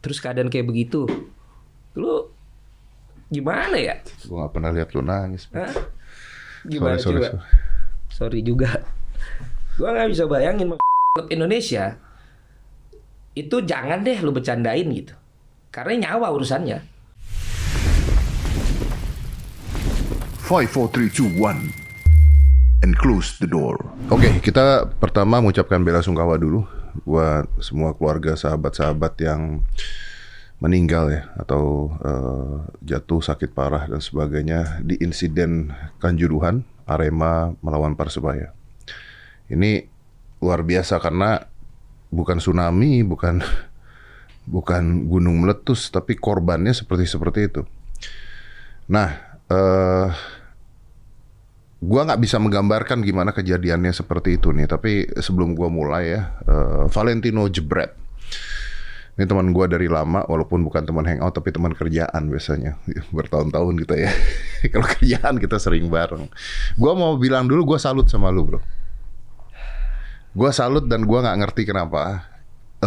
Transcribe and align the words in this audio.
terus 0.00 0.20
keadaan 0.20 0.48
kayak 0.48 0.68
begitu, 0.68 1.04
lu 1.96 2.28
gimana 3.28 3.76
ya? 3.76 4.00
Gue 4.26 4.36
gak 4.40 4.52
pernah 4.52 4.72
lihat 4.72 4.90
lu 4.96 5.04
nangis. 5.04 5.46
Hah? 5.52 5.70
Gimana 6.66 7.00
sorry, 7.00 7.24
coba? 7.24 7.28
sorry. 7.28 7.40
Sorry 8.10 8.40
juga. 8.44 8.84
Gua 9.80 9.96
nggak 9.96 10.12
bisa 10.12 10.28
bayangin 10.28 10.76
klub 10.76 11.26
Indonesia 11.32 11.96
itu 13.32 13.56
jangan 13.64 14.04
deh 14.04 14.18
lu 14.20 14.34
bercandain 14.34 14.84
gitu. 14.92 15.14
Karena 15.72 16.10
nyawa 16.10 16.34
urusannya. 16.34 16.84
5, 20.44 20.66
4, 20.66 20.90
3, 20.90 21.08
2, 21.08 21.38
1. 21.38 22.84
And 22.84 22.92
close 22.98 23.38
the 23.38 23.46
door. 23.46 23.78
Oke, 24.10 24.42
kita 24.42 24.88
pertama 24.98 25.38
mengucapkan 25.38 25.80
bela 25.80 26.02
sungkawa 26.02 26.36
dulu 26.36 26.66
buat 27.06 27.48
semua 27.62 27.96
keluarga 27.96 28.36
sahabat-sahabat 28.36 29.14
yang 29.22 29.62
meninggal 30.60 31.08
ya 31.08 31.22
atau 31.40 31.94
eh, 32.04 32.56
jatuh 32.84 33.24
sakit 33.24 33.56
parah 33.56 33.88
dan 33.88 34.00
sebagainya 34.04 34.84
di 34.84 35.00
insiden 35.00 35.72
Kanjuruhan 35.98 36.62
Arema 36.84 37.56
melawan 37.64 37.96
Persebaya. 37.96 38.52
Ini 39.48 39.88
luar 40.44 40.62
biasa 40.62 41.00
karena 41.00 41.48
bukan 42.12 42.38
tsunami, 42.38 43.00
bukan 43.02 43.40
bukan 44.54 45.08
gunung 45.08 45.40
meletus, 45.40 45.88
tapi 45.88 46.14
korbannya 46.18 46.76
seperti 46.76 47.08
seperti 47.08 47.40
itu. 47.48 47.62
Nah, 48.92 49.16
eh 49.48 50.08
gua 51.80 52.04
nggak 52.04 52.20
bisa 52.20 52.36
menggambarkan 52.36 53.00
gimana 53.00 53.32
kejadiannya 53.32 53.90
seperti 53.90 54.36
itu 54.36 54.52
nih. 54.52 54.68
Tapi 54.68 55.08
sebelum 55.16 55.56
gua 55.56 55.72
mulai 55.72 56.14
ya, 56.14 56.22
eh, 56.44 56.84
Valentino 56.92 57.48
Jebret. 57.48 57.96
Ini 59.18 59.28
teman 59.28 59.52
gua 59.52 59.68
dari 59.68 59.90
lama, 59.90 60.24
walaupun 60.24 60.64
bukan 60.64 60.86
teman 60.86 61.04
hangout, 61.04 61.36
tapi 61.36 61.52
teman 61.52 61.76
kerjaan 61.76 62.30
biasanya. 62.30 62.80
Bertahun-tahun 63.16 63.72
gitu 63.84 63.94
ya. 63.96 64.12
Kalau 64.72 64.86
kerjaan 64.86 65.34
kita 65.40 65.56
sering 65.60 65.88
bareng. 65.88 66.28
Gua 66.76 66.92
mau 66.92 67.16
bilang 67.16 67.48
dulu, 67.48 67.74
gua 67.74 67.78
salut 67.80 68.08
sama 68.08 68.28
lu 68.28 68.46
bro. 68.46 68.60
Gua 70.30 70.54
salut 70.54 70.86
dan 70.86 71.04
gua 71.04 71.26
nggak 71.26 71.38
ngerti 71.42 71.62
kenapa 71.66 72.30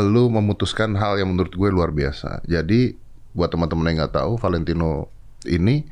lu 0.01 0.33
memutuskan 0.33 0.97
hal 0.97 1.21
yang 1.21 1.29
menurut 1.29 1.53
gue 1.53 1.69
luar 1.69 1.93
biasa. 1.93 2.41
Jadi 2.49 2.97
buat 3.37 3.53
teman-teman 3.53 3.93
yang 3.93 3.97
nggak 4.05 4.17
tahu, 4.17 4.41
Valentino 4.41 5.13
ini 5.45 5.85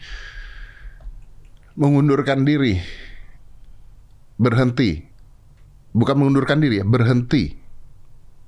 mengundurkan 1.75 2.43
diri, 2.43 2.79
berhenti, 4.35 5.01
bukan 5.93 6.15
mengundurkan 6.19 6.59
diri 6.59 6.81
ya, 6.81 6.85
berhenti 6.85 7.55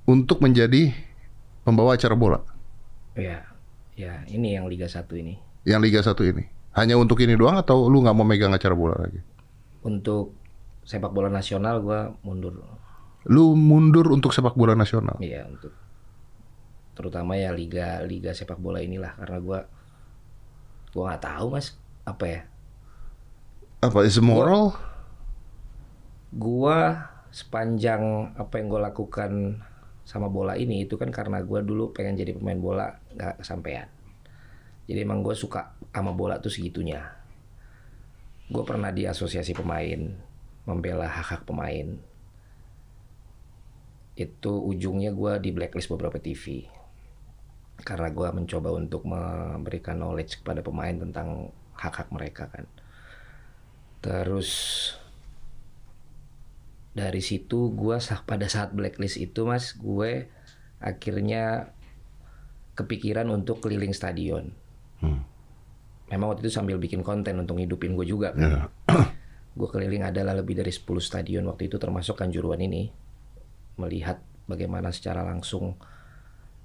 untuk 0.04 0.44
menjadi 0.44 0.92
pembawa 1.64 1.96
acara 1.96 2.12
bola 2.12 2.40
Ya, 3.14 3.46
ya 3.94 4.26
ini 4.26 4.58
yang 4.58 4.66
Liga 4.66 4.90
1 4.90 5.06
ini. 5.16 5.38
yang 5.64 5.80
Liga 5.80 6.02
1 6.02 6.12
ini. 6.26 6.44
Hanya 6.74 6.98
untuk 6.98 7.22
ini 7.22 7.38
doang 7.38 7.54
atau 7.54 7.86
lu 7.86 8.02
nggak 8.02 8.16
mau 8.18 8.26
megang 8.26 8.50
acara 8.50 8.74
bola 8.74 8.98
lagi? 8.98 9.22
Untuk 9.86 10.34
sepak 10.82 11.14
bola 11.14 11.30
nasional 11.30 11.78
gua 11.78 12.10
mundur. 12.26 12.58
Lu 13.30 13.54
mundur 13.54 14.10
untuk 14.10 14.34
sepak 14.34 14.58
bola 14.58 14.74
nasional. 14.74 15.14
Iya, 15.22 15.46
untuk 15.46 15.70
terutama 16.98 17.38
ya 17.38 17.54
liga 17.54 18.02
liga 18.06 18.34
sepak 18.34 18.58
bola 18.58 18.82
inilah 18.82 19.14
karena 19.14 19.38
gua 19.38 19.60
gua 20.90 21.14
nggak 21.14 21.22
tahu 21.22 21.46
Mas 21.54 21.78
apa 22.02 22.24
ya. 22.26 22.40
Apa 23.84 24.00
is 24.08 24.16
moral? 24.16 24.72
Gua 26.32 27.04
sepanjang 27.28 28.32
apa 28.32 28.56
yang 28.56 28.72
gue 28.72 28.80
lakukan 28.80 29.60
sama 30.08 30.32
bola 30.32 30.56
ini 30.56 30.88
itu 30.88 30.96
kan 30.96 31.12
karena 31.12 31.44
gua 31.44 31.60
dulu 31.60 31.92
pengen 31.92 32.16
jadi 32.16 32.32
pemain 32.32 32.56
bola 32.56 32.96
nggak 33.12 33.44
kesampaian. 33.44 33.84
Jadi 34.88 35.04
emang 35.04 35.20
gue 35.20 35.36
suka 35.36 35.76
sama 35.92 36.16
bola 36.16 36.40
tuh 36.40 36.48
segitunya. 36.48 37.12
Gue 38.48 38.64
pernah 38.64 38.88
di 38.88 39.04
asosiasi 39.04 39.52
pemain 39.52 40.16
membela 40.64 41.04
hak-hak 41.04 41.44
pemain. 41.44 42.00
Itu 44.16 44.64
ujungnya 44.64 45.12
gue 45.12 45.44
di 45.44 45.52
blacklist 45.52 45.92
beberapa 45.92 46.16
TV 46.16 46.64
karena 47.84 48.08
gue 48.08 48.28
mencoba 48.32 48.72
untuk 48.72 49.04
memberikan 49.04 50.00
knowledge 50.00 50.40
kepada 50.40 50.64
pemain 50.64 50.96
tentang 50.96 51.52
hak-hak 51.76 52.08
mereka 52.08 52.48
kan. 52.48 52.64
Terus 54.04 54.50
dari 56.92 57.24
situ 57.24 57.72
gue 57.72 57.96
sah 58.04 58.20
pada 58.20 58.44
saat 58.52 58.76
blacklist 58.76 59.16
itu 59.16 59.48
mas 59.48 59.72
gue 59.80 60.28
akhirnya 60.76 61.72
kepikiran 62.76 63.32
untuk 63.32 63.64
keliling 63.64 63.96
stadion. 63.96 64.52
Memang 66.12 66.36
waktu 66.36 66.44
itu 66.44 66.52
sambil 66.52 66.76
bikin 66.76 67.00
konten 67.00 67.40
untuk 67.40 67.56
ngidupin 67.56 67.96
gue 67.96 68.04
juga 68.04 68.36
kan. 68.36 68.68
gue 69.58 69.68
keliling 69.72 70.04
adalah 70.04 70.36
lebih 70.36 70.60
dari 70.60 70.68
10 70.68 70.84
stadion 71.00 71.48
waktu 71.48 71.72
itu 71.72 71.80
termasuk 71.80 72.18
Kanjuruhan 72.20 72.60
ini 72.60 72.92
melihat 73.80 74.20
bagaimana 74.44 74.92
secara 74.92 75.24
langsung 75.24 75.78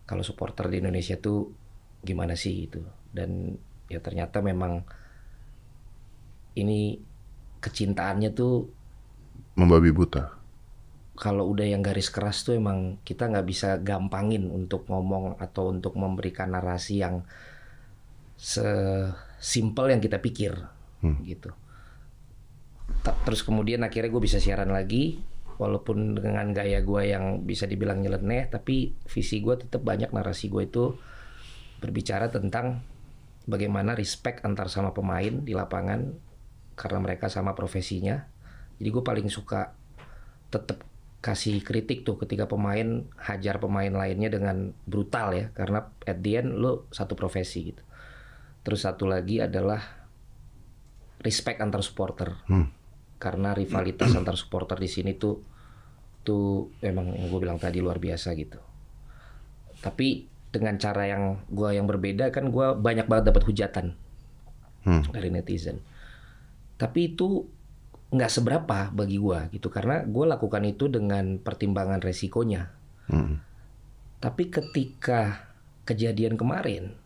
kalau 0.04 0.26
supporter 0.26 0.68
di 0.68 0.84
Indonesia 0.84 1.16
tuh 1.16 1.54
gimana 2.02 2.34
sih 2.34 2.66
gitu 2.68 2.82
dan 3.14 3.56
ya 3.88 4.02
ternyata 4.02 4.42
memang 4.42 4.82
ini 6.58 7.09
kecintaannya 7.60 8.32
tuh 8.32 8.68
Membabi 9.56 9.92
buta. 9.92 10.32
kalau 11.20 11.52
udah 11.52 11.68
yang 11.68 11.84
garis 11.84 12.08
keras 12.08 12.48
tuh 12.48 12.56
emang 12.56 12.96
kita 13.04 13.28
nggak 13.28 13.44
bisa 13.44 13.76
gampangin 13.84 14.48
untuk 14.48 14.88
ngomong 14.88 15.36
atau 15.36 15.68
untuk 15.68 16.00
memberikan 16.00 16.56
narasi 16.56 17.04
yang 17.04 17.28
sesimpel 18.40 19.92
yang 19.92 20.00
kita 20.00 20.24
pikir 20.24 20.56
gitu. 21.24 21.52
Ta- 23.04 23.16
Terus 23.28 23.44
kemudian 23.44 23.84
akhirnya 23.84 24.08
gue 24.10 24.24
bisa 24.24 24.40
siaran 24.40 24.72
lagi 24.72 25.20
walaupun 25.60 26.16
dengan 26.16 26.56
gaya 26.56 26.80
gue 26.80 27.12
yang 27.12 27.44
bisa 27.44 27.68
dibilang 27.68 28.00
nyeleneh 28.00 28.48
tapi 28.48 28.96
visi 29.12 29.44
gue 29.44 29.60
tetap 29.60 29.84
banyak 29.84 30.16
narasi 30.16 30.48
gue 30.48 30.64
itu 30.64 30.96
berbicara 31.80 32.32
tentang 32.32 32.80
bagaimana 33.44 33.92
respect 33.92 34.40
antar 34.48 34.72
sama 34.72 34.96
pemain 34.96 35.44
di 35.44 35.52
lapangan 35.52 36.29
karena 36.80 37.04
mereka 37.04 37.28
sama 37.28 37.52
profesinya. 37.52 38.24
Jadi 38.80 38.88
gue 38.88 39.04
paling 39.04 39.28
suka 39.28 39.76
tetap 40.48 40.88
kasih 41.20 41.60
kritik 41.60 42.08
tuh 42.08 42.16
ketika 42.16 42.48
pemain 42.48 43.04
hajar 43.20 43.60
pemain 43.60 43.92
lainnya 43.92 44.32
dengan 44.32 44.72
brutal 44.88 45.36
ya 45.36 45.52
karena 45.52 45.92
at 46.08 46.24
the 46.24 46.40
end 46.40 46.56
lo 46.56 46.88
satu 46.96 47.20
profesi 47.20 47.76
gitu. 47.76 47.84
Terus 48.64 48.88
satu 48.88 49.04
lagi 49.04 49.44
adalah 49.44 49.84
respect 51.20 51.60
antar 51.60 51.84
supporter. 51.84 52.40
Karena 53.20 53.52
rivalitas 53.52 54.16
antar 54.16 54.40
supporter 54.40 54.80
di 54.80 54.88
sini 54.88 55.12
tuh 55.20 55.44
tuh 56.24 56.72
emang 56.80 57.12
yang 57.12 57.28
gue 57.28 57.40
bilang 57.44 57.60
tadi 57.60 57.84
luar 57.84 58.00
biasa 58.00 58.32
gitu. 58.40 58.60
Tapi 59.84 60.24
dengan 60.50 60.80
cara 60.82 61.06
yang 61.06 61.46
gua 61.46 61.78
yang 61.78 61.86
berbeda 61.86 62.34
kan 62.34 62.50
gua 62.50 62.74
banyak 62.74 63.06
banget 63.06 63.30
dapat 63.30 63.44
hujatan 63.46 63.94
Hmm. 64.80 65.04
dari 65.12 65.28
netizen. 65.28 65.84
Tapi 66.80 67.14
itu 67.14 67.44
nggak 68.10 68.32
seberapa 68.32 68.90
bagi 68.90 69.22
gua 69.22 69.46
gitu 69.54 69.70
karena 69.70 70.02
gue 70.02 70.26
lakukan 70.26 70.66
itu 70.66 70.90
dengan 70.90 71.38
pertimbangan 71.38 72.02
resikonya. 72.02 72.74
Hmm. 73.06 73.38
Tapi 74.18 74.50
ketika 74.50 75.46
kejadian 75.86 76.36
kemarin, 76.36 76.98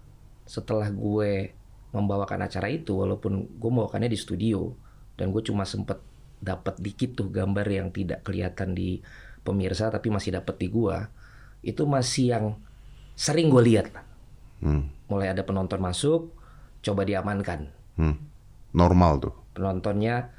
setelah 0.48 0.88
gue 0.90 1.52
membawakan 1.94 2.48
acara 2.48 2.72
itu, 2.72 2.98
walaupun 2.98 3.46
gue 3.60 3.70
membawakannya 3.70 4.10
di 4.10 4.18
studio 4.18 4.74
dan 5.20 5.30
gue 5.30 5.44
cuma 5.46 5.68
sempet 5.68 6.02
dapat 6.44 6.80
dikit 6.82 7.16
tuh 7.20 7.30
gambar 7.30 7.68
yang 7.70 7.88
tidak 7.94 8.26
kelihatan 8.26 8.76
di 8.76 9.00
pemirsa 9.44 9.92
tapi 9.92 10.08
masih 10.08 10.40
dapat 10.40 10.56
di 10.56 10.68
gua, 10.72 11.12
itu 11.62 11.84
masih 11.84 12.26
yang 12.32 12.46
sering 13.14 13.52
gue 13.52 13.64
lihat. 13.64 13.92
Hmm. 14.64 14.88
Mulai 15.12 15.36
ada 15.36 15.44
penonton 15.44 15.84
masuk, 15.84 16.32
coba 16.80 17.04
diamankan. 17.04 17.68
Hmm. 18.00 18.18
Normal 18.72 19.20
tuh. 19.20 19.43
Penontonnya 19.54 20.34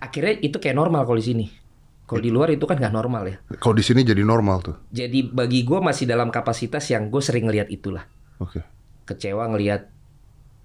akhirnya 0.00 0.40
itu 0.40 0.56
kayak 0.58 0.76
normal 0.76 1.04
kalau 1.06 1.20
di 1.20 1.26
sini. 1.26 1.46
Kalau 2.04 2.20
di 2.20 2.28
luar 2.28 2.52
itu 2.52 2.68
kan 2.68 2.76
nggak 2.76 2.94
normal 2.94 3.22
ya. 3.24 3.36
Kalau 3.56 3.72
di 3.72 3.84
sini 3.84 4.04
jadi 4.04 4.20
normal 4.20 4.56
tuh. 4.60 4.76
Jadi 4.92 5.24
bagi 5.24 5.64
gue 5.64 5.80
masih 5.80 6.04
dalam 6.04 6.28
kapasitas 6.28 6.84
yang 6.92 7.08
gue 7.08 7.22
sering 7.24 7.48
ngelihat 7.48 7.72
itulah. 7.72 8.04
Oke. 8.40 8.60
Kecewa 9.08 9.48
ngelihat 9.48 9.88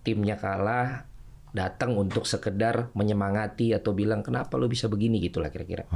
timnya 0.04 0.36
kalah, 0.36 1.08
datang 1.56 1.96
untuk 1.96 2.28
sekedar 2.28 2.92
menyemangati 2.94 3.74
atau 3.74 3.96
bilang 3.96 4.22
kenapa 4.22 4.60
lo 4.60 4.68
bisa 4.68 4.92
begini 4.92 5.24
gitulah 5.24 5.48
kira-kira. 5.48 5.88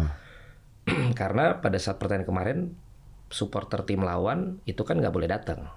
Karena 1.19 1.59
pada 1.59 1.75
saat 1.75 1.99
pertandingan 1.99 2.27
kemarin 2.27 2.57
supporter 3.27 3.83
tim 3.83 4.05
lawan 4.05 4.61
itu 4.63 4.81
kan 4.87 4.95
nggak 4.95 5.13
boleh 5.13 5.29
datang. 5.29 5.67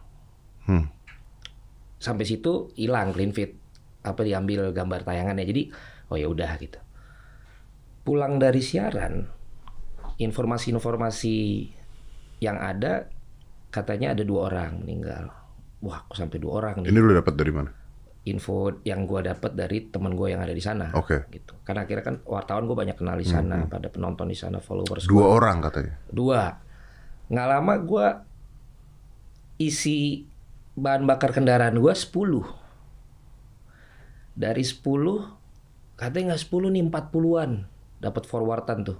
Hmm. 0.66 0.88
Sampai 1.98 2.28
situ 2.28 2.70
hilang 2.76 3.10
clean 3.10 3.32
fit 3.32 3.56
apa 4.06 4.22
diambil 4.22 4.70
gambar 4.70 5.02
tayangannya. 5.02 5.42
Jadi 5.42 5.62
oh 6.08 6.16
ya 6.16 6.26
udah 6.26 6.52
gitu. 6.56 6.78
Pulang 8.02 8.38
dari 8.38 8.62
siaran 8.62 9.26
informasi-informasi 10.16 11.36
yang 12.38 12.56
ada 12.56 13.08
katanya 13.68 14.12
ada 14.16 14.22
dua 14.22 14.48
orang 14.48 14.80
meninggal. 14.80 15.28
wah 15.76 16.00
kok 16.08 16.16
sampai 16.16 16.40
dua 16.40 16.52
orang 16.56 16.80
nih 16.82 16.88
Ini 16.88 16.98
lu 16.98 17.12
dapat 17.12 17.34
dari 17.36 17.52
mana? 17.52 17.70
info 18.26 18.82
yang 18.82 19.06
gua 19.06 19.22
dapat 19.22 19.54
dari 19.54 19.86
teman 19.86 20.10
gue 20.10 20.34
yang 20.34 20.42
ada 20.42 20.50
di 20.50 20.58
sana 20.58 20.90
Oke. 20.98 21.30
gitu 21.30 21.54
karena 21.62 21.86
akhirnya 21.86 22.02
kan 22.02 22.16
wartawan 22.26 22.66
gue 22.66 22.74
banyak 22.74 22.98
kenal 22.98 23.14
di 23.14 23.22
sana 23.22 23.70
pada 23.70 23.86
penonton 23.86 24.26
di 24.26 24.34
sana 24.34 24.58
followers 24.58 25.06
Dua 25.06 25.30
gua. 25.30 25.38
orang 25.38 25.62
katanya. 25.62 25.94
dua 26.10 26.58
nggak 27.28 27.46
lama 27.46 27.74
gua 27.78 28.06
isi 29.56 30.26
bahan 30.74 31.06
bakar 31.06 31.30
kendaraan 31.30 31.78
gua 31.78 31.94
10 31.94 32.10
dari 34.34 34.64
10 34.64 35.35
katanya 35.96 36.32
nggak 36.36 36.42
10 36.44 36.72
nih 36.76 36.82
40-an 36.92 37.50
dapat 38.00 38.24
forwardan 38.28 38.84
tuh. 38.84 38.98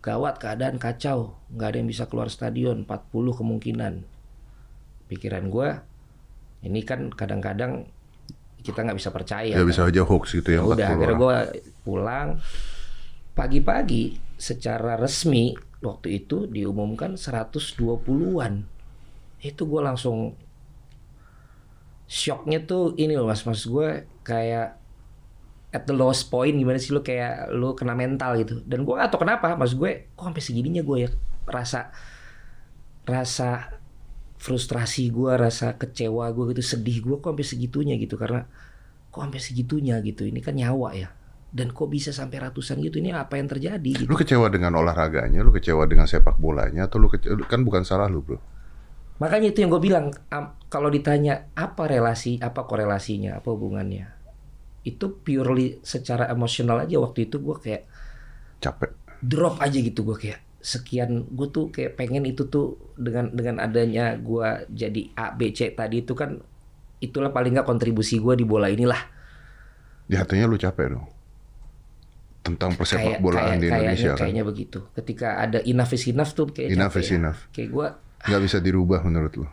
Gawat 0.00 0.38
keadaan 0.38 0.78
kacau. 0.78 1.36
Nggak 1.52 1.68
ada 1.68 1.76
yang 1.82 1.88
bisa 1.90 2.04
keluar 2.08 2.28
stadion 2.32 2.88
40 2.88 3.12
kemungkinan. 3.12 3.94
Pikiran 5.06 5.46
gua 5.52 5.82
ini 6.64 6.82
kan 6.82 7.12
kadang-kadang 7.14 7.86
kita 8.66 8.82
nggak 8.82 8.98
bisa 8.98 9.14
percaya 9.14 9.54
Ya 9.54 9.62
kan. 9.62 9.68
bisa 9.70 9.86
aja 9.86 10.02
hoax 10.02 10.34
gitu 10.34 10.50
ya. 10.50 10.58
Ya 10.58 10.66
udah 10.66 10.74
40 10.74 10.94
akhirnya 10.98 11.16
gue 11.18 11.36
pulang. 11.86 12.28
Pagi-pagi 13.36 14.16
secara 14.40 14.96
resmi 14.96 15.54
waktu 15.84 16.24
itu 16.24 16.48
diumumkan 16.48 17.14
120-an 17.20 18.64
itu 19.44 19.62
gue 19.68 19.82
langsung 19.84 20.34
shocknya 22.08 22.64
tuh 22.64 22.96
ini 22.98 23.14
loh 23.14 23.28
mas. 23.28 23.44
Mas 23.44 23.62
gue 23.62 24.08
kayak 24.24 24.80
at 25.74 25.82
the 25.86 25.94
lowest 25.94 26.30
point 26.30 26.54
gimana 26.54 26.78
sih 26.78 26.94
lu 26.94 27.02
kayak 27.02 27.50
lu 27.54 27.74
kena 27.74 27.94
mental 27.98 28.38
gitu. 28.38 28.62
Dan 28.62 28.86
gue 28.86 28.94
gak 28.94 29.10
tau 29.10 29.22
kenapa 29.22 29.54
mas 29.58 29.74
gue 29.74 30.12
kok 30.14 30.24
sampai 30.26 30.42
segininya 30.42 30.82
gue 30.86 31.06
ya 31.06 31.10
rasa 31.46 31.90
rasa 33.06 33.78
frustrasi 34.36 35.10
gue 35.10 35.32
rasa 35.34 35.78
kecewa 35.78 36.30
gue 36.34 36.54
gitu 36.54 36.62
sedih 36.76 37.02
gue 37.02 37.16
kok 37.18 37.34
sampai 37.34 37.46
segitunya 37.46 37.94
gitu. 37.98 38.14
Karena 38.18 38.46
kok 39.10 39.20
sampai 39.22 39.40
segitunya 39.42 39.98
gitu 40.02 40.26
ini 40.26 40.38
kan 40.38 40.54
nyawa 40.54 40.94
ya. 40.94 41.10
Dan 41.46 41.72
kok 41.72 41.88
bisa 41.88 42.12
sampai 42.12 42.42
ratusan 42.42 42.82
gitu 42.84 43.00
ini 43.00 43.16
apa 43.16 43.40
yang 43.40 43.48
terjadi 43.48 44.04
gitu. 44.04 44.10
Lu 44.10 44.18
kecewa 44.18 44.50
dengan 44.52 44.76
olahraganya, 44.76 45.40
lu 45.40 45.54
kecewa 45.54 45.88
dengan 45.88 46.04
sepak 46.04 46.36
bolanya, 46.36 46.84
atau 46.84 47.00
lu 47.00 47.08
kecewa, 47.08 47.38
kan 47.48 47.64
bukan 47.64 47.80
salah 47.80 48.12
lu 48.12 48.20
bro. 48.20 48.36
makanya 49.16 49.48
itu 49.48 49.64
yang 49.64 49.72
gue 49.72 49.80
bilang 49.80 50.12
kalau 50.68 50.92
ditanya 50.92 51.48
apa 51.56 51.88
relasi 51.88 52.36
apa 52.36 52.68
korelasinya 52.68 53.40
apa 53.40 53.48
hubungannya 53.48 54.12
itu 54.86 55.18
purely 55.18 55.82
secara 55.82 56.30
emosional 56.30 56.78
aja 56.80 56.96
waktu 56.96 57.26
itu 57.26 57.36
gue 57.36 57.56
kayak 57.58 57.82
Capek. 58.56 58.94
drop 59.18 59.58
aja 59.58 59.74
gitu 59.76 60.06
gue 60.06 60.16
kayak 60.16 60.40
sekian 60.62 61.26
gue 61.28 61.48
tuh 61.50 61.68
kayak 61.68 61.94
pengen 61.94 62.22
itu 62.22 62.46
tuh 62.46 62.78
dengan 62.94 63.30
dengan 63.30 63.58
adanya 63.60 64.14
gue 64.14 64.66
jadi 64.66 65.02
A 65.14 65.30
B 65.30 65.50
C 65.50 65.70
tadi 65.70 66.02
itu 66.02 66.14
kan 66.14 66.38
itulah 66.98 67.30
paling 67.30 67.52
nggak 67.52 67.66
kontribusi 67.66 68.16
gue 68.16 68.34
di 68.34 68.42
bola 68.42 68.66
inilah 68.66 68.98
Di 70.06 70.14
hatinya 70.14 70.46
lu 70.46 70.54
capek 70.54 70.94
dong. 70.94 71.06
Tentang 72.40 72.78
persepak 72.78 73.18
bolaan 73.18 73.58
kayak- 73.58 73.60
di 73.60 73.66
Indonesia 73.66 73.90
kayaknya, 73.90 74.10
kan. 74.14 74.18
kayaknya 74.22 74.44
begitu 74.46 74.78
ketika 74.94 75.28
ada 75.36 75.58
enough 75.60 75.90
is 75.90 76.06
enough 76.06 76.30
tuh 76.30 76.46
kayak 76.46 76.70
Enough 76.72 76.94
capek 76.94 77.02
is 77.02 77.10
ya. 77.10 77.16
enough. 77.18 77.38
kayak 77.50 77.68
gue 77.74 77.86
nggak 78.26 78.42
bisa 78.42 78.58
dirubah 78.58 79.00
menurut 79.02 79.34
lu 79.34 79.46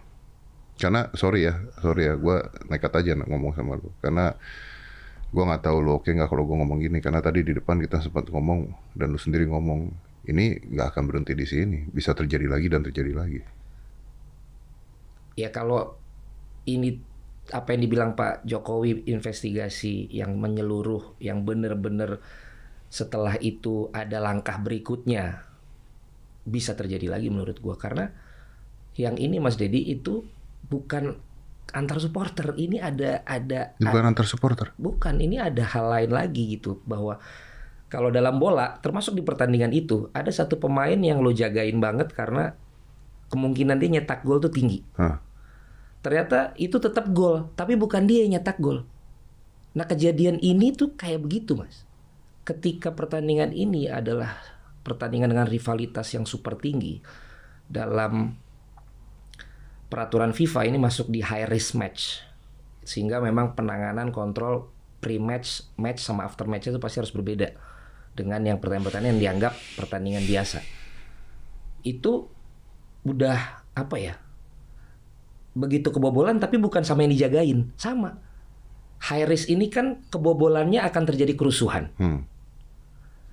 karena 0.73 1.09
sorry 1.13 1.45
ya 1.45 1.53
sorry 1.77 2.05
ya 2.05 2.13
gue 2.15 2.37
nekat 2.65 2.93
aja 2.95 3.13
ngomong 3.19 3.53
sama 3.53 3.77
lu 3.77 3.89
karena 3.97 4.37
gue 5.33 5.43
nggak 5.43 5.65
tahu 5.65 5.77
lu 5.81 5.97
oke 5.97 6.13
nggak 6.13 6.29
kalau 6.29 6.45
gue 6.45 6.57
ngomong 6.61 6.77
gini 6.77 7.01
karena 7.01 7.17
tadi 7.17 7.41
di 7.41 7.57
depan 7.57 7.81
kita 7.81 8.05
sempat 8.05 8.29
ngomong 8.29 8.69
dan 8.93 9.09
lu 9.09 9.17
sendiri 9.17 9.49
ngomong 9.49 9.89
ini 10.29 10.61
nggak 10.61 10.93
akan 10.93 11.03
berhenti 11.09 11.33
di 11.33 11.45
sini 11.49 11.89
bisa 11.89 12.13
terjadi 12.13 12.45
lagi 12.47 12.69
dan 12.69 12.85
terjadi 12.85 13.11
lagi. 13.11 13.41
Ya 15.33 15.49
kalau 15.49 15.97
ini 16.69 17.01
apa 17.51 17.75
yang 17.75 17.81
dibilang 17.83 18.11
Pak 18.15 18.47
Jokowi 18.47 19.09
investigasi 19.09 20.07
yang 20.13 20.39
menyeluruh 20.39 21.19
yang 21.19 21.43
benar-benar 21.43 22.23
setelah 22.87 23.35
itu 23.41 23.89
ada 23.91 24.21
langkah 24.21 24.61
berikutnya 24.61 25.43
bisa 26.45 26.77
terjadi 26.77 27.09
lagi 27.09 27.27
menurut 27.27 27.59
gua. 27.59 27.75
Karena 27.75 28.07
yang 28.95 29.17
ini 29.19 29.41
Mas 29.41 29.57
Dedi 29.59 29.91
itu 29.91 30.23
bukan 30.69 31.19
antar 31.73 31.97
supporter. 31.97 32.53
Ini 32.53 32.77
ada 32.79 33.25
ada 33.25 33.73
bukan 33.81 34.03
antar 34.05 34.25
supporter? 34.29 34.71
Bukan 34.77 35.19
ini 35.19 35.41
ada 35.41 35.65
hal 35.65 35.89
lain 35.89 36.11
lagi 36.13 36.55
gitu 36.55 36.79
bahwa 36.85 37.17
kalau 37.89 38.09
dalam 38.13 38.37
bola 38.37 38.77
termasuk 38.79 39.17
di 39.17 39.21
pertandingan 39.25 39.73
itu 39.73 40.09
ada 40.13 40.29
satu 40.29 40.61
pemain 40.61 40.97
yang 40.97 41.21
lo 41.21 41.33
jagain 41.33 41.77
banget 41.81 42.13
karena 42.13 42.53
kemungkinan 43.33 43.81
dia 43.81 43.89
nyetak 43.99 44.21
gol 44.21 44.39
tuh 44.39 44.53
tinggi. 44.53 44.85
Hah. 44.95 45.19
ternyata 46.03 46.51
itu 46.59 46.83
tetap 46.83 47.07
gol 47.15 47.47
tapi 47.55 47.79
bukan 47.79 48.03
dia 48.03 48.27
yang 48.27 48.37
nyetak 48.37 48.59
gol. 48.59 48.83
Nah 49.73 49.87
kejadian 49.87 50.37
ini 50.43 50.75
tuh 50.75 50.93
kayak 50.99 51.23
begitu 51.23 51.55
mas. 51.55 51.87
Ketika 52.43 52.91
pertandingan 52.91 53.55
ini 53.55 53.87
adalah 53.87 54.35
pertandingan 54.83 55.31
dengan 55.31 55.47
rivalitas 55.47 56.11
yang 56.11 56.27
super 56.27 56.59
tinggi 56.59 56.99
dalam 57.71 58.35
peraturan 59.93 60.33
FIFA 60.33 60.65
ini 60.65 60.81
masuk 60.81 61.13
di 61.13 61.21
high 61.21 61.45
risk 61.45 61.77
match. 61.77 62.25
Sehingga 62.81 63.21
memang 63.21 63.53
penanganan 63.53 64.09
kontrol 64.09 64.73
pre-match 64.97 65.69
match 65.77 66.01
sama 66.01 66.25
after 66.25 66.49
match 66.49 66.73
itu 66.73 66.81
pasti 66.81 66.97
harus 66.97 67.13
berbeda 67.13 67.53
dengan 68.17 68.41
yang 68.41 68.57
pertandingan-pertandingan 68.57 69.13
yang 69.13 69.21
dianggap 69.21 69.53
pertandingan 69.77 70.25
biasa. 70.25 70.65
Itu 71.85 72.33
udah 73.05 73.61
apa 73.77 73.97
ya 74.01 74.15
begitu 75.53 75.93
kebobolan 75.93 76.41
tapi 76.41 76.57
bukan 76.57 76.81
sama 76.81 77.05
yang 77.05 77.13
dijagain 77.13 77.69
sama. 77.77 78.17
High 79.03 79.29
risk 79.29 79.51
ini 79.51 79.69
kan 79.69 80.01
kebobolannya 80.09 80.81
akan 80.81 81.03
terjadi 81.05 81.37
kerusuhan. 81.37 81.93
Hmm. 82.01 82.25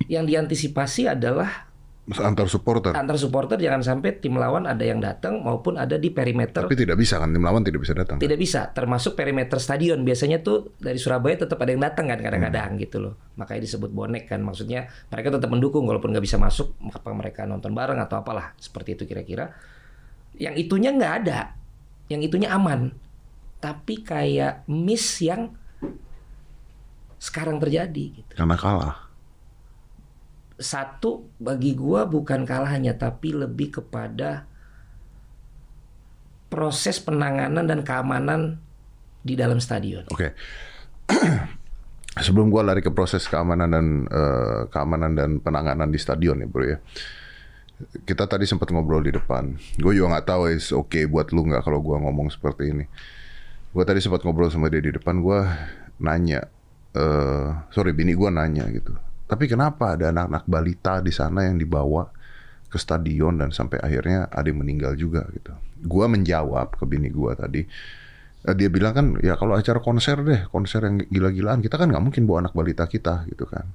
yang 0.09 0.25
diantisipasi 0.25 1.07
adalah 1.07 1.70
antar 2.09 2.49
supporter? 2.49 2.97
Antar 2.97 3.15
supporter 3.15 3.61
jangan 3.61 3.85
sampai 3.85 4.17
tim 4.17 4.33
lawan 4.33 4.65
ada 4.65 4.81
yang 4.81 4.97
datang 4.97 5.45
maupun 5.45 5.77
ada 5.77 6.01
di 6.01 6.09
perimeter. 6.09 6.65
Tapi 6.65 6.73
tidak 6.73 6.97
bisa 6.97 7.21
kan 7.21 7.29
tim 7.29 7.45
lawan 7.45 7.61
tidak 7.61 7.85
bisa 7.85 7.93
datang 7.93 8.17
tidak 8.17 8.41
bisa 8.41 8.73
termasuk 8.73 9.13
perimeter 9.13 9.61
stadion. 9.61 10.01
Biasanya 10.01 10.41
tuh 10.41 10.73
dari 10.81 10.97
Surabaya 10.97 11.37
tetap 11.45 11.61
ada 11.61 11.69
yang 11.69 11.83
datang 11.85 12.09
kan 12.09 12.17
Hmm. 12.17 12.25
kadang-kadang 12.25 12.69
gitu 12.81 12.97
loh. 12.97 13.13
Makanya 13.37 13.61
disebut 13.69 13.93
bonek 13.93 14.25
kan 14.25 14.41
maksudnya 14.41 14.89
mereka 15.13 15.29
tetap 15.37 15.49
mendukung 15.53 15.85
walaupun 15.85 16.09
nggak 16.09 16.25
bisa 16.25 16.41
masuk 16.41 16.73
apa 16.89 17.13
mereka 17.13 17.45
nonton 17.45 17.71
bareng 17.77 18.01
atau 18.01 18.17
apalah 18.17 18.57
seperti 18.57 18.97
itu 18.97 19.03
kira-kira. 19.05 19.53
Yang 20.41 20.67
itunya 20.67 20.89
nggak 20.97 21.13
ada 21.21 21.53
yang 22.09 22.25
itunya 22.25 22.49
aman. 22.49 22.97
Tapi 23.61 24.01
kayak 24.01 24.65
miss 24.65 25.21
yang 25.21 25.53
sekarang 27.21 27.61
terjadi 27.61 28.25
gitu. 28.25 28.31
Karena 28.33 28.57
kalah 28.57 29.10
satu 30.61 31.27
bagi 31.41 31.73
gua 31.73 32.05
bukan 32.05 32.45
kalahnya 32.45 32.95
tapi 32.95 33.33
lebih 33.33 33.81
kepada 33.81 34.45
proses 36.51 36.99
penanganan 36.99 37.63
dan 37.63 37.81
keamanan 37.81 38.59
di 39.23 39.39
dalam 39.39 39.63
stadion. 39.63 40.03
Oke. 40.11 40.35
Sebelum 42.25 42.51
gua 42.51 42.67
lari 42.67 42.83
ke 42.83 42.91
proses 42.91 43.23
keamanan 43.23 43.71
dan 43.71 43.85
eh, 44.11 44.61
keamanan 44.67 45.15
dan 45.15 45.29
penanganan 45.39 45.87
di 45.87 45.95
stadion 45.95 46.43
ya, 46.43 46.47
Bro 46.51 46.65
ya. 46.67 46.77
Kita 48.03 48.27
tadi 48.27 48.45
sempat 48.45 48.69
ngobrol 48.69 49.01
di 49.01 49.15
depan. 49.15 49.57
Gue 49.81 49.97
juga 49.97 50.13
nggak 50.13 50.27
tahu 50.29 50.53
is 50.53 50.69
oke 50.69 51.01
buat 51.09 51.33
lu 51.33 51.49
nggak 51.49 51.65
kalau 51.65 51.81
gua 51.81 51.97
ngomong 51.97 52.29
seperti 52.29 52.77
ini. 52.77 52.85
Gue 53.71 53.83
tadi 53.87 54.03
sempat 54.03 54.21
ngobrol 54.21 54.53
sama 54.53 54.69
dia 54.69 54.83
di 54.83 54.93
depan. 54.93 55.17
Gua 55.17 55.49
nanya, 55.97 56.45
eh 56.93 57.47
sorry, 57.73 57.95
bini 57.95 58.13
gua 58.13 58.29
nanya 58.29 58.69
gitu. 58.69 58.93
Tapi 59.31 59.47
kenapa 59.47 59.95
ada 59.95 60.11
anak-anak 60.11 60.43
balita 60.43 60.99
di 60.99 61.15
sana 61.15 61.47
yang 61.47 61.55
dibawa 61.55 62.11
ke 62.67 62.75
stadion 62.75 63.39
dan 63.39 63.55
sampai 63.55 63.79
akhirnya 63.79 64.27
ada 64.27 64.43
yang 64.51 64.59
meninggal 64.59 64.99
juga 64.99 65.23
gitu. 65.31 65.55
Gua 65.87 66.11
menjawab 66.11 66.75
ke 66.75 66.83
bini 66.83 67.07
gua 67.07 67.39
tadi, 67.39 67.63
Eh, 68.41 68.55
dia 68.57 68.73
bilang 68.73 68.93
kan 68.97 69.05
ya 69.21 69.37
kalau 69.37 69.53
acara 69.53 69.77
konser 69.77 70.17
deh 70.25 70.49
konser 70.49 70.81
yang 70.81 70.97
gila-gilaan 71.13 71.61
kita 71.61 71.77
kan 71.77 71.93
nggak 71.93 72.01
mungkin 72.01 72.25
bawa 72.25 72.49
anak 72.49 72.53
balita 72.57 72.89
kita 72.89 73.29
gitu 73.29 73.45
kan. 73.45 73.69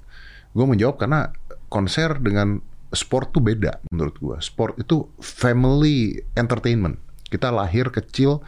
Gue 0.51 0.65
menjawab 0.67 0.99
karena 0.99 1.31
konser 1.71 2.19
dengan 2.19 2.59
sport 2.91 3.31
tuh 3.31 3.43
beda 3.43 3.79
menurut 3.91 4.15
gue 4.19 4.37
sport 4.43 4.75
itu 4.75 5.07
family 5.23 6.19
entertainment. 6.35 6.99
Kita 7.31 7.47
lahir 7.47 7.95
kecil 7.95 8.43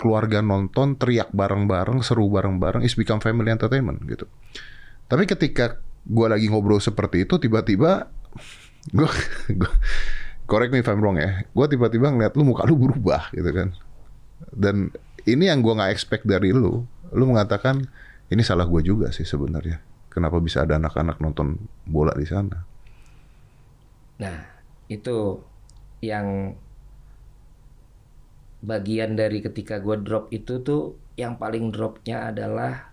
keluarga 0.00 0.40
nonton 0.40 0.96
teriak 0.96 1.28
bareng-bareng 1.36 2.00
seru 2.00 2.32
bareng-bareng 2.32 2.80
is 2.80 2.96
become 2.96 3.20
family 3.20 3.52
entertainment 3.52 4.00
gitu. 4.08 4.24
Tapi 5.04 5.28
ketika 5.28 5.84
gue 6.08 6.26
lagi 6.26 6.48
ngobrol 6.48 6.80
seperti 6.80 7.28
itu 7.28 7.36
tiba-tiba 7.36 8.08
gue 8.96 9.10
correct 10.48 10.72
me 10.72 10.80
if 10.80 10.88
I'm 10.88 11.04
wrong 11.04 11.20
ya 11.20 11.44
gue 11.44 11.66
tiba-tiba 11.68 12.08
ngeliat 12.08 12.32
lu 12.34 12.48
muka 12.48 12.64
lu 12.64 12.80
berubah 12.80 13.28
gitu 13.36 13.52
kan. 13.52 13.76
Dan 14.54 14.94
ini 15.26 15.50
yang 15.50 15.60
gue 15.60 15.74
nggak 15.74 15.92
expect 15.92 16.24
dari 16.24 16.54
lu. 16.54 16.86
Lu 17.12 17.24
mengatakan 17.26 17.84
ini 18.28 18.42
salah 18.44 18.64
gue 18.64 18.80
juga 18.84 19.10
sih 19.10 19.26
sebenarnya. 19.26 19.82
Kenapa 20.08 20.40
bisa 20.40 20.64
ada 20.64 20.80
anak-anak 20.80 21.20
nonton 21.20 21.58
bola 21.84 22.14
di 22.16 22.26
sana? 22.26 22.64
Nah, 24.18 24.38
itu 24.90 25.38
yang 26.02 26.54
bagian 28.58 29.14
dari 29.14 29.38
ketika 29.38 29.78
gue 29.78 30.02
drop 30.02 30.34
itu 30.34 30.58
tuh 30.62 30.98
yang 31.14 31.38
paling 31.38 31.70
dropnya 31.70 32.34
adalah 32.34 32.87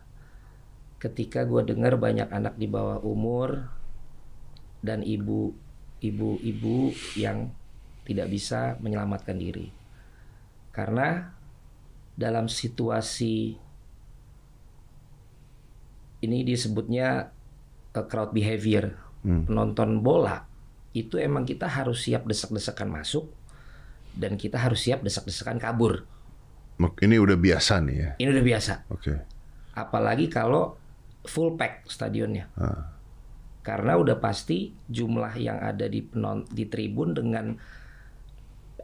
ketika 1.05 1.45
gue 1.45 1.61
dengar 1.61 2.01
banyak 2.01 2.25
anak 2.33 2.57
di 2.57 2.65
bawah 2.65 2.97
umur 3.05 3.69
dan 4.81 5.05
ibu 5.05 5.53
ibu-ibu 6.01 6.89
yang 7.13 7.53
tidak 8.05 8.33
bisa 8.33 8.77
menyelamatkan 8.81 9.37
diri 9.37 9.69
karena 10.73 11.29
dalam 12.17 12.49
situasi 12.49 13.53
ini 16.25 16.41
disebutnya 16.41 17.29
uh, 17.93 18.05
crowd 18.09 18.33
behavior 18.33 18.97
penonton 19.25 20.05
bola 20.05 20.45
itu 20.93 21.17
emang 21.17 21.49
kita 21.49 21.65
harus 21.65 22.05
siap 22.05 22.29
desak-desakan 22.29 22.93
masuk 22.93 23.25
dan 24.13 24.37
kita 24.37 24.61
harus 24.61 24.85
siap 24.85 25.01
desak-desakan 25.01 25.57
kabur 25.57 26.05
Ini 26.77 27.15
udah 27.17 27.37
biasa 27.39 27.81
nih 27.81 27.95
ya. 27.97 28.11
ini 28.21 28.29
udah 28.29 28.45
biasa 28.45 28.73
Oke. 28.93 29.13
apalagi 29.73 30.29
kalau 30.29 30.77
full 31.27 31.57
pack 31.57 31.85
stadionnya 31.89 32.49
Ah. 32.55 32.95
karena 33.65 33.97
udah 33.97 34.17
pasti 34.21 34.73
jumlah 34.85 35.33
yang 35.37 35.57
ada 35.57 35.89
di 35.89 36.05
penon 36.05 36.45
di 36.47 36.69
tribun 36.69 37.17
dengan 37.17 37.55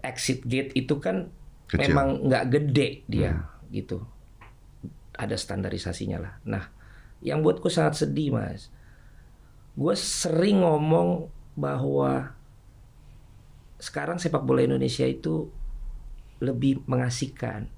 exit 0.02 0.42
gate 0.46 0.74
itu 0.74 0.98
kan 0.98 1.30
Kecil. 1.70 1.78
Hmm. 1.78 1.82
memang 1.88 2.08
nggak 2.28 2.46
gede 2.52 2.90
dia 3.08 3.32
gitu 3.72 4.02
ada 5.16 5.38
standarisasinya 5.38 6.18
lah 6.20 6.34
nah 6.44 6.64
yang 7.22 7.46
buatku 7.46 7.70
sangat 7.70 8.04
sedih 8.04 8.34
mas 8.34 8.68
gue 9.78 9.96
sering 9.96 10.66
ngomong 10.66 11.32
bahwa 11.56 12.36
sekarang 13.80 14.20
sepak 14.20 14.44
bola 14.44 14.66
Indonesia 14.66 15.06
itu 15.06 15.48
lebih 16.42 16.84
mengasihkan 16.90 17.70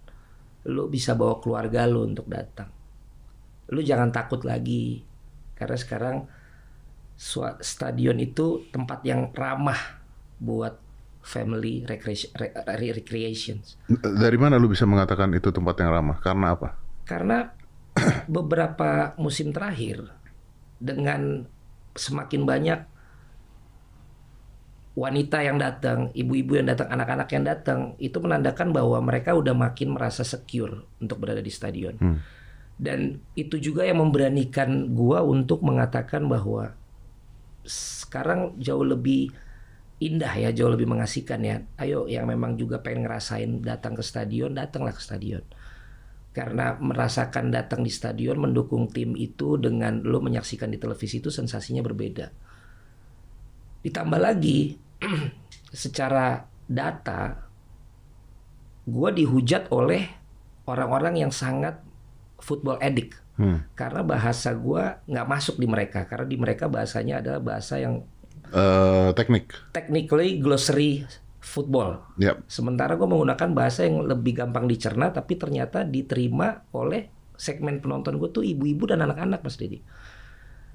lu 0.64 0.88
bisa 0.88 1.14
bawa 1.14 1.38
keluarga 1.44 1.84
lu 1.86 2.08
untuk 2.08 2.32
datang 2.32 2.72
lu 3.72 3.80
jangan 3.80 4.12
takut 4.12 4.44
lagi 4.44 5.06
karena 5.56 5.78
sekarang 5.80 6.18
stadion 7.62 8.18
itu 8.20 8.68
tempat 8.74 9.06
yang 9.06 9.30
ramah 9.32 10.02
buat 10.42 10.82
family 11.24 11.88
recreation, 11.88 12.36
re- 12.36 12.52
re- 12.52 12.94
recreations. 13.00 13.80
Dari 14.04 14.36
mana 14.36 14.60
lu 14.60 14.68
bisa 14.68 14.84
mengatakan 14.84 15.32
itu 15.32 15.50
tempat 15.56 15.80
yang 15.80 15.90
ramah? 15.96 16.18
Karena 16.20 16.52
apa? 16.52 16.70
Karena 17.08 17.48
beberapa 18.36 19.16
musim 19.16 19.56
terakhir 19.56 20.04
dengan 20.84 21.48
semakin 21.96 22.44
banyak 22.44 22.80
wanita 24.94 25.42
yang 25.42 25.58
datang, 25.58 26.14
ibu-ibu 26.14 26.60
yang 26.60 26.70
datang, 26.70 26.92
anak-anak 26.92 27.30
yang 27.34 27.46
datang, 27.48 27.80
itu 27.98 28.18
menandakan 28.22 28.70
bahwa 28.70 29.02
mereka 29.02 29.34
udah 29.34 29.56
makin 29.58 29.98
merasa 29.98 30.22
secure 30.22 30.86
untuk 31.02 31.18
berada 31.18 31.42
di 31.42 31.50
stadion. 31.50 31.98
Hmm. 31.98 32.22
Dan 32.84 33.24
itu 33.40 33.56
juga 33.64 33.88
yang 33.88 34.04
memberanikan 34.04 34.92
gua 34.92 35.24
untuk 35.24 35.64
mengatakan 35.64 36.28
bahwa 36.28 36.76
sekarang 37.64 38.60
jauh 38.60 38.84
lebih 38.84 39.32
indah 40.04 40.36
ya, 40.36 40.52
jauh 40.52 40.68
lebih 40.68 40.92
mengasihkan 40.92 41.40
ya. 41.48 41.64
Ayo 41.80 42.12
yang 42.12 42.28
memang 42.28 42.60
juga 42.60 42.84
pengen 42.84 43.08
ngerasain 43.08 43.64
datang 43.64 43.96
ke 43.96 44.04
stadion, 44.04 44.52
datanglah 44.52 44.92
ke 44.92 45.00
stadion. 45.00 45.48
Karena 46.36 46.76
merasakan 46.76 47.56
datang 47.56 47.88
di 47.88 47.92
stadion 47.94 48.36
mendukung 48.36 48.92
tim 48.92 49.16
itu 49.16 49.56
dengan 49.56 50.04
lo 50.04 50.20
menyaksikan 50.20 50.68
di 50.68 50.76
televisi 50.76 51.24
itu 51.24 51.32
sensasinya 51.32 51.80
berbeda. 51.80 52.28
Ditambah 53.80 54.20
lagi 54.20 54.76
secara 55.72 56.44
data 56.68 57.48
gua 58.84 59.16
dihujat 59.16 59.72
oleh 59.72 60.04
orang-orang 60.68 61.24
yang 61.24 61.32
sangat 61.32 61.80
football 62.44 62.76
addict 62.78 63.24
Hmm. 63.34 63.66
karena 63.74 64.06
bahasa 64.06 64.54
gua 64.54 65.02
nggak 65.04 65.26
masuk 65.26 65.58
di 65.58 65.66
mereka 65.66 66.06
karena 66.06 66.22
di 66.24 66.38
mereka 66.38 66.70
bahasanya 66.70 67.18
adalah 67.18 67.42
bahasa 67.42 67.82
yang 67.82 68.06
Eh, 68.46 69.10
teknik. 69.18 69.50
technically 69.74 70.38
glossary 70.38 71.02
football 71.42 72.06
Yap. 72.16 72.46
sementara 72.46 72.94
gua 72.94 73.10
menggunakan 73.10 73.50
bahasa 73.52 73.84
yang 73.84 74.06
lebih 74.06 74.38
gampang 74.38 74.70
dicerna 74.70 75.10
tapi 75.10 75.34
ternyata 75.34 75.82
diterima 75.82 76.62
oleh 76.72 77.10
segmen 77.34 77.82
penonton 77.82 78.22
gue 78.22 78.30
tuh 78.30 78.46
ibu-ibu 78.46 78.86
dan 78.86 79.02
anak-anak 79.02 79.42
mas 79.42 79.58
Dedi 79.58 79.82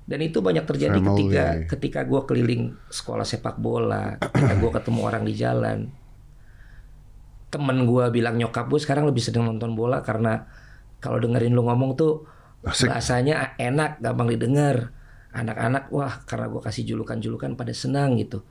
dan 0.04 0.18
itu 0.18 0.42
banyak 0.42 0.66
terjadi 0.66 0.98
Family. 0.98 1.30
ketika 1.30 1.44
ketika 1.70 2.00
gua 2.02 2.26
keliling 2.26 2.74
sekolah 2.90 3.22
sepak 3.22 3.54
bola 3.56 4.18
ketika 4.18 4.58
gua 4.58 4.70
ketemu 4.74 5.00
orang 5.00 5.22
di 5.22 5.34
jalan 5.36 5.78
temen 7.48 7.86
gua 7.86 8.10
bilang 8.10 8.34
nyokap 8.34 8.66
gue 8.66 8.76
sekarang 8.76 9.06
lebih 9.06 9.22
sedang 9.22 9.46
nonton 9.46 9.72
bola 9.72 10.02
karena 10.02 10.44
kalau 10.98 11.18
dengerin 11.22 11.54
lu 11.54 11.66
ngomong 11.66 11.94
tuh 11.94 12.26
Asik. 12.66 12.90
bahasanya 12.90 13.54
enak 13.58 14.02
gampang 14.02 14.28
didengar. 14.34 14.94
Anak-anak 15.28 15.92
wah 15.92 16.24
karena 16.24 16.50
gue 16.50 16.62
kasih 16.64 16.84
julukan-julukan 16.88 17.54
pada 17.54 17.70
senang 17.70 18.18
gitu. 18.18 18.42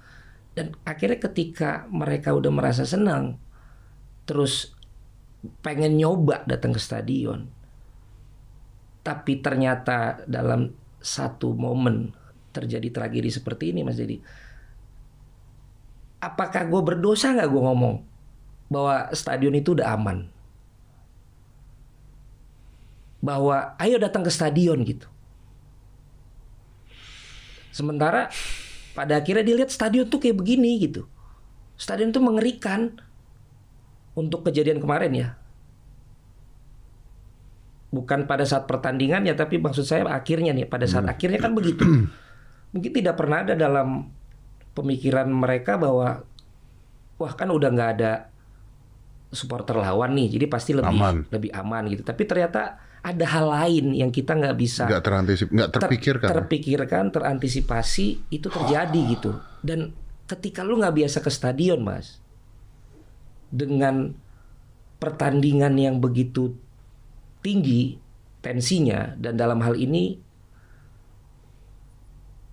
Dan 0.53 0.77
akhirnya 0.87 1.19
ketika 1.19 1.85
mereka 1.89 2.33
udah 2.33 2.49
merasa 2.53 2.87
senang 2.87 3.41
terus 4.27 4.75
pengen 5.63 5.95
nyoba 5.95 6.43
datang 6.43 6.75
ke 6.75 6.81
stadion 6.83 7.47
tapi 9.01 9.39
ternyata 9.39 10.19
dalam 10.27 10.75
satu 10.99 11.55
momen 11.55 12.11
terjadi 12.51 12.91
tragedi 12.91 13.31
seperti 13.31 13.71
ini 13.71 13.87
mas 13.87 13.95
Dedi 13.95 14.19
apakah 16.19 16.67
gue 16.67 16.81
berdosa 16.83 17.31
nggak 17.31 17.47
gue 17.47 17.61
ngomong 17.63 17.95
bahwa 18.67 19.07
stadion 19.15 19.55
itu 19.55 19.79
udah 19.79 19.95
aman 19.95 20.27
bahwa 23.19 23.73
ayo 23.81 23.97
datang 23.97 24.21
ke 24.21 24.31
stadion 24.31 24.77
gitu. 24.85 25.09
Sementara 27.73 28.29
pada 28.97 29.21
akhirnya 29.21 29.45
dia 29.45 29.55
lihat 29.61 29.69
stadion 29.69 30.09
tuh 30.09 30.17
kayak 30.17 30.37
begini 30.41 30.81
gitu. 30.81 31.05
Stadion 31.77 32.09
tuh 32.09 32.25
mengerikan 32.25 32.97
untuk 34.17 34.49
kejadian 34.49 34.81
kemarin 34.81 35.13
ya. 35.13 35.29
Bukan 37.93 38.25
pada 38.25 38.43
saat 38.43 38.65
pertandingan 38.65 39.29
ya, 39.29 39.37
tapi 39.37 39.61
maksud 39.61 39.85
saya 39.85 40.03
akhirnya 40.09 40.51
nih, 40.57 40.65
pada 40.65 40.89
saat 40.89 41.05
akhirnya 41.05 41.37
kan 41.37 41.53
begitu. 41.53 41.85
Mungkin 42.73 42.91
tidak 42.91 43.15
pernah 43.15 43.45
ada 43.45 43.53
dalam 43.53 44.09
pemikiran 44.73 45.29
mereka 45.29 45.77
bahwa 45.77 46.25
wah 47.17 47.33
kan 47.33 47.49
udah 47.53 47.69
nggak 47.69 47.91
ada 47.97 48.29
supporter 49.29 49.77
lawan 49.77 50.17
nih, 50.17 50.33
jadi 50.33 50.45
pasti 50.49 50.73
lebih 50.73 50.97
Aman. 50.97 51.15
lebih 51.29 51.53
aman 51.53 51.83
gitu. 51.93 52.01
Tapi 52.01 52.23
ternyata 52.25 52.86
ada 53.01 53.25
hal 53.25 53.45
lain 53.47 53.85
yang 53.93 54.09
kita 54.09 54.33
nggak 54.33 54.57
bisa 54.57 54.83
Nggak 54.85 55.03
terantisip, 55.03 55.47
nggak 55.47 55.69
ter- 55.69 55.81
terpikirkan. 55.81 56.27
terpikirkan, 56.27 57.03
terantisipasi 57.09 58.05
itu 58.27 58.47
terjadi 58.47 59.01
gitu. 59.13 59.31
Dan 59.61 59.93
ketika 60.25 60.61
lu 60.61 60.77
nggak 60.77 60.97
biasa 60.97 61.19
ke 61.19 61.31
stadion, 61.31 61.81
mas, 61.81 62.19
dengan 63.47 64.11
pertandingan 64.97 65.77
yang 65.77 65.95
begitu 65.97 66.57
tinggi 67.39 68.01
tensinya 68.41 69.13
dan 69.15 69.37
dalam 69.37 69.61
hal 69.61 69.73
ini 69.73 70.19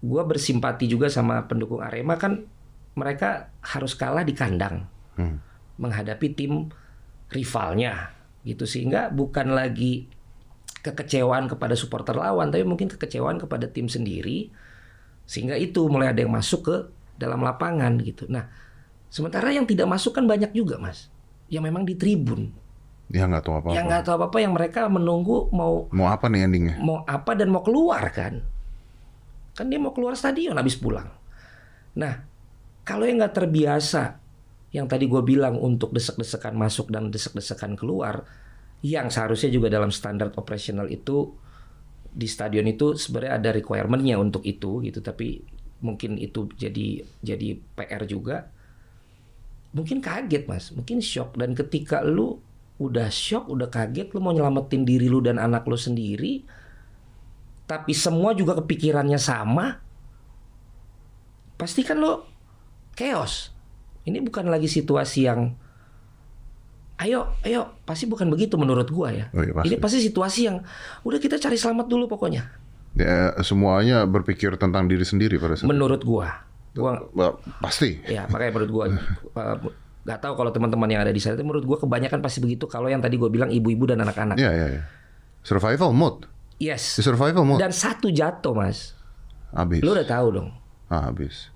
gua 0.00 0.22
bersimpati 0.22 0.84
juga 0.84 1.08
sama 1.08 1.48
pendukung 1.48 1.80
Arema 1.80 2.14
kan 2.14 2.44
mereka 2.94 3.50
harus 3.64 3.96
kalah 3.96 4.22
di 4.22 4.36
kandang 4.36 4.86
Hmm. 5.14 5.38
menghadapi 5.78 6.34
tim 6.34 6.68
rivalnya 7.30 8.10
gitu 8.42 8.66
sehingga 8.66 9.08
bukan 9.08 9.54
lagi 9.54 10.10
kekecewaan 10.84 11.48
kepada 11.48 11.72
supporter 11.72 12.12
lawan 12.12 12.52
tapi 12.52 12.60
mungkin 12.68 12.92
kekecewaan 12.92 13.40
kepada 13.40 13.64
tim 13.72 13.88
sendiri 13.88 14.52
sehingga 15.24 15.56
itu 15.56 15.88
mulai 15.88 16.12
ada 16.12 16.20
yang 16.20 16.32
masuk 16.36 16.60
ke 16.68 16.76
dalam 17.16 17.40
lapangan 17.40 17.96
gitu. 18.04 18.28
Nah, 18.28 18.52
sementara 19.08 19.48
yang 19.48 19.64
tidak 19.64 19.88
masuk 19.88 20.12
kan 20.12 20.28
banyak 20.28 20.52
juga, 20.52 20.76
Mas. 20.76 21.08
Yang 21.48 21.62
memang 21.72 21.88
di 21.88 21.96
tribun. 21.96 22.52
Ya 23.08 23.24
nggak 23.24 23.48
tahu 23.48 23.56
apa-apa. 23.56 23.76
Yang 23.76 23.84
nggak 23.88 24.02
tahu 24.04 24.14
apa-apa 24.20 24.38
yang 24.44 24.52
mereka 24.52 24.80
menunggu 24.92 25.48
mau 25.52 25.88
Mau 25.88 26.08
apa 26.08 26.28
nih 26.28 26.44
endingnya? 26.44 26.76
mau 26.80 27.00
apa 27.08 27.32
dan 27.32 27.48
mau 27.48 27.64
keluar 27.64 28.04
kan. 28.12 28.44
Kan 29.56 29.72
dia 29.72 29.80
mau 29.80 29.96
keluar 29.96 30.12
stadion 30.18 30.60
habis 30.60 30.76
pulang. 30.76 31.08
Nah, 31.96 32.26
kalau 32.84 33.08
yang 33.08 33.22
nggak 33.22 33.32
terbiasa 33.32 34.20
yang 34.74 34.90
tadi 34.90 35.06
gue 35.06 35.22
bilang 35.22 35.54
untuk 35.56 35.94
desek-desekan 35.94 36.58
masuk 36.58 36.90
dan 36.90 37.08
desek-desekan 37.08 37.78
keluar, 37.78 38.26
yang 38.84 39.08
seharusnya 39.08 39.48
juga 39.48 39.72
dalam 39.72 39.88
standar 39.88 40.28
operasional 40.36 40.92
itu 40.92 41.32
di 42.12 42.28
stadion 42.28 42.68
itu 42.68 42.92
sebenarnya 42.92 43.40
ada 43.40 43.50
requirement-nya 43.56 44.20
untuk 44.20 44.44
itu 44.44 44.84
gitu, 44.84 45.00
tapi 45.00 45.40
mungkin 45.80 46.20
itu 46.20 46.52
jadi 46.52 47.00
jadi 47.24 47.48
PR 47.72 48.04
juga. 48.04 48.52
Mungkin 49.72 50.04
kaget 50.04 50.44
mas, 50.46 50.70
mungkin 50.70 51.00
shock 51.00 51.34
dan 51.40 51.56
ketika 51.56 52.04
lu 52.04 52.38
udah 52.76 53.08
shock, 53.08 53.48
udah 53.48 53.72
kaget, 53.72 54.12
lu 54.12 54.20
mau 54.20 54.36
nyelamatin 54.36 54.84
diri 54.84 55.08
lu 55.08 55.24
dan 55.24 55.40
anak 55.40 55.64
lu 55.64 55.80
sendiri, 55.80 56.44
tapi 57.64 57.96
semua 57.96 58.36
juga 58.36 58.54
kepikirannya 58.60 59.18
sama, 59.18 59.80
pasti 61.56 61.80
kan 61.82 61.98
lo 61.98 62.28
chaos. 62.94 63.50
Ini 64.04 64.20
bukan 64.20 64.52
lagi 64.52 64.68
situasi 64.68 65.24
yang 65.24 65.56
Ayo, 66.94 67.34
ayo, 67.42 67.74
pasti 67.82 68.06
bukan 68.06 68.30
begitu 68.30 68.54
menurut 68.54 68.86
gua 68.86 69.10
ya. 69.10 69.26
Oh 69.34 69.42
iya, 69.42 69.50
pasti. 69.50 69.66
Ini 69.66 69.76
pasti 69.82 69.98
situasi 69.98 70.40
yang 70.46 70.62
udah 71.02 71.18
kita 71.18 71.42
cari 71.42 71.58
selamat 71.58 71.90
dulu 71.90 72.06
pokoknya. 72.06 72.46
Ya, 72.94 73.34
semuanya 73.42 74.06
berpikir 74.06 74.54
tentang 74.54 74.86
diri 74.86 75.02
sendiri 75.02 75.34
pada 75.42 75.58
saat 75.58 75.66
Menurut 75.66 76.06
gua. 76.06 76.46
Gua 76.74 77.02
pasti. 77.62 77.98
ya 78.06 78.26
makanya 78.30 78.50
menurut 78.54 78.70
gua 78.76 78.84
nggak 80.04 80.18
tahu 80.20 80.34
kalau 80.36 80.50
teman-teman 80.50 80.90
yang 80.90 81.02
ada 81.06 81.14
di 81.14 81.22
sana 81.22 81.38
itu 81.38 81.46
menurut 81.46 81.64
gua 81.66 81.78
kebanyakan 81.78 82.18
pasti 82.20 82.42
begitu 82.42 82.66
kalau 82.66 82.90
yang 82.90 82.98
tadi 83.02 83.14
gua 83.18 83.30
bilang 83.30 83.50
ibu-ibu 83.50 83.90
dan 83.90 84.02
anak-anak. 84.02 84.38
Ya, 84.38 84.50
ya, 84.54 84.66
ya. 84.78 84.82
Survival 85.42 85.90
mode. 85.94 86.30
Yes. 86.62 86.98
Di 86.98 87.02
survival 87.02 87.42
mode. 87.42 87.58
Dan 87.58 87.74
satu 87.74 88.10
jatuh, 88.10 88.54
Mas. 88.54 88.94
habis. 89.50 89.82
Lu 89.82 89.94
udah 89.94 90.06
tahu 90.06 90.26
dong. 90.30 90.48
Ah, 90.90 91.10
habis. 91.10 91.50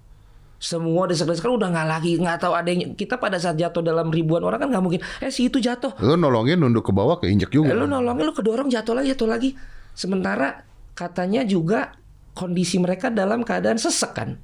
Semua 0.58 1.06
desak-desakan 1.06 1.54
udah 1.54 1.68
nggak 1.68 1.88
lagi 1.88 2.12
nggak 2.16 2.38
tahu 2.38 2.52
ada 2.52 2.66
yang 2.66 2.92
kita 2.92 3.14
pada 3.14 3.38
saat 3.38 3.54
jatuh 3.54 3.78
dalam 3.78 4.10
ribuan 4.10 4.42
orang 4.42 4.58
kan 4.58 4.68
nggak 4.68 4.82
mungkin 4.82 5.00
eh 5.18 5.30
si 5.30 5.46
itu 5.46 5.56
jatuh 5.56 5.94
Lu 5.98 6.14
nolongin 6.14 6.58
nunduk 6.58 6.82
ke 6.82 6.92
bawah 6.92 7.16
keinjek 7.16 7.48
juga. 7.48 7.70
Eh, 7.70 7.74
lu 7.74 7.86
nolongin 7.86 8.22
lu 8.22 8.32
kedorong 8.32 8.66
jatuh 8.66 8.92
lagi 8.92 9.08
jatuh 9.08 9.28
lagi 9.28 9.54
sementara 9.92 10.66
katanya 10.92 11.42
juga 11.42 11.94
kondisi 12.32 12.76
mereka 12.76 13.06
dalam 13.08 13.42
keadaan 13.42 13.76
sesek 13.76 14.12
kan 14.12 14.34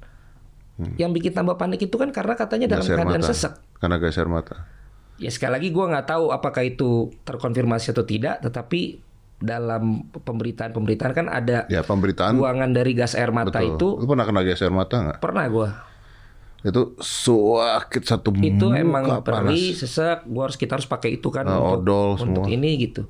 yang 0.95 1.11
bikin 1.11 1.31
tambah 1.31 1.55
panik 1.55 1.79
itu 1.81 1.95
kan 1.95 2.11
karena 2.11 2.31
katanya 2.33 2.67
dalam 2.69 2.83
Gas 2.83 2.89
air 2.89 2.97
keadaan 2.97 3.19
mata. 3.19 3.29
sesek 3.29 3.53
Karena 3.75 3.95
gas 3.97 4.15
air 4.15 4.27
mata. 4.27 4.55
ya 5.15 5.27
sekali 5.29 5.51
lagi 5.53 5.67
gua 5.69 5.85
nggak 5.89 6.07
tahu 6.09 6.25
apakah 6.29 6.63
itu 6.63 6.91
terkonfirmasi 7.23 7.91
atau 7.91 8.03
tidak 8.03 8.39
tetapi 8.39 8.99
dalam 9.37 10.07
pemberitaan-pemberitaan 10.09 11.11
kan 11.13 11.27
ada 11.27 11.67
Ya, 11.67 11.79
pemberitaan. 11.81 12.35
buangan 12.35 12.71
dari 12.71 12.91
gas 12.91 13.13
air 13.13 13.31
mata 13.31 13.59
Betul. 13.59 13.75
itu 13.75 13.87
Lu 13.97 14.05
pernah 14.05 14.23
kena 14.23 14.41
gas 14.41 14.59
air 14.59 14.71
mata 14.71 14.95
nggak? 14.97 15.17
pernah 15.19 15.43
gua 15.47 15.69
Itu 16.65 16.97
sakit 16.97 18.03
satu 18.09 18.33
itu 18.41 18.73
muka 18.73 18.81
emang 18.81 19.03
panas. 19.21 19.53
perih 19.53 19.77
sesek 19.77 20.25
gua 20.25 20.49
harus 20.49 20.57
kita 20.57 20.81
harus 20.81 20.89
pakai 20.89 21.21
itu 21.21 21.29
kan 21.29 21.45
Nah, 21.45 21.61
untuk 21.61 21.85
odol 21.85 22.07
untuk 22.17 22.49
semua. 22.49 22.49
ini 22.49 22.71
gitu. 22.89 23.05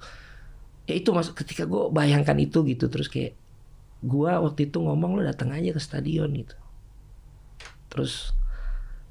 Ya 0.86 1.00
itu 1.00 1.16
mas 1.16 1.32
ketika 1.32 1.64
gua 1.64 1.88
bayangkan 1.88 2.36
itu 2.36 2.68
gitu 2.68 2.92
terus 2.92 3.08
kayak 3.08 3.34
gua 4.04 4.44
waktu 4.44 4.68
itu 4.68 4.78
ngomong 4.84 5.18
lo 5.18 5.22
datang 5.24 5.56
aja 5.56 5.72
ke 5.72 5.80
stadion 5.80 6.28
gitu. 6.36 6.52
Terus 7.88 8.36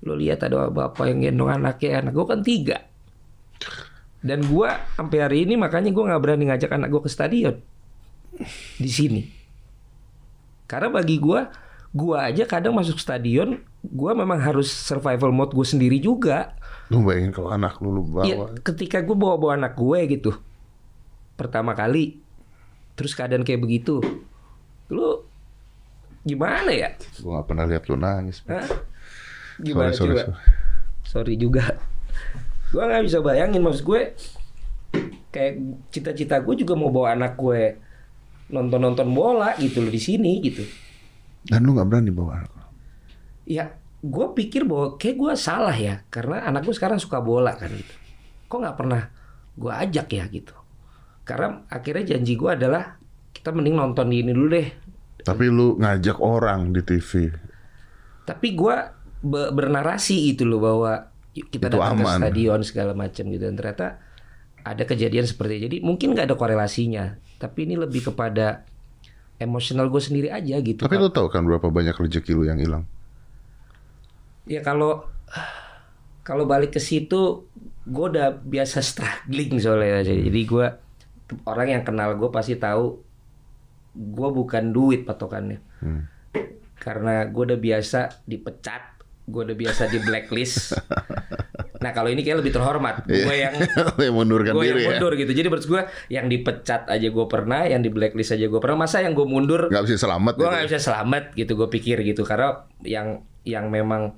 lo 0.05 0.13
lihat 0.13 0.45
ada 0.45 0.69
bapak 0.69 1.09
yang 1.09 1.25
gendong 1.25 1.49
anaknya 1.49 2.05
anak 2.05 2.13
gua 2.13 2.37
kan 2.37 2.45
tiga. 2.45 2.85
Dan 4.21 4.45
gua 4.45 4.77
sampai 4.93 5.19
hari 5.25 5.49
ini 5.49 5.57
makanya 5.57 5.89
gua 5.89 6.13
nggak 6.13 6.21
berani 6.21 6.45
ngajak 6.53 6.69
anak 6.69 6.93
gua 6.93 7.01
ke 7.01 7.09
stadion. 7.09 7.57
Di 8.77 8.91
sini. 8.93 9.25
Karena 10.69 10.93
bagi 10.93 11.17
gua 11.17 11.49
gua 11.97 12.29
aja 12.29 12.45
kadang 12.45 12.77
masuk 12.77 13.01
stadion 13.01 13.57
gua 13.85 14.17
memang 14.17 14.41
harus 14.41 14.73
survival 14.73 15.29
mode 15.29 15.53
gue 15.53 15.67
sendiri 15.67 16.00
juga 16.00 16.57
Lu 16.88 17.00
bayangin 17.00 17.33
kalau 17.33 17.49
anak 17.49 17.81
lu, 17.81 17.97
lu 17.97 18.03
bawa. 18.05 18.25
Iya, 18.25 18.37
ketika 18.61 19.00
gue 19.00 19.17
bawa 19.17 19.37
bawa 19.37 19.53
anak 19.57 19.73
gue 19.75 19.99
gitu 20.09 20.33
pertama 21.35 21.73
kali 21.73 22.21
terus 22.95 23.12
keadaan 23.12 23.43
kayak 23.43 23.61
begitu 23.61 23.99
lu 24.88 25.25
gimana 26.23 26.71
ya 26.71 26.93
Gua 27.21 27.41
gak 27.41 27.47
pernah 27.49 27.64
lihat 27.67 27.85
lu 27.88 27.97
nangis. 27.97 28.41
Hah? 28.47 28.64
gimana 29.57 29.93
sorry, 29.93 30.12
coba 30.12 30.23
sorry. 30.25 30.35
sorry 31.05 31.35
juga 31.37 31.64
gue 32.69 32.83
nggak 32.83 33.05
bisa 33.07 33.19
bayangin 33.21 33.62
maksud 33.62 33.83
gue 33.83 34.00
kayak 35.29 35.55
cita-cita 35.91 36.38
gue 36.38 36.55
juga 36.59 36.75
mau 36.75 36.91
bawa 36.91 37.14
anak 37.14 37.35
gue 37.35 37.79
nonton 38.50 38.79
nonton 38.79 39.09
bola 39.09 39.55
gitu 39.57 39.79
loh 39.79 39.91
di 39.91 39.99
sini 39.99 40.38
gitu 40.43 40.62
Dan 41.45 41.61
lu 41.62 41.76
gak 41.76 41.85
berani 41.87 42.09
bawa 42.09 42.41
anak. 42.41 42.54
Ya 43.45 43.73
gue 44.01 44.27
pikir 44.35 44.65
bahwa 44.65 44.97
kayak 44.97 45.17
gue 45.17 45.33
salah 45.35 45.73
ya 45.73 46.05
karena 46.09 46.45
anak 46.45 46.65
gue 46.65 46.73
sekarang 46.73 46.97
suka 46.97 47.19
bola 47.19 47.53
kan 47.53 47.69
gitu 47.69 47.95
kok 48.47 48.59
nggak 48.59 48.77
pernah 48.77 49.03
gue 49.55 49.73
ajak 49.73 50.09
ya 50.11 50.25
gitu 50.29 50.55
karena 51.23 51.65
akhirnya 51.67 52.05
janji 52.11 52.35
gue 52.35 52.51
adalah 52.51 53.01
kita 53.33 53.49
mending 53.51 53.75
nonton 53.75 54.07
di 54.07 54.21
ini 54.21 54.31
dulu 54.31 54.49
deh 54.51 54.68
Tapi 55.21 55.49
lu 55.49 55.75
ngajak 55.75 56.21
orang 56.21 56.68
di 56.71 56.83
TV. 56.83 57.33
tapi 58.23 58.53
gue 58.53 58.77
be- 59.21 59.51
bernarasi 59.51 60.29
itu 60.29 60.45
loh 60.45 60.61
bahwa 60.61 61.09
kita 61.33 61.66
Itu 61.66 61.75
datang 61.75 61.97
ke 61.97 62.05
aman. 62.05 62.21
stadion 62.21 62.61
segala 62.61 62.92
macam 62.92 63.25
gitu 63.27 63.40
dan 63.42 63.55
ternyata 63.55 63.87
ada 64.61 64.83
kejadian 64.83 65.25
seperti 65.25 65.53
itu. 65.55 65.62
jadi 65.64 65.77
mungkin 65.81 66.12
nggak 66.12 66.29
ada 66.29 66.37
korelasinya 66.37 67.05
tapi 67.37 67.64
ini 67.64 67.75
lebih 67.75 68.05
kepada 68.07 68.68
emosional 69.37 69.88
gue 69.88 69.99
sendiri 69.99 70.29
aja 70.29 70.57
gitu 70.59 70.79
Tapi 70.79 70.95
lu 70.95 71.09
tahu 71.09 71.27
kan 71.27 71.40
berapa 71.42 71.66
banyak 71.66 71.92
rezeki 71.95 72.33
lu 72.33 72.45
yang 72.45 72.57
hilang? 72.57 72.85
Ya 74.44 74.61
kalau 74.61 75.09
kalau 76.24 76.44
balik 76.44 76.76
ke 76.76 76.80
situ 76.80 77.48
gue 77.85 78.07
udah 78.16 78.40
biasa 78.40 78.80
struggling 78.80 79.61
soalnya. 79.61 80.04
Jadi 80.04 80.40
gue 80.44 80.66
orang 81.48 81.68
yang 81.80 81.83
kenal 81.85 82.16
gue 82.16 82.28
pasti 82.33 82.57
tahu 82.57 83.00
gue 83.94 84.28
bukan 84.33 84.72
duit 84.72 85.07
patokannya. 85.07 85.61
Hmm. 85.85 86.09
karena 86.74 87.24
gue 87.33 87.42
udah 87.48 87.57
biasa 87.57 88.28
dipecat 88.28 89.00
gue 89.24 89.40
udah 89.40 89.57
biasa 89.57 89.88
di 89.88 89.98
blacklist. 90.04 90.57
Nah 91.85 91.92
kalau 91.92 92.09
ini 92.09 92.24
kayak 92.24 92.40
lebih 92.40 92.57
terhormat. 92.57 93.04
Gue 93.04 93.44
yang 93.44 93.52
yang 94.09 94.16
mundurkan 94.16 94.57
gue 94.57 94.72
yang 94.72 94.80
ya. 94.80 94.88
mundur 94.96 95.12
gitu. 95.20 95.37
Jadi 95.37 95.52
menurut 95.52 95.68
gue 95.68 95.83
yang 96.09 96.33
dipecat 96.33 96.88
aja 96.88 97.09
gue 97.12 97.26
pernah 97.28 97.68
yang 97.68 97.85
di 97.85 97.92
blacklist 97.92 98.33
aja 98.33 98.48
gue 98.48 98.57
pernah 98.57 98.88
masa 98.88 99.04
yang 99.04 99.12
gue 99.12 99.28
mundur 99.28 99.68
Gak 99.68 99.85
bisa 99.85 100.00
selamat 100.00 100.33
gue 100.33 100.48
gitu. 100.48 100.54
nggak 100.57 100.66
bisa 100.72 100.80
selamat 100.80 101.24
gitu 101.37 101.52
gue 101.61 101.68
pikir 101.68 102.00
gitu. 102.00 102.24
Karena 102.24 102.64
yang 102.88 103.20
yang 103.44 103.68
memang 103.68 104.16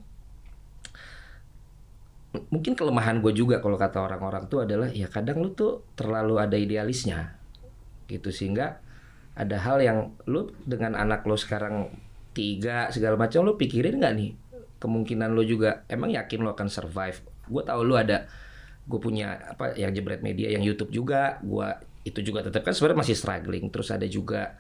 mungkin 2.53 2.77
kelemahan 2.77 3.25
gue 3.25 3.33
juga 3.33 3.59
kalau 3.65 3.81
kata 3.81 4.05
orang-orang 4.05 4.49
tuh 4.51 4.65
adalah 4.69 4.89
ya 4.93 5.09
kadang 5.09 5.41
lu 5.41 5.53
tuh 5.57 5.85
terlalu 5.97 6.41
ada 6.41 6.57
idealisnya 6.57 7.37
gitu. 8.11 8.29
Sehingga 8.29 8.81
ada 9.37 9.57
hal 9.61 9.81
yang 9.85 9.99
lu 10.29 10.53
dengan 10.65 10.97
anak 10.97 11.29
lo 11.29 11.37
sekarang 11.37 11.93
tiga 12.37 12.93
segala 12.93 13.17
macam 13.17 13.45
lu 13.45 13.57
pikirin 13.57 14.01
nggak 14.01 14.15
nih 14.17 14.31
kemungkinan 14.77 15.33
lu 15.33 15.45
juga 15.45 15.85
emang 15.89 16.13
yakin 16.13 16.45
lo 16.45 16.53
akan 16.53 16.69
survive? 16.69 17.21
Gue 17.49 17.63
tahu 17.65 17.81
lu 17.85 17.97
ada 17.97 18.29
gue 18.87 19.01
punya 19.03 19.57
apa 19.57 19.75
yang 19.75 19.91
jebret 19.91 20.23
media 20.23 20.53
yang 20.53 20.63
YouTube 20.63 20.95
juga 20.95 21.43
gue 21.43 21.69
itu 22.07 22.23
juga 22.23 22.47
tetap 22.47 22.63
kan 22.63 22.73
sebenarnya 22.73 23.03
masih 23.03 23.17
struggling. 23.19 23.67
Terus 23.73 23.89
ada 23.91 24.07
juga 24.07 24.55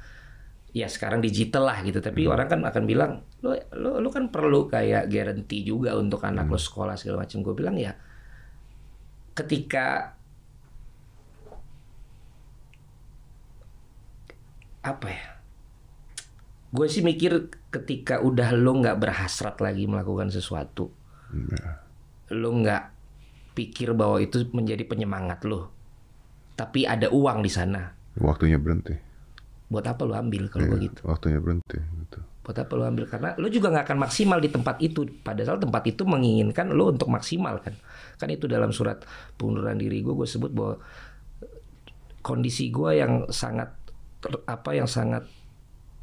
ya 0.76 0.84
sekarang 0.92 1.24
digital 1.24 1.64
lah 1.64 1.80
gitu. 1.80 2.04
Tapi 2.04 2.28
orang 2.28 2.44
kan 2.52 2.60
akan 2.60 2.84
bilang 2.84 3.24
lo 3.40 3.56
lo 3.72 3.96
lo 4.04 4.08
kan 4.12 4.28
perlu 4.28 4.68
kayak 4.68 5.08
guarantee 5.08 5.64
juga 5.64 5.96
untuk 5.96 6.20
anak 6.20 6.52
lo 6.52 6.60
sekolah 6.60 7.00
segala 7.00 7.24
macam. 7.24 7.40
Gue 7.40 7.54
bilang 7.56 7.80
ya 7.80 7.96
ketika 9.32 10.12
apa 14.86 15.06
ya 15.10 15.26
gue 16.70 16.86
sih 16.86 17.02
mikir 17.02 17.50
ketika 17.74 18.22
udah 18.22 18.54
lo 18.54 18.78
nggak 18.78 19.00
berhasrat 19.02 19.58
lagi 19.58 19.88
melakukan 19.88 20.28
sesuatu 20.30 20.92
Ya. 21.34 21.82
lo 22.30 22.54
nggak 22.54 22.96
pikir 23.58 23.96
bahwa 23.98 24.22
itu 24.22 24.46
menjadi 24.54 24.86
penyemangat 24.86 25.42
lo. 25.42 25.72
Tapi 26.54 26.86
ada 26.86 27.10
uang 27.10 27.42
di 27.42 27.50
sana. 27.50 27.96
Waktunya 28.14 28.60
berhenti. 28.62 28.94
Buat 29.66 29.82
apa 29.82 30.02
lo 30.06 30.14
ambil 30.14 30.46
kalau 30.46 30.70
Iya, 30.70 30.72
begitu 30.78 31.00
Waktunya 31.02 31.38
berhenti. 31.42 31.78
Gitu. 31.78 32.18
buat 32.46 32.54
apa 32.62 32.72
lo 32.78 32.86
ambil 32.86 33.10
karena 33.10 33.34
lo 33.34 33.50
juga 33.50 33.74
nggak 33.74 33.84
akan 33.90 33.98
maksimal 34.06 34.38
di 34.38 34.46
tempat 34.54 34.78
itu 34.78 35.02
padahal 35.26 35.58
tempat 35.58 35.82
itu 35.90 36.06
menginginkan 36.06 36.70
lo 36.70 36.94
untuk 36.94 37.10
maksimal 37.10 37.58
kan 37.58 37.74
kan 38.22 38.28
itu 38.30 38.46
dalam 38.46 38.70
surat 38.70 39.02
pengunduran 39.34 39.74
diri 39.74 39.98
gue 39.98 40.14
gue 40.14 40.28
sebut 40.30 40.54
bahwa 40.54 40.78
kondisi 42.22 42.70
gue 42.70 43.02
yang 43.02 43.26
sangat 43.34 43.74
apa 44.46 44.70
yang 44.78 44.86
sangat 44.86 45.26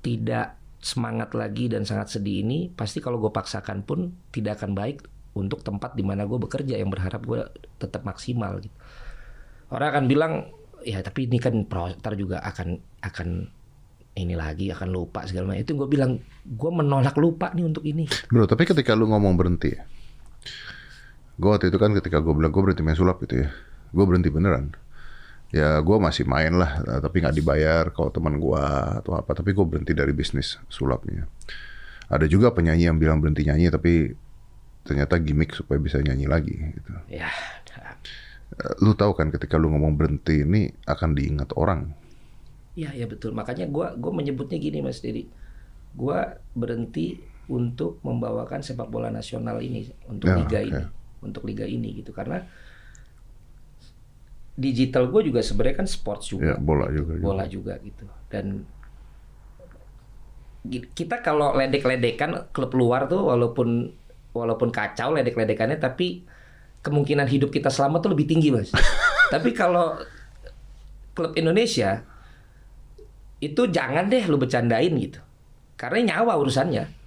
tidak 0.03 0.59
semangat 0.83 1.31
lagi 1.31 1.71
dan 1.71 1.87
sangat 1.87 2.11
sedih 2.19 2.43
ini 2.43 2.67
pasti 2.67 2.99
kalau 2.99 3.23
gue 3.23 3.31
paksakan 3.31 3.87
pun 3.87 4.11
tidak 4.35 4.59
akan 4.59 4.75
baik 4.75 4.99
untuk 5.39 5.63
tempat 5.63 5.95
di 5.95 6.03
mana 6.03 6.27
gue 6.27 6.35
bekerja 6.35 6.75
yang 6.75 6.91
berharap 6.91 7.23
gue 7.23 7.39
tetap 7.79 8.03
maksimal 8.03 8.59
gitu 8.59 8.75
orang 9.71 9.89
akan 9.95 10.05
bilang 10.11 10.33
ya 10.83 10.99
tapi 11.01 11.27
ini 11.27 11.39
kan 11.39 11.65
ntar 11.67 12.13
juga 12.15 12.43
akan 12.43 12.79
akan 13.01 13.29
ini 14.13 14.37
lagi 14.37 14.69
akan 14.69 14.89
lupa 14.93 15.25
segala 15.25 15.51
macam 15.51 15.65
itu 15.65 15.73
gue 15.73 15.87
bilang 15.89 16.21
gue 16.45 16.71
menolak 16.71 17.17
lupa 17.17 17.49
nih 17.55 17.65
untuk 17.65 17.81
ini 17.87 18.05
Bro, 18.29 18.45
tapi 18.45 18.69
ketika 18.69 18.93
lu 18.93 19.09
ngomong 19.09 19.33
berhenti 19.33 19.73
ya. 19.73 19.81
Gue 21.33 21.49
waktu 21.49 21.73
itu 21.73 21.81
kan 21.81 21.89
ketika 21.97 22.21
gue 22.21 22.33
bilang 22.37 22.53
gue 22.53 22.61
berhenti 22.61 22.85
main 22.85 22.93
sulap 22.93 23.17
gitu 23.25 23.41
ya. 23.41 23.49
Gue 23.89 24.05
berhenti 24.05 24.29
beneran. 24.29 24.77
Ya 25.53 25.81
gue 25.81 25.97
masih 25.97 26.25
main 26.29 26.53
lah, 26.57 26.81
eh, 26.81 27.01
tapi 27.01 27.21
nggak 27.25 27.35
dibayar 27.37 27.83
kalau 27.89 28.13
teman 28.13 28.37
gue 28.37 28.63
atau 29.01 29.17
apa. 29.17 29.33
Tapi 29.33 29.49
gue 29.53 29.65
berhenti 29.65 29.97
dari 29.97 30.13
bisnis 30.13 30.61
sulapnya. 30.69 31.25
Ada 32.09 32.29
juga 32.29 32.53
penyanyi 32.53 32.85
yang 32.85 33.01
bilang 33.01 33.17
berhenti 33.17 33.49
nyanyi, 33.49 33.73
tapi 33.73 34.13
ternyata 34.85 35.17
gimmick 35.17 35.57
supaya 35.57 35.81
bisa 35.81 35.97
nyanyi 36.03 36.29
lagi. 36.29 36.53
Gitu. 36.53 36.91
ya 37.09 37.31
Lu 38.85 38.91
tahu 38.99 39.11
kan 39.19 39.27
ketika 39.35 39.55
lu 39.61 39.67
ngomong 39.73 39.93
berhenti 39.99 40.35
ini 40.45 40.61
akan 40.93 41.09
diingat 41.17 41.49
orang. 41.61 41.81
ya 42.73 42.89
ya 42.99 43.05
betul 43.11 43.31
makanya 43.37 43.65
gue 43.69 43.85
gue 44.01 44.11
menyebutnya 44.19 44.57
gini 44.65 44.77
mas 44.81 44.99
Dedi 45.05 45.29
gue 45.99 46.17
berhenti 46.61 47.01
untuk 47.49 48.01
membawakan 48.07 48.61
sepak 48.67 48.87
bola 48.93 49.09
nasional 49.13 49.57
ini 49.61 49.79
untuk 50.13 50.29
Ya, 50.29 50.35
liga 50.37 50.59
oke. 50.59 50.63
ini 50.63 50.85
untuk 51.25 51.43
liga 51.49 51.65
ini 51.69 51.87
gitu 52.01 52.11
karena 52.15 52.35
digital 54.53 55.09
gue 55.09 55.21
juga 55.33 55.41
sebenarnya 55.41 55.77
kan 55.85 55.89
sports 55.89 56.25
juga 56.33 56.53
Ya, 56.53 56.55
bola 56.61 56.85
juga. 56.93 57.13
bola 57.17 57.45
juga 57.49 57.73
gitu 57.81 58.05
dan 58.29 58.45
kita 60.97 61.19
kalau 61.25 61.51
ledek-ledekan 61.59 62.31
klub 62.55 62.71
luar 62.79 63.01
tuh 63.11 63.19
walaupun 63.31 63.67
walaupun 64.31 64.69
kacau 64.71 65.11
ledek-ledekannya 65.15 65.75
tapi 65.85 66.23
kemungkinan 66.83 67.25
hidup 67.25 67.49
kita 67.49 67.71
selamat 67.71 68.05
tuh 68.05 68.11
lebih 68.13 68.27
tinggi 68.27 68.51
mas 68.51 68.69
tapi 69.33 69.55
kalau 69.55 69.97
klub 71.17 71.33
Indonesia 71.39 72.03
itu 73.39 73.67
jangan 73.71 74.07
deh 74.07 74.23
lu 74.27 74.37
bercandain 74.37 74.93
gitu 74.99 75.19
karena 75.79 76.15
nyawa 76.15 76.37
urusannya 76.37 77.01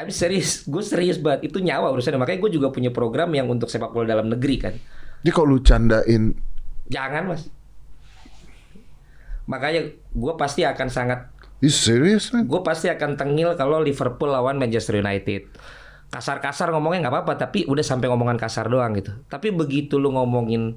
I'm 0.00 0.08
serius, 0.08 0.64
gue 0.64 0.80
serius 0.80 1.20
banget. 1.20 1.52
Itu 1.52 1.60
nyawa 1.60 1.92
urusannya. 1.92 2.16
Makanya 2.16 2.40
gue 2.40 2.56
juga 2.56 2.72
punya 2.72 2.88
program 2.88 3.36
yang 3.36 3.52
untuk 3.52 3.68
sepak 3.68 3.92
bola 3.92 4.08
dalam 4.08 4.32
negeri 4.32 4.56
kan. 4.56 4.72
Jadi 5.20 5.28
kalau 5.28 5.52
lu 5.52 5.60
candain 5.60 6.32
Jangan 6.90 7.22
mas. 7.30 7.46
Makanya 9.46 9.94
gue 9.94 10.34
pasti 10.34 10.66
akan 10.66 10.88
sangat, 10.90 11.30
Is 11.62 11.78
serius 11.78 12.34
man? 12.34 12.46
gue 12.46 12.60
pasti 12.66 12.90
akan 12.90 13.14
tengil 13.18 13.54
kalau 13.54 13.78
Liverpool 13.82 14.30
lawan 14.30 14.58
Manchester 14.58 14.98
United. 14.98 15.46
Kasar-kasar 16.10 16.74
ngomongnya 16.74 17.06
nggak 17.06 17.14
apa-apa, 17.14 17.32
tapi 17.38 17.62
udah 17.64 17.82
sampai 17.82 18.10
ngomongan 18.10 18.34
kasar 18.34 18.66
doang 18.66 18.98
gitu. 18.98 19.14
Tapi 19.26 19.54
begitu 19.54 19.96
lu 19.96 20.10
ngomongin 20.10 20.74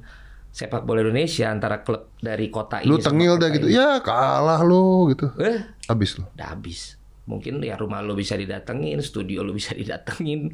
sepak 0.54 0.86
bola 0.86 1.02
Indonesia 1.02 1.50
antara 1.50 1.82
klub 1.82 2.14
dari 2.18 2.54
kota 2.54 2.80
ini, 2.80 2.88
Lu 2.88 3.02
tengil 3.02 3.42
dah 3.42 3.50
gitu. 3.50 3.66
ini, 3.66 3.74
Ya 3.74 3.98
kalah 4.00 4.62
lu 4.62 5.10
gitu. 5.10 5.34
eh, 5.42 5.66
Habis 5.90 6.22
lu. 6.22 6.30
udah 6.30 6.54
habis. 6.54 7.02
Mungkin 7.26 7.58
ya 7.60 7.74
rumah 7.74 8.00
lu 8.00 8.14
bisa 8.14 8.38
didatengin, 8.38 9.02
studio 9.02 9.42
lu 9.42 9.52
bisa 9.52 9.74
didatengin. 9.80 10.54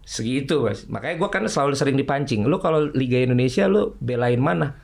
Segitu 0.00 0.62
mas. 0.62 0.86
Makanya 0.86 1.18
gue 1.18 1.28
kan 1.28 1.42
selalu 1.44 1.74
sering 1.74 1.98
dipancing. 1.98 2.46
Lu 2.46 2.56
kalau 2.56 2.88
Liga 2.94 3.18
Indonesia 3.18 3.66
lu 3.66 3.92
belain 3.98 4.38
mana? 4.38 4.78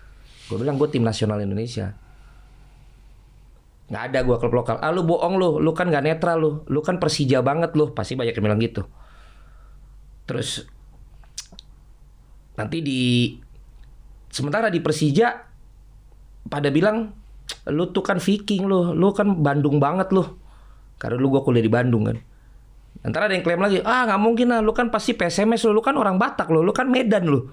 Gue 0.50 0.59
bilang 0.59 0.76
gue 0.76 0.90
tim 0.90 1.00
nasional 1.00 1.38
Indonesia. 1.38 1.94
Nggak 3.92 4.02
ada 4.09 4.18
gue 4.24 4.37
klub 4.40 4.57
lokal. 4.57 4.81
Ah 4.81 4.88
lu 4.88 5.05
bohong 5.05 5.37
lu, 5.37 5.61
lu 5.61 5.76
kan 5.76 5.92
nggak 5.92 6.00
netral 6.00 6.40
lu, 6.40 6.50
lu 6.64 6.81
kan 6.81 6.96
Persija 6.96 7.44
banget 7.44 7.76
lu. 7.76 7.92
Pasti 7.92 8.16
banyak 8.16 8.33
yang 8.33 8.44
bilang 8.48 8.61
gitu. 8.64 8.88
Terus 10.24 10.64
nanti 12.57 12.81
di 12.81 13.37
sementara 14.33 14.72
di 14.72 14.81
Persija 14.81 15.28
pada 16.48 16.72
bilang 16.72 17.12
lu 17.68 17.85
tuh 17.92 18.00
kan 18.00 18.16
Viking 18.16 18.64
lu, 18.64 18.96
lu 18.96 19.12
kan 19.12 19.28
Bandung 19.44 19.76
banget 19.76 20.09
lu. 20.09 20.24
Karena 20.96 21.20
lu 21.20 21.28
gua 21.28 21.44
kuliah 21.44 21.61
di 21.61 21.68
Bandung 21.68 22.09
kan. 22.09 22.16
Ntar 23.05 23.28
ada 23.28 23.37
yang 23.37 23.44
klaim 23.44 23.61
lagi, 23.61 23.85
ah 23.85 24.09
nggak 24.09 24.20
mungkin 24.24 24.57
lah, 24.57 24.64
lu 24.64 24.72
kan 24.72 24.88
pasti 24.88 25.12
PSMS 25.12 25.68
lu, 25.68 25.76
lu 25.76 25.83
kan 25.85 25.98
orang 26.00 26.16
Batak 26.16 26.48
lu, 26.48 26.64
lu 26.64 26.72
kan 26.72 26.88
Medan 26.88 27.28
lu. 27.28 27.44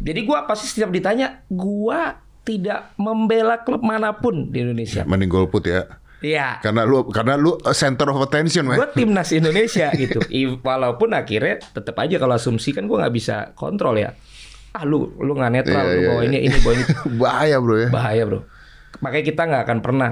Jadi 0.00 0.24
gua 0.24 0.48
pasti 0.48 0.64
setiap 0.64 0.88
ditanya, 0.88 1.44
gua 1.52 2.29
tidak 2.42 2.92
membela 2.96 3.60
klub 3.62 3.84
mana 3.84 4.16
pun 4.16 4.48
di 4.48 4.64
Indonesia. 4.64 5.04
Mending 5.04 5.30
golput 5.30 5.64
ya. 5.68 5.86
Iya. 6.20 6.60
Karena 6.60 6.84
lu 6.84 7.08
karena 7.08 7.34
lu 7.40 7.56
uh, 7.56 7.72
center 7.72 8.12
of 8.12 8.20
attention, 8.20 8.68
man. 8.68 8.76
Gue 8.76 8.90
timnas 8.92 9.32
Indonesia 9.32 9.88
gitu. 9.96 10.20
Walaupun 10.60 11.16
akhirnya 11.16 11.60
tetap 11.72 11.96
aja 11.96 12.20
kalau 12.20 12.36
asumsi 12.36 12.76
kan 12.76 12.84
gua 12.84 13.06
nggak 13.06 13.14
bisa 13.16 13.36
kontrol 13.56 13.96
ya. 13.96 14.12
Ah 14.76 14.84
lu 14.84 15.16
lu 15.18 15.32
nggak 15.34 15.52
netral, 15.52 15.84
Iya, 15.84 15.92
lu 15.92 16.00
iya, 16.00 16.08
bawa 16.08 16.20
iya. 16.20 16.28
ini 16.28 16.38
ini 16.46 16.56
bawa 16.60 16.72
ini. 16.76 16.84
Bahaya, 17.22 17.56
Bro 17.58 17.74
ya. 17.80 17.88
bahaya 17.90 18.22
bro 18.28 18.40
makanya 19.00 19.24
kita 19.24 19.42
nggak 19.48 19.62
akan 19.64 19.78
pernah 19.80 20.10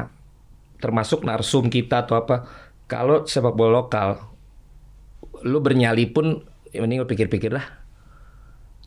termasuk 0.79 1.27
narsum 1.27 1.69
kita 1.69 2.07
atau 2.09 2.17
apa 2.17 2.49
kalau 2.89 3.27
sepak 3.29 3.53
bola 3.53 3.85
lokal 3.85 4.33
lu 5.45 5.61
bernyali 5.61 6.09
pun 6.09 6.41
ya 6.73 6.81
mending 6.81 7.05
lu 7.05 7.09
pikir-pikir 7.11 7.53
lah 7.53 7.67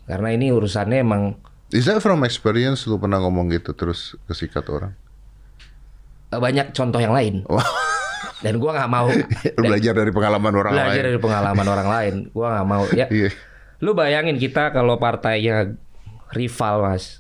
karena 0.10 0.34
ini 0.34 0.50
urusannya 0.50 0.98
emang 1.06 1.38
Is 1.72 1.88
that 1.88 2.00
from 2.00 2.22
experience 2.22 2.84
lu 2.84 2.96
pernah 2.96 3.18
ngomong 3.18 3.48
gitu 3.50 3.72
terus 3.72 4.16
kesikat 4.26 4.68
orang? 4.68 4.92
eh, 6.28 6.40
banyak 6.40 6.72
contoh 6.72 6.96
yang 6.96 7.12
lain 7.12 7.44
Wah, 7.46 7.64
dan 8.40 8.56
gua 8.56 8.72
nggak 8.74 8.88
mau 8.90 9.08
lu 9.60 9.62
belajar 9.62 9.92
dari 9.92 10.12
pengalaman 10.12 10.54
orang 10.54 10.72
belajar 10.72 10.96
lain. 10.96 11.08
dari 11.12 11.20
pengalaman 11.20 11.68
orang 11.68 11.88
lain 11.88 12.14
gua 12.32 12.48
nggak 12.56 12.68
mau 12.68 12.84
ya 12.90 13.08
Iya. 13.08 13.30
lu 13.80 13.92
bayangin 13.92 14.36
kita 14.36 14.72
kalau 14.72 14.96
partainya 14.96 15.76
rival 16.32 16.88
mas 16.88 17.20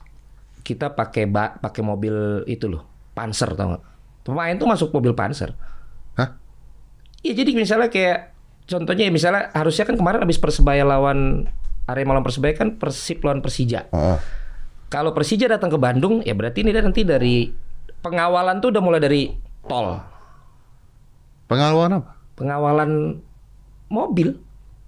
kita 0.61 0.91
pakai 0.91 1.27
pakai 1.59 1.81
mobil 1.81 2.15
itu 2.45 2.71
loh 2.71 2.87
panser 3.11 3.51
tau 3.51 3.75
nggak 3.75 3.83
pemain 4.23 4.55
tuh 4.55 4.67
masuk 4.67 4.89
mobil 4.91 5.11
panser 5.11 5.51
Hah? 6.15 6.39
Iya 7.19 7.35
jadi 7.35 7.51
misalnya 7.51 7.91
kayak 7.91 8.31
contohnya 8.63 9.07
ya 9.07 9.11
misalnya 9.11 9.51
harusnya 9.51 9.83
kan 9.83 9.99
kemarin 9.99 10.23
habis 10.23 10.39
Persebaya 10.39 10.83
lawan 10.83 11.51
Arema 11.83 12.15
lawan 12.15 12.23
Persebaya 12.23 12.55
kan 12.55 12.79
Persib 12.79 13.19
lawan 13.21 13.43
Persija. 13.43 13.91
Heeh. 13.91 14.19
Kalau 14.91 15.15
Persija 15.15 15.47
datang 15.47 15.71
ke 15.71 15.79
Bandung 15.79 16.19
ya 16.21 16.35
berarti 16.35 16.67
ini 16.67 16.75
nanti 16.75 17.07
dari 17.07 17.47
pengawalan 18.03 18.59
tuh 18.59 18.75
udah 18.75 18.83
mulai 18.83 18.99
dari 18.99 19.31
tol. 19.63 19.95
Pengawalan 21.47 22.03
apa? 22.03 22.11
Pengawalan 22.35 22.91
mobil, 23.87 24.35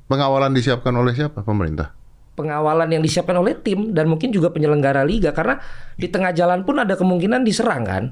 Pengawalan 0.04 0.52
disiapkan 0.54 0.94
oleh 0.94 1.16
siapa? 1.16 1.42
Pemerintah. 1.42 1.96
pengawalan 2.34 2.90
yang 2.90 3.06
disiapkan 3.06 3.38
oleh 3.38 3.54
tim 3.54 3.94
dan 3.94 4.10
mungkin 4.10 4.34
juga 4.34 4.50
penyelenggara 4.50 5.06
liga 5.06 5.30
karena 5.38 5.62
di 5.94 6.10
tengah 6.10 6.34
jalan 6.34 6.66
pun 6.66 6.82
ada 6.82 6.98
kemungkinan 6.98 7.46
diserang 7.46 7.86
kan. 7.86 8.04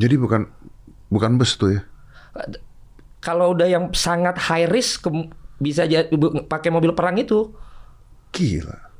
Jadi 0.00 0.16
bukan 0.16 0.48
bukan 1.12 1.36
bus 1.36 1.60
tuh 1.60 1.76
ya. 1.76 1.82
Kalau 3.20 3.52
udah 3.52 3.68
yang 3.68 3.92
sangat 3.92 4.40
high 4.48 4.64
risk 4.64 5.06
bisa 5.60 5.84
pakai 6.48 6.72
mobil 6.72 6.96
perang 6.96 7.20
itu. 7.20 7.52
Gila. 8.32 8.91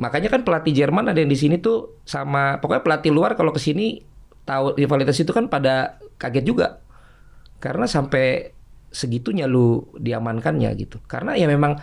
Makanya 0.00 0.32
kan 0.32 0.40
pelatih 0.42 0.72
Jerman 0.72 1.12
ada 1.12 1.20
yang 1.20 1.28
di 1.28 1.36
sini 1.36 1.60
tuh 1.60 2.00
sama 2.08 2.56
pokoknya 2.56 2.80
pelatih 2.80 3.12
luar 3.12 3.36
kalau 3.36 3.52
ke 3.52 3.60
sini 3.60 4.00
tahu 4.48 4.72
rivalitas 4.72 5.20
itu 5.20 5.28
kan 5.30 5.52
pada 5.52 6.00
kaget 6.16 6.44
juga. 6.48 6.80
Karena 7.60 7.84
sampai 7.84 8.56
segitunya 8.88 9.44
lu 9.44 9.92
diamankannya 10.00 10.72
gitu. 10.80 11.04
Karena 11.04 11.36
ya 11.36 11.44
memang 11.44 11.76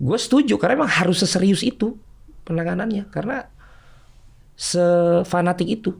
gue 0.00 0.18
setuju 0.20 0.60
karena 0.60 0.84
memang 0.84 0.92
harus 1.00 1.24
seserius 1.24 1.64
itu 1.64 1.96
penanganannya 2.44 3.08
karena 3.08 3.48
sefanatik 4.60 5.68
itu. 5.68 5.96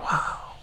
Wow. 0.00 0.56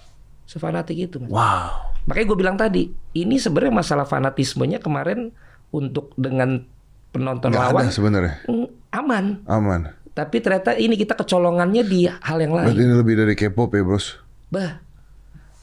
Sefanatik 0.49 0.97
itu. 0.97 1.21
Mas. 1.21 1.29
Wow. 1.29 1.93
Makanya 2.09 2.25
gue 2.25 2.37
bilang 2.37 2.57
tadi, 2.57 2.83
ini 3.13 3.37
sebenarnya 3.37 3.73
masalah 3.85 4.09
fanatismenya 4.09 4.81
kemarin 4.81 5.29
untuk 5.69 6.11
dengan 6.17 6.65
penonton 7.11 7.51
Nggak 7.51 7.63
lawan 7.67 7.83
ada 7.85 7.91
sebenarnya. 7.91 8.35
mm, 8.47 8.67
aman. 8.91 9.25
Aman. 9.45 9.81
Tapi 10.11 10.37
ternyata 10.39 10.75
ini 10.75 10.95
kita 10.95 11.15
kecolongannya 11.15 11.83
di 11.83 12.03
hal 12.03 12.37
yang 12.39 12.51
lain. 12.51 12.67
Berarti 12.71 12.83
ini 12.83 12.95
lebih 12.95 13.15
dari 13.15 13.33
K-pop 13.33 13.71
ya, 13.71 13.83
Bros. 13.83 14.19
Bah, 14.47 14.83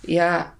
ya 0.04 0.56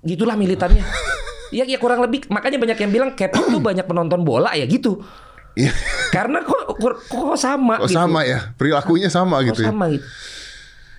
gitulah 0.00 0.34
militannya. 0.34 0.80
ya, 1.56 1.64
ya 1.64 1.76
kurang 1.76 2.00
lebih. 2.00 2.24
Makanya 2.28 2.56
banyak 2.56 2.78
yang 2.80 2.92
bilang 2.92 3.10
K-pop 3.12 3.44
tuh 3.46 3.60
banyak 3.60 3.84
penonton 3.84 4.24
bola 4.24 4.52
ya 4.52 4.64
gitu. 4.64 5.04
Iya. 5.52 5.72
Karena 6.08 6.40
kok 6.40 6.76
kok, 6.76 6.94
kok 7.08 7.36
sama 7.36 7.80
Kok 7.80 7.88
gitu. 7.88 7.96
sama 7.96 8.20
ya? 8.24 8.52
Perilakunya 8.56 9.08
sama 9.08 9.40
Kok 9.40 9.44
gitu 9.52 9.60
ya. 9.64 9.68
sama 9.72 9.84
gitu. 9.88 10.04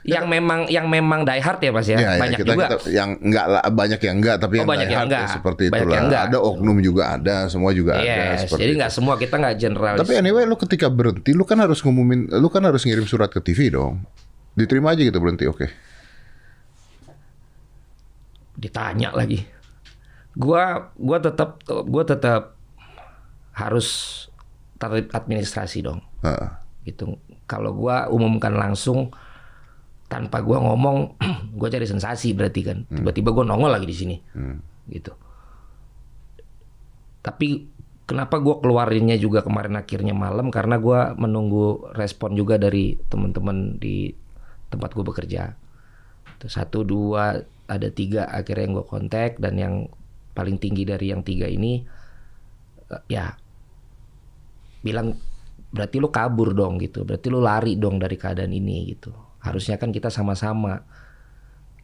Yang 0.08 0.26
memang 0.26 0.60
yang 0.72 0.88
memang 0.88 1.28
die 1.28 1.44
hard 1.44 1.60
ya 1.60 1.72
Mas 1.76 1.84
ya. 1.84 2.00
Ya, 2.00 2.00
ya, 2.00 2.12
banyak 2.16 2.40
kita, 2.40 2.54
juga. 2.56 2.66
kita 2.72 2.88
yang 2.88 3.10
enggak 3.20 3.46
lah 3.52 3.62
banyak 3.68 4.00
yang 4.00 4.16
enggak 4.18 4.36
tapi 4.40 4.54
Oh, 4.56 4.60
yang 4.64 4.70
banyak 4.72 4.88
die 4.88 4.94
yang 4.96 5.02
hard 5.04 5.12
ya 5.12 5.20
enggak. 5.20 5.36
seperti 5.36 5.64
Banyak 5.68 5.78
itulah. 5.84 5.96
yang 6.00 6.06
enggak. 6.08 6.22
Ada 6.32 6.38
oknum 6.40 6.78
juga 6.80 7.04
ada, 7.12 7.36
semua 7.52 7.72
juga 7.76 7.92
ada 8.00 8.08
Yes, 8.08 8.48
seperti 8.48 8.62
jadi 8.64 8.72
itu. 8.72 8.80
nggak 8.80 8.92
semua 8.96 9.14
kita 9.20 9.36
nggak 9.36 9.56
generalis. 9.60 10.00
Tapi 10.00 10.14
anyway 10.16 10.44
lu 10.48 10.56
ketika 10.56 10.88
berhenti 10.88 11.32
lu 11.36 11.44
kan 11.44 11.60
harus 11.60 11.84
ngumumin 11.84 12.32
lu 12.32 12.48
kan 12.48 12.64
harus 12.64 12.88
ngirim 12.88 13.04
surat 13.04 13.28
ke 13.28 13.44
TV 13.44 13.68
dong. 13.68 14.00
Diterima 14.56 14.96
aja 14.96 15.04
gitu 15.04 15.20
berhenti, 15.20 15.44
oke. 15.44 15.68
ditanya 18.56 19.14
lagi. 19.14 19.46
Gua 20.34 20.90
gua 20.98 21.18
tetap 21.22 21.62
gua 21.66 22.02
tetap 22.02 22.58
harus 23.54 23.88
terlibat 24.78 25.14
administrasi 25.14 25.86
dong. 25.86 26.02
Heeh. 26.22 26.50
Gitu. 26.86 27.18
Kalau 27.46 27.74
gua 27.74 28.10
umumkan 28.10 28.54
langsung 28.54 29.14
tanpa 30.08 30.44
gua 30.44 30.64
ngomong, 30.64 31.20
gua 31.60 31.68
cari 31.72 31.88
sensasi 31.88 32.32
berarti 32.36 32.62
kan. 32.64 32.78
Tiba-tiba 32.88 33.30
gua 33.32 33.46
nongol 33.48 33.72
lagi 33.72 33.88
di 33.88 33.96
sini. 33.96 34.16
Gitu. 34.88 35.12
Tapi 37.24 37.48
kenapa 38.08 38.40
gua 38.40 38.64
keluarinnya 38.64 39.20
juga 39.20 39.44
kemarin 39.44 39.76
akhirnya 39.80 40.16
malam 40.16 40.48
karena 40.52 40.80
gua 40.80 41.14
menunggu 41.16 41.92
respon 41.96 42.34
juga 42.36 42.56
dari 42.56 42.96
teman-teman 43.12 43.76
di 43.80 44.12
tempat 44.72 44.96
gua 44.96 45.06
bekerja. 45.12 45.54
Terus 46.40 46.54
satu 46.56 46.88
dua 46.88 47.40
ada 47.68 47.92
tiga 47.92 48.32
akhirnya 48.32 48.64
yang 48.64 48.74
gue 48.80 48.88
kontak 48.88 49.32
dan 49.44 49.54
yang 49.60 49.76
paling 50.32 50.56
tinggi 50.56 50.88
dari 50.88 51.12
yang 51.12 51.22
tiga 51.22 51.46
ini 51.52 51.84
eh, 52.88 53.04
ya 53.12 53.36
bilang 54.82 55.20
berarti 55.68 56.00
lu 56.00 56.08
kabur 56.08 56.56
dong 56.56 56.80
gitu 56.80 57.04
berarti 57.04 57.28
lu 57.28 57.44
lari 57.44 57.76
dong 57.76 58.00
dari 58.00 58.16
keadaan 58.16 58.56
ini 58.56 58.88
gitu 58.96 59.12
harusnya 59.48 59.76
kan 59.76 59.90
kita 59.90 60.08
sama-sama 60.08 60.84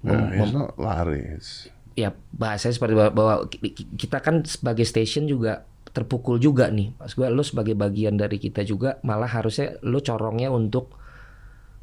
Nah, 0.03 0.35
not 0.45 0.75
laris. 0.75 1.71
ya 1.95 2.11
bahasanya 2.29 2.75
seperti 2.75 2.91
bahwa, 2.93 3.11
bahwa 3.13 3.33
ki- 3.47 3.71
ki- 3.71 3.89
kita 3.95 4.19
kan 4.19 4.43
sebagai 4.43 4.83
station 4.83 5.25
juga 5.25 5.63
terpukul 5.89 6.37
juga 6.37 6.67
nih. 6.67 6.91
Mas 6.97 7.13
gue 7.13 7.23
lu 7.25 7.39
sebagai 7.39 7.71
bagian 7.71 8.17
dari 8.17 8.35
kita 8.35 8.61
juga 8.61 8.99
malah 8.99 9.29
harusnya 9.29 9.79
lu 9.79 10.01
corongnya 10.01 10.49
untuk 10.49 10.91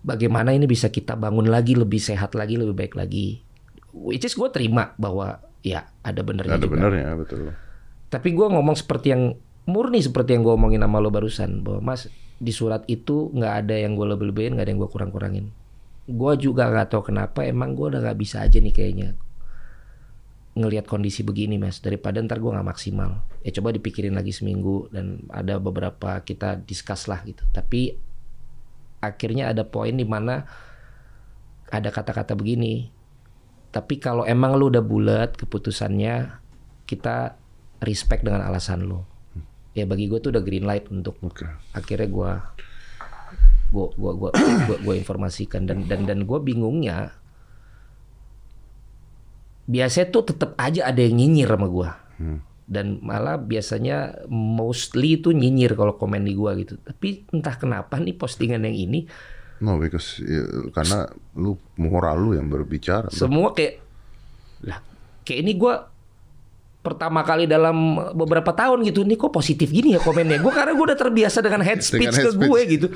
bagaimana 0.01 0.53
ini 0.53 0.65
bisa 0.65 0.89
kita 0.89 1.15
bangun 1.15 1.47
lagi 1.47 1.73
lebih 1.73 1.97
sehat 1.97 2.35
lagi 2.35 2.61
lebih 2.61 2.77
baik 2.77 2.93
lagi. 2.93 3.41
Which 3.91 4.23
is 4.23 4.35
gue 4.35 4.51
terima 4.51 4.93
bahwa 4.97 5.41
ya 5.63 5.89
ada 6.01 6.21
benernya 6.21 6.57
Ada 6.57 6.67
juga. 6.67 6.77
benernya 6.77 7.17
betul. 7.17 7.57
Tapi 8.09 8.29
gue 8.31 8.47
ngomong 8.47 8.77
seperti 8.77 9.15
yang 9.15 9.33
murni 9.65 10.03
seperti 10.03 10.35
yang 10.35 10.43
gue 10.43 10.53
omongin 10.53 10.83
sama 10.83 10.99
lo 10.99 11.09
barusan 11.09 11.63
bahwa 11.63 11.81
mas 11.87 12.11
di 12.37 12.51
surat 12.51 12.83
itu 12.85 13.31
nggak 13.31 13.55
ada 13.65 13.77
yang 13.77 13.95
gue 13.95 14.07
lebih-lebihin 14.09 14.59
nggak 14.59 14.67
ada 14.67 14.73
yang 14.73 14.81
gue 14.83 14.91
kurang-kurangin. 14.91 15.47
Gue 16.11 16.33
juga 16.37 16.67
nggak 16.67 16.91
tahu 16.91 17.15
kenapa 17.15 17.47
emang 17.47 17.79
gue 17.79 17.95
udah 17.95 18.01
nggak 18.03 18.19
bisa 18.19 18.43
aja 18.43 18.59
nih 18.59 18.75
kayaknya 18.75 19.15
ngelihat 20.59 20.91
kondisi 20.91 21.23
begini 21.23 21.57
mas. 21.57 21.79
Daripada 21.79 22.19
ntar 22.19 22.43
gue 22.43 22.51
nggak 22.51 22.67
maksimal. 22.67 23.23
Ya 23.47 23.55
coba 23.55 23.71
dipikirin 23.71 24.19
lagi 24.19 24.35
seminggu 24.35 24.91
dan 24.91 25.25
ada 25.31 25.63
beberapa 25.63 26.21
kita 26.27 26.59
discuss 26.67 27.07
lah 27.07 27.23
gitu. 27.23 27.47
Tapi 27.55 27.95
akhirnya 29.01 29.49
ada 29.55 29.65
poin 29.65 29.95
di 29.95 30.05
mana 30.05 30.45
ada 31.71 31.89
kata-kata 31.95 32.35
begini. 32.35 32.91
Tapi 33.71 34.03
kalau 34.03 34.27
emang 34.27 34.59
lu 34.59 34.67
udah 34.69 34.83
bulat 34.83 35.39
keputusannya 35.39 36.35
kita 36.91 37.39
respect 37.87 38.27
dengan 38.27 38.43
alasan 38.43 38.83
lu. 38.83 39.07
Ya 39.71 39.87
bagi 39.87 40.11
gue 40.11 40.19
tuh 40.19 40.35
udah 40.35 40.43
green 40.43 40.67
light 40.67 40.91
untuk 40.91 41.15
Oke. 41.23 41.47
akhirnya 41.71 42.11
gue 42.11 42.33
gue 43.71 43.87
gua 43.95 44.13
gua 44.19 44.31
gua, 44.69 44.77
gua 44.83 44.95
informasikan. 44.99 45.65
Dan 45.65 45.87
dan 45.87 46.05
dan 46.05 46.27
gue 46.27 46.39
bingungnya 46.43 47.15
biasanya 49.71 50.11
tuh 50.11 50.35
tetap 50.35 50.59
aja 50.59 50.91
ada 50.91 50.99
yang 50.99 51.15
nyinyir 51.15 51.47
sama 51.47 51.71
gue 51.71 51.91
dan 52.71 53.03
malah 53.03 53.39
biasanya 53.39 54.27
mostly 54.31 55.19
itu 55.19 55.31
nyinyir 55.31 55.79
kalau 55.79 55.95
komen 55.95 56.27
di 56.27 56.35
gue 56.35 56.51
gitu. 56.67 56.75
Tapi 56.79 57.27
entah 57.35 57.55
kenapa 57.55 57.99
nih 57.99 58.15
postingan 58.15 58.67
yang 58.67 58.75
ini 58.75 59.01
No, 59.61 59.77
because 59.77 60.25
ya, 60.25 60.41
karena 60.73 61.05
lu 61.37 61.53
moral 61.77 62.17
lu 62.17 62.31
yang 62.33 62.49
berbicara. 62.49 63.13
semua 63.13 63.53
kayak 63.53 63.77
lah 64.65 64.81
kayak 65.21 65.45
ini 65.45 65.53
gue 65.53 65.75
pertama 66.81 67.21
kali 67.21 67.45
dalam 67.45 68.01
beberapa 68.17 68.57
tahun 68.57 68.89
gitu 68.89 69.05
nih 69.05 69.21
kok 69.21 69.33
positif 69.33 69.69
gini 69.69 69.97
ya 69.97 70.01
komennya? 70.01 70.41
Gue 70.41 70.53
karena 70.53 70.73
gue 70.73 70.85
udah 70.89 70.99
terbiasa 70.99 71.45
dengan 71.45 71.61
head 71.61 71.85
speech 71.85 72.09
Dengan 72.09 72.17
head 72.17 72.27
ke 72.33 72.41
gue 72.41 72.61
gitu. 72.73 72.87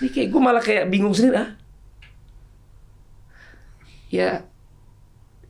Ini 0.00 0.08
kayak 0.08 0.28
gue 0.32 0.40
malah 0.40 0.62
kayak 0.64 0.88
bingung 0.88 1.12
sendiri 1.12 1.36
ah 1.36 1.50
ya 4.14 4.46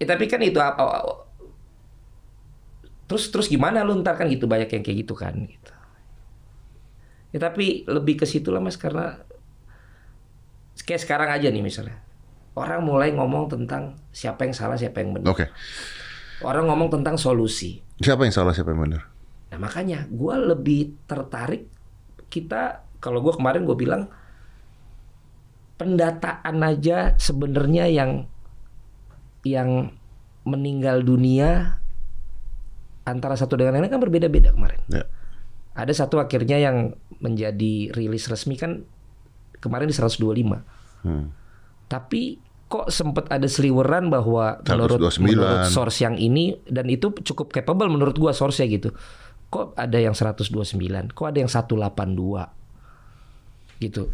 ya 0.01 0.05
tapi 0.09 0.25
kan 0.25 0.41
itu 0.41 0.57
apa 0.57 1.05
terus 3.05 3.29
terus 3.29 3.53
gimana 3.53 3.85
lu 3.85 4.01
ntar 4.01 4.17
kan 4.17 4.25
gitu 4.33 4.49
banyak 4.49 4.73
yang 4.73 4.83
kayak 4.83 4.99
gitu 5.05 5.13
kan 5.13 5.37
gitu. 5.45 5.73
Ya 7.37 7.43
tapi 7.43 7.85
lebih 7.85 8.23
ke 8.23 8.25
situ 8.25 8.49
lah 8.49 8.63
mas 8.65 8.81
karena 8.81 9.21
kayak 10.81 11.03
sekarang 11.03 11.29
aja 11.29 11.53
nih 11.53 11.61
misalnya 11.61 12.01
orang 12.55 12.81
mulai 12.87 13.11
ngomong 13.13 13.51
tentang 13.51 13.99
siapa 14.15 14.47
yang 14.49 14.55
salah 14.57 14.81
siapa 14.81 15.05
yang 15.05 15.13
benar. 15.13 15.29
Oke. 15.35 15.51
Orang 16.45 16.65
ngomong 16.67 16.89
tentang 16.91 17.17
solusi 17.17 17.81
Siapa 17.97 18.23
yang 18.23 18.35
salah 18.35 18.53
siapa 18.53 18.71
yang 18.71 18.85
benar? 18.85 19.03
nah 19.49 19.59
makanya 19.61 20.07
gue 20.07 20.35
lebih 20.45 20.81
tertarik 21.05 21.71
kita 22.27 22.83
kalau 22.99 23.21
gue 23.21 23.33
kemarin 23.33 23.63
gue 23.63 23.77
bilang 23.77 24.11
pendataan 25.75 26.59
aja 26.61 27.15
sebenarnya 27.17 27.87
yang 27.87 28.27
yang 29.43 29.95
meninggal 30.43 31.03
dunia 31.03 31.79
antara 33.05 33.37
satu 33.37 33.55
dengan 33.55 33.77
lain 33.77 33.89
kan 33.89 34.01
berbeda-beda 34.01 34.51
kemarin 34.51 34.81
Ya. 34.87 35.05
ada 35.75 35.93
satu 35.93 36.17
akhirnya 36.17 36.57
yang 36.57 36.97
menjadi 37.19 37.93
rilis 37.93 38.27
resmi 38.27 38.55
kan 38.55 38.85
kemarin 39.59 39.87
di 39.87 39.95
125 39.95 40.61
Hmm. 41.05 41.37
tapi 41.85 42.41
kok 42.75 42.91
sempat 42.91 43.31
ada 43.31 43.47
seliweran 43.47 44.11
bahwa 44.11 44.59
menurut 44.67 45.15
129. 45.15 45.23
menurut 45.23 45.71
source 45.71 46.03
yang 46.03 46.19
ini 46.19 46.59
dan 46.67 46.91
itu 46.91 47.15
cukup 47.23 47.55
capable 47.55 47.87
menurut 47.87 48.19
gua 48.19 48.35
source-nya 48.35 48.67
gitu. 48.67 48.91
Kok 49.47 49.79
ada 49.79 49.95
yang 49.95 50.11
129, 50.11 51.15
kok 51.15 51.27
ada 51.31 51.39
yang 51.39 51.47
182. 51.47 53.79
Gitu. 53.79 54.11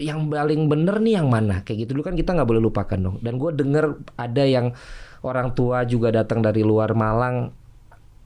Yang 0.00 0.24
paling 0.24 0.72
bener 0.72 1.04
nih 1.04 1.20
yang 1.20 1.28
mana? 1.28 1.60
Kayak 1.60 1.84
gitu 1.84 2.00
dulu 2.00 2.08
kan 2.08 2.16
kita 2.16 2.32
nggak 2.32 2.48
boleh 2.48 2.64
lupakan 2.64 2.96
dong. 2.96 3.20
Dan 3.20 3.36
gua 3.36 3.52
denger 3.52 4.00
ada 4.16 4.44
yang 4.48 4.72
orang 5.20 5.52
tua 5.52 5.84
juga 5.84 6.08
datang 6.08 6.40
dari 6.40 6.64
luar 6.64 6.96
Malang 6.96 7.52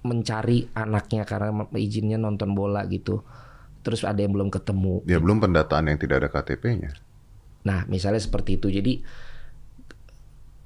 mencari 0.07 0.63
anaknya 0.79 1.27
karena 1.27 1.67
izinnya 1.75 2.23
nonton 2.23 2.55
bola 2.55 2.87
gitu. 2.87 3.27
Terus 3.83 4.07
ada 4.07 4.23
yang 4.23 4.31
belum 4.31 4.47
ketemu. 4.47 5.03
Ya 5.11 5.19
belum 5.19 5.43
pendataan 5.43 5.91
yang 5.91 5.99
tidak 5.99 6.23
ada 6.23 6.31
KTP-nya. 6.31 6.95
Nah, 7.67 7.83
misalnya 7.91 8.23
seperti 8.23 8.63
itu. 8.63 8.71
Jadi 8.71 9.03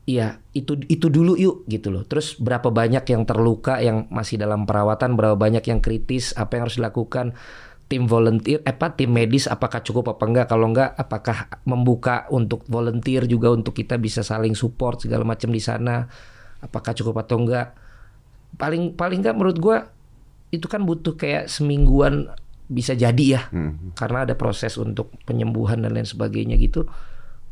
Iya, 0.07 0.39
itu 0.55 0.79
itu 0.87 1.11
dulu 1.11 1.35
yuk 1.35 1.67
gitu 1.67 1.91
loh. 1.91 2.07
Terus 2.07 2.39
berapa 2.39 2.71
banyak 2.71 3.03
yang 3.11 3.27
terluka 3.27 3.83
yang 3.83 4.07
masih 4.07 4.39
dalam 4.39 4.63
perawatan, 4.63 5.19
berapa 5.19 5.35
banyak 5.35 5.67
yang 5.67 5.83
kritis, 5.83 6.31
apa 6.39 6.55
yang 6.55 6.71
harus 6.71 6.79
dilakukan 6.79 7.35
tim 7.91 8.07
volunteer, 8.07 8.63
eh, 8.63 8.71
apa 8.71 8.95
tim 8.95 9.11
medis 9.11 9.51
apakah 9.51 9.83
cukup 9.83 10.15
apa 10.15 10.31
enggak? 10.31 10.47
Kalau 10.47 10.71
enggak 10.71 10.95
apakah 10.95 11.51
membuka 11.67 12.31
untuk 12.31 12.63
volunteer 12.71 13.27
juga 13.27 13.51
untuk 13.51 13.75
kita 13.75 13.99
bisa 13.99 14.23
saling 14.23 14.55
support 14.55 15.03
segala 15.03 15.27
macam 15.27 15.51
di 15.51 15.59
sana? 15.59 16.07
Apakah 16.63 16.95
cukup 16.95 17.27
atau 17.27 17.43
enggak? 17.43 17.75
Paling 18.63 18.95
paling 18.95 19.27
enggak 19.27 19.35
menurut 19.35 19.59
gua 19.59 19.91
itu 20.55 20.71
kan 20.71 20.87
butuh 20.87 21.19
kayak 21.19 21.51
semingguan 21.51 22.31
bisa 22.71 22.95
jadi 22.95 23.25
ya. 23.27 23.43
Karena 23.99 24.23
ada 24.23 24.39
proses 24.39 24.79
untuk 24.79 25.11
penyembuhan 25.27 25.83
dan 25.83 25.99
lain 25.99 26.07
sebagainya 26.07 26.55
gitu 26.63 26.87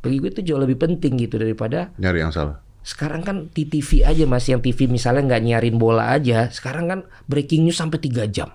bagi 0.05 0.21
gue 0.21 0.31
itu 0.31 0.43
jauh 0.45 0.61
lebih 0.61 0.77
penting 0.77 1.17
gitu 1.17 1.40
daripada 1.40 1.90
Nyari 1.97 2.21
yang 2.21 2.31
salah. 2.31 2.61
sekarang 2.81 3.25
kan 3.25 3.37
di 3.51 3.64
TV 3.64 4.05
aja 4.05 4.29
mas 4.29 4.45
yang 4.45 4.61
TV 4.61 4.85
misalnya 4.87 5.25
nggak 5.25 5.43
nyarin 5.43 5.77
bola 5.77 6.12
aja 6.12 6.53
sekarang 6.53 6.85
kan 6.87 7.01
breaking 7.25 7.64
news 7.64 7.81
sampai 7.81 7.97
3 7.97 8.29
jam 8.29 8.53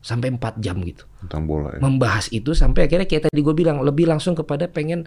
sampai 0.00 0.34
4 0.34 0.58
jam 0.58 0.74
gitu 0.82 1.06
Tentang 1.22 1.46
bola 1.46 1.72
ya. 1.72 1.78
membahas 1.78 2.26
itu 2.34 2.50
sampai 2.50 2.90
akhirnya 2.90 3.06
kayak 3.06 3.30
tadi 3.30 3.38
gue 3.38 3.54
bilang 3.54 3.78
lebih 3.80 4.10
langsung 4.10 4.34
kepada 4.34 4.66
pengen 4.66 5.06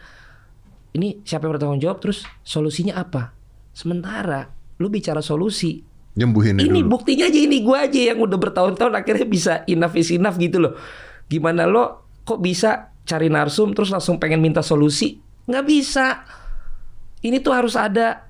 ini 0.93 1.19
siapa 1.21 1.43
yang 1.43 1.57
bertanggung 1.57 1.81
jawab 1.81 1.99
terus 1.99 2.23
solusinya 2.41 2.95
apa 2.95 3.33
sementara 3.73 4.47
lu 4.77 4.87
bicara 4.87 5.19
solusi 5.19 5.81
Nyembuhin 6.13 6.61
ini 6.61 6.85
dulu. 6.85 7.01
buktinya 7.01 7.25
aja 7.25 7.39
ini 7.41 7.65
gue 7.65 7.73
aja 7.73 8.13
yang 8.13 8.21
udah 8.21 8.37
bertahun-tahun 8.37 8.93
akhirnya 8.93 9.25
bisa 9.25 9.53
enough 9.65 9.97
is 9.97 10.13
enough 10.13 10.37
gitu 10.37 10.61
loh. 10.61 10.77
Gimana 11.25 11.65
lo 11.65 12.05
kok 12.21 12.37
bisa 12.37 12.93
cari 13.01 13.33
narsum 13.33 13.73
terus 13.73 13.89
langsung 13.89 14.21
pengen 14.21 14.37
minta 14.37 14.61
solusi? 14.61 15.17
Nggak 15.47 15.65
bisa. 15.67 16.23
Ini 17.23 17.39
tuh 17.39 17.53
harus 17.55 17.75
ada 17.79 18.27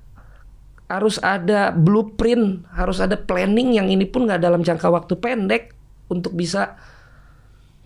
harus 0.90 1.18
ada 1.18 1.74
blueprint, 1.74 2.70
harus 2.70 3.02
ada 3.02 3.18
planning 3.18 3.74
yang 3.74 3.90
ini 3.90 4.06
pun 4.06 4.30
nggak 4.30 4.42
dalam 4.42 4.62
jangka 4.62 4.94
waktu 4.94 5.18
pendek 5.18 5.74
untuk 6.12 6.38
bisa 6.38 6.78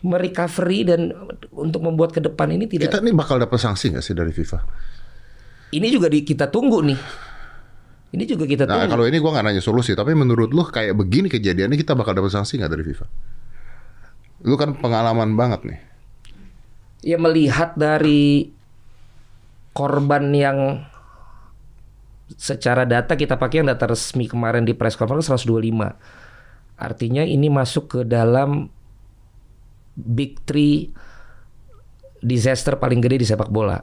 merecovery 0.04 0.80
dan 0.84 1.16
untuk 1.56 1.82
membuat 1.82 2.12
ke 2.14 2.22
depan 2.22 2.52
ini 2.52 2.68
tidak. 2.68 2.92
Kita 2.92 3.00
nih 3.02 3.16
bakal 3.16 3.40
dapat 3.40 3.58
sanksi 3.58 3.96
nggak 3.96 4.04
sih 4.04 4.14
dari 4.14 4.36
FIFA? 4.36 4.60
Ini 5.68 5.88
juga 5.92 6.08
di, 6.08 6.24
kita 6.24 6.48
tunggu 6.48 6.80
nih. 6.84 7.00
Ini 8.08 8.24
juga 8.24 8.48
kita 8.48 8.64
Nah 8.64 8.88
tunggu. 8.88 8.92
kalau 8.92 9.06
ini 9.08 9.18
gua 9.20 9.40
nggak 9.40 9.46
nanya 9.52 9.64
solusi, 9.64 9.92
tapi 9.96 10.16
menurut 10.16 10.52
lu 10.52 10.64
kayak 10.64 10.96
begini 10.96 11.28
kejadiannya 11.28 11.76
kita 11.76 11.96
bakal 11.96 12.16
dapat 12.16 12.32
sanksi 12.32 12.60
nggak 12.60 12.72
dari 12.72 12.84
FIFA? 12.88 13.06
Lu 14.48 14.56
kan 14.56 14.76
pengalaman 14.78 15.36
banget 15.36 15.62
nih. 15.68 15.80
ya 17.06 17.16
melihat 17.22 17.78
dari 17.78 18.57
korban 19.78 20.34
yang 20.34 20.82
secara 22.34 22.90
data 22.90 23.14
kita 23.14 23.38
pakai 23.38 23.62
yang 23.62 23.70
data 23.70 23.86
resmi 23.86 24.26
kemarin 24.26 24.66
di 24.66 24.74
press 24.74 24.98
conference 24.98 25.30
125. 25.30 26.82
Artinya 26.82 27.22
ini 27.22 27.46
masuk 27.54 27.86
ke 27.86 28.00
dalam 28.02 28.74
big 29.94 30.42
three 30.50 30.90
disaster 32.26 32.82
paling 32.82 33.06
gede 33.06 33.22
di 33.22 33.28
sepak 33.30 33.54
bola. 33.54 33.78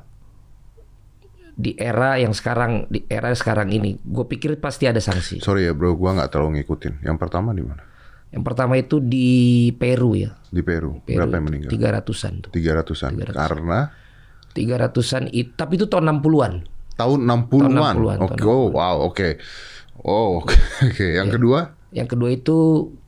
Di 1.55 1.79
era 1.79 2.19
yang 2.19 2.35
sekarang, 2.35 2.91
di 2.91 3.07
era 3.07 3.31
sekarang 3.31 3.71
ini, 3.71 3.95
gue 4.03 4.27
pikir 4.27 4.59
pasti 4.59 4.91
ada 4.91 4.99
sanksi. 4.99 5.39
Sorry 5.39 5.71
ya 5.71 5.73
bro, 5.79 5.95
gua 5.95 6.19
nggak 6.19 6.35
terlalu 6.35 6.59
ngikutin. 6.59 7.07
Yang 7.07 7.17
pertama 7.23 7.55
di 7.55 7.63
mana? 7.63 7.87
Yang 8.35 8.43
pertama 8.43 8.75
itu 8.75 8.99
di 8.99 9.71
Peru 9.79 10.19
ya, 10.19 10.35
Di 10.51 10.67
Peru. 10.67 10.99
Peru 11.07 11.23
Berapa 11.23 11.39
yang 11.39 11.47
meninggal? 11.47 11.71
tiga 11.71 11.95
ratusan 11.95 12.43
tuh, 12.43 12.51
Tiga 12.51 12.75
ratusan. 12.75 13.15
Karena 13.31 13.95
tiga 14.55 14.79
ratusan 14.79 15.29
itu, 15.29 15.51
tapi 15.53 15.75
itu 15.75 15.85
tahun 15.85 16.07
60-an. 16.15 16.55
tahun 16.95 17.19
60-an. 17.21 17.71
60-an, 17.75 18.19
Oke, 18.21 18.39
tahun 18.39 18.49
oh 18.49 18.67
wow, 18.71 18.97
oke. 19.03 19.29
Oh, 20.01 20.29
oke. 20.39 20.55
Oke, 20.85 21.07
yang 21.13 21.27
Iya. 21.27 21.35
kedua? 21.35 21.59
Yang 21.91 22.09
kedua 22.11 22.31
itu 22.31 22.57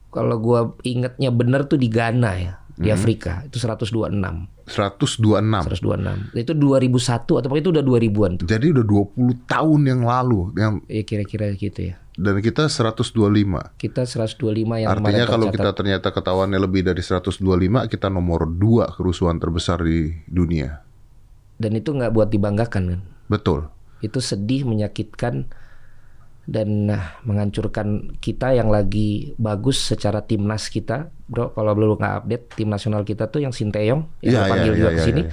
kalau 0.08 0.36
gua 0.36 0.60
ingetnya 0.80 1.28
bener 1.30 1.64
tuh 1.64 1.76
di 1.76 1.86
Ghana 1.86 2.32
ya, 2.36 2.52
di 2.72 2.88
Hmm. 2.88 2.96
Afrika 2.96 3.44
itu 3.44 3.58
126. 3.58 4.48
126. 4.66 5.62
126. 5.62 6.32
Itu 6.32 6.52
2001 6.52 7.36
atau 7.36 7.52
itu 7.52 7.68
udah 7.68 7.84
2000-an 7.84 8.32
tuh. 8.38 8.46
Jadi 8.46 8.72
udah 8.72 8.82
20 8.82 9.12
tahun 9.44 9.80
yang 9.84 10.00
lalu 10.02 10.40
yang 10.54 10.72
Ya 10.86 11.02
kira-kira 11.02 11.52
gitu 11.52 11.92
ya. 11.92 12.00
Dan 12.16 12.40
kita 12.40 12.64
125. 12.66 13.76
Kita 13.76 14.02
125 14.02 14.40
yang 14.78 14.88
Artinya 14.88 15.28
kalau 15.28 15.46
tercatat. 15.46 15.52
kita 15.52 15.70
ternyata 15.76 16.08
ketahuannya 16.10 16.58
lebih 16.58 16.80
dari 16.82 16.98
125, 16.98 17.44
kita 17.86 18.08
nomor 18.08 18.48
dua 18.48 18.88
kerusuhan 18.88 19.36
terbesar 19.36 19.78
di 19.78 20.16
dunia. 20.24 20.80
Dan 21.56 21.72
itu 21.76 21.92
nggak 21.92 22.12
buat 22.12 22.28
dibanggakan 22.28 22.82
kan. 22.96 23.00
Betul. 23.26 23.68
Itu 24.04 24.20
sedih, 24.20 24.68
menyakitkan 24.68 25.48
dan 26.46 26.68
nah, 26.86 27.18
menghancurkan 27.26 28.16
kita 28.22 28.54
yang 28.54 28.70
lagi 28.70 29.34
bagus 29.34 29.82
secara 29.82 30.22
timnas 30.22 30.70
kita, 30.70 31.10
bro. 31.26 31.50
Kalau 31.50 31.74
belum 31.74 31.98
nggak 31.98 32.14
update 32.22 32.44
tim 32.54 32.70
nasional 32.70 33.02
kita 33.02 33.26
tuh 33.26 33.42
yang 33.42 33.50
Sinteyong 33.50 34.22
yang 34.22 34.46
lo 34.46 34.50
panggil 34.52 34.72
iya, 34.72 34.78
juga 34.78 34.90
iya, 34.94 34.96
ke 34.96 35.02
sini, 35.02 35.22
iya, 35.26 35.32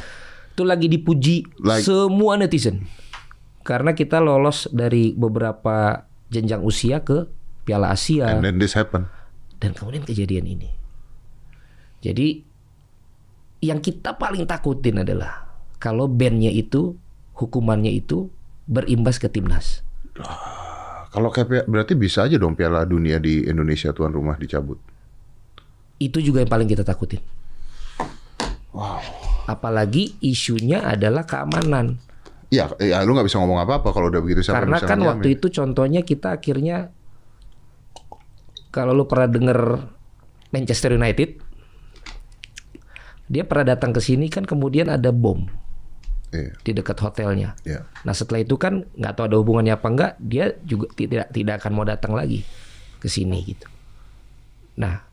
itu 0.54 0.64
lagi 0.66 0.88
dipuji 0.90 1.36
Like- 1.62 1.86
semua 1.86 2.38
netizen 2.38 2.86
karena 3.64 3.96
kita 3.96 4.20
lolos 4.20 4.68
dari 4.70 5.16
beberapa 5.16 6.06
jenjang 6.28 6.62
usia 6.62 7.02
ke 7.02 7.26
Piala 7.64 7.96
Asia 7.96 8.28
And 8.28 8.44
then 8.44 8.60
this 8.60 8.76
happen. 8.76 9.08
dan 9.64 9.72
kemudian 9.72 10.04
kejadian 10.04 10.44
ini. 10.44 10.68
Jadi 12.04 12.44
yang 13.64 13.80
kita 13.80 14.20
paling 14.20 14.44
takutin 14.44 15.08
adalah 15.08 15.53
kalau 15.84 16.08
bandnya 16.08 16.48
itu 16.48 16.96
hukumannya 17.36 17.92
itu 17.92 18.32
berimbas 18.64 19.20
ke 19.20 19.28
timnas. 19.28 19.84
Kalau 21.12 21.28
kayak 21.28 21.68
berarti 21.68 22.00
bisa 22.00 22.24
aja 22.24 22.40
dong 22.40 22.56
Piala 22.56 22.88
Dunia 22.88 23.20
di 23.20 23.44
Indonesia 23.44 23.92
tuan 23.92 24.16
rumah 24.16 24.40
dicabut. 24.40 24.80
Itu 26.00 26.24
juga 26.24 26.40
yang 26.40 26.48
paling 26.48 26.72
kita 26.72 26.88
takutin. 26.88 27.20
Wow. 28.72 29.04
Apalagi 29.44 30.16
isunya 30.24 30.88
adalah 30.88 31.28
keamanan. 31.28 32.00
Iya, 32.48 32.72
ya, 32.80 33.04
lu 33.04 33.18
nggak 33.18 33.28
bisa 33.28 33.44
ngomong 33.44 33.60
apa-apa 33.68 33.92
kalau 33.92 34.08
udah 34.08 34.24
begitu 34.24 34.40
siapa 34.46 34.64
Karena 34.64 34.80
kan 34.80 35.04
waktu 35.04 35.36
itu 35.36 35.52
contohnya 35.52 36.06
kita 36.06 36.40
akhirnya 36.40 36.96
kalau 38.72 38.96
lu 38.96 39.04
pernah 39.10 39.28
denger 39.28 39.60
Manchester 40.54 40.96
United 40.96 41.42
dia 43.26 43.44
pernah 43.50 43.74
datang 43.74 43.90
ke 43.90 43.98
sini 43.98 44.30
kan 44.30 44.46
kemudian 44.46 44.94
ada 44.94 45.10
bom 45.10 45.50
Iya, 46.34 46.52
di 46.66 46.72
dekat 46.74 46.98
hotelnya. 46.98 47.54
iya. 47.62 47.86
Nah 48.02 48.14
setelah 48.18 48.42
itu 48.42 48.58
kan 48.58 48.90
nggak 48.98 49.14
tahu 49.14 49.26
ada 49.30 49.38
hubungannya 49.38 49.78
apa 49.78 49.88
enggak, 49.88 50.12
dia 50.18 50.50
juga 50.66 50.90
tidak 50.98 51.30
tidak 51.30 51.62
akan 51.62 51.72
mau 51.78 51.86
datang 51.86 52.18
lagi 52.18 52.42
ke 52.98 53.06
sini 53.06 53.54
gitu. 53.54 53.70
Nah 54.82 55.06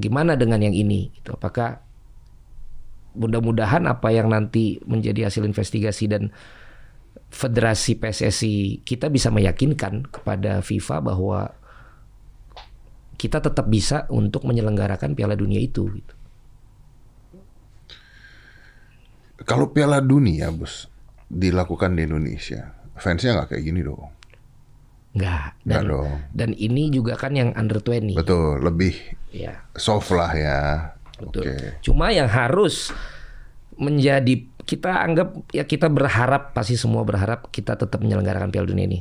gimana 0.00 0.32
dengan 0.32 0.64
yang 0.64 0.72
ini? 0.72 1.12
Gitu. 1.12 1.36
Apakah 1.36 1.84
mudah-mudahan 3.16 3.84
apa 3.84 4.08
yang 4.16 4.32
nanti 4.32 4.80
menjadi 4.88 5.28
hasil 5.28 5.44
investigasi 5.44 6.08
dan 6.08 6.32
federasi 7.28 8.00
PSSI 8.00 8.80
kita 8.80 9.12
bisa 9.12 9.28
meyakinkan 9.28 10.08
kepada 10.08 10.64
FIFA 10.64 10.96
bahwa 11.04 11.40
kita 13.20 13.44
tetap 13.44 13.68
bisa 13.68 14.08
untuk 14.08 14.48
menyelenggarakan 14.48 15.12
Piala 15.12 15.36
Dunia 15.36 15.60
itu. 15.60 15.84
Gitu. 15.92 16.15
Kalau 19.46 19.70
Piala 19.70 20.02
Dunia, 20.02 20.50
bos, 20.50 20.90
dilakukan 21.30 21.94
di 21.94 22.02
Indonesia, 22.02 22.74
fansnya 22.98 23.38
nggak 23.38 23.54
kayak 23.54 23.64
gini 23.64 23.80
dong. 23.80 24.10
Nggak. 25.14 25.46
Nggak 25.64 25.80
Dan, 25.80 25.88
dong. 25.88 26.10
dan 26.34 26.50
ini 26.52 26.90
juga 26.90 27.14
kan 27.14 27.32
yang 27.32 27.54
under 27.54 27.78
20. 27.80 28.18
Betul, 28.18 28.60
lebih 28.60 28.94
Ya. 29.30 29.62
soft 29.72 30.10
lah 30.10 30.32
ya. 30.34 30.60
Betul. 31.16 31.46
Oke. 31.46 31.80
Cuma 31.80 32.10
yang 32.10 32.26
harus 32.28 32.90
menjadi 33.76 34.44
kita 34.66 34.92
anggap 34.98 35.46
ya 35.54 35.62
kita 35.62 35.86
berharap 35.86 36.50
pasti 36.50 36.74
semua 36.74 37.06
berharap 37.06 37.48
kita 37.48 37.78
tetap 37.78 38.02
menyelenggarakan 38.02 38.50
Piala 38.50 38.66
Dunia 38.66 38.84
ini. 38.84 39.00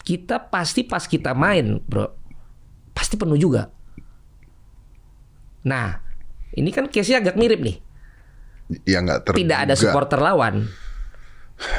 Kita 0.00 0.50
pasti 0.50 0.82
pas 0.82 1.06
kita 1.06 1.30
main, 1.30 1.78
bro, 1.78 2.10
pasti 2.90 3.14
penuh 3.14 3.38
juga. 3.38 3.70
Nah, 5.62 6.00
ini 6.52 6.72
kan 6.72 6.88
case-nya 6.88 7.20
agak 7.20 7.36
mirip 7.36 7.60
nih. 7.60 7.78
Ya 8.86 9.02
nggak 9.02 9.26
terduga. 9.26 9.40
Tidak 9.42 9.58
ada 9.58 9.74
supporter 9.74 10.18
lawan. 10.18 10.70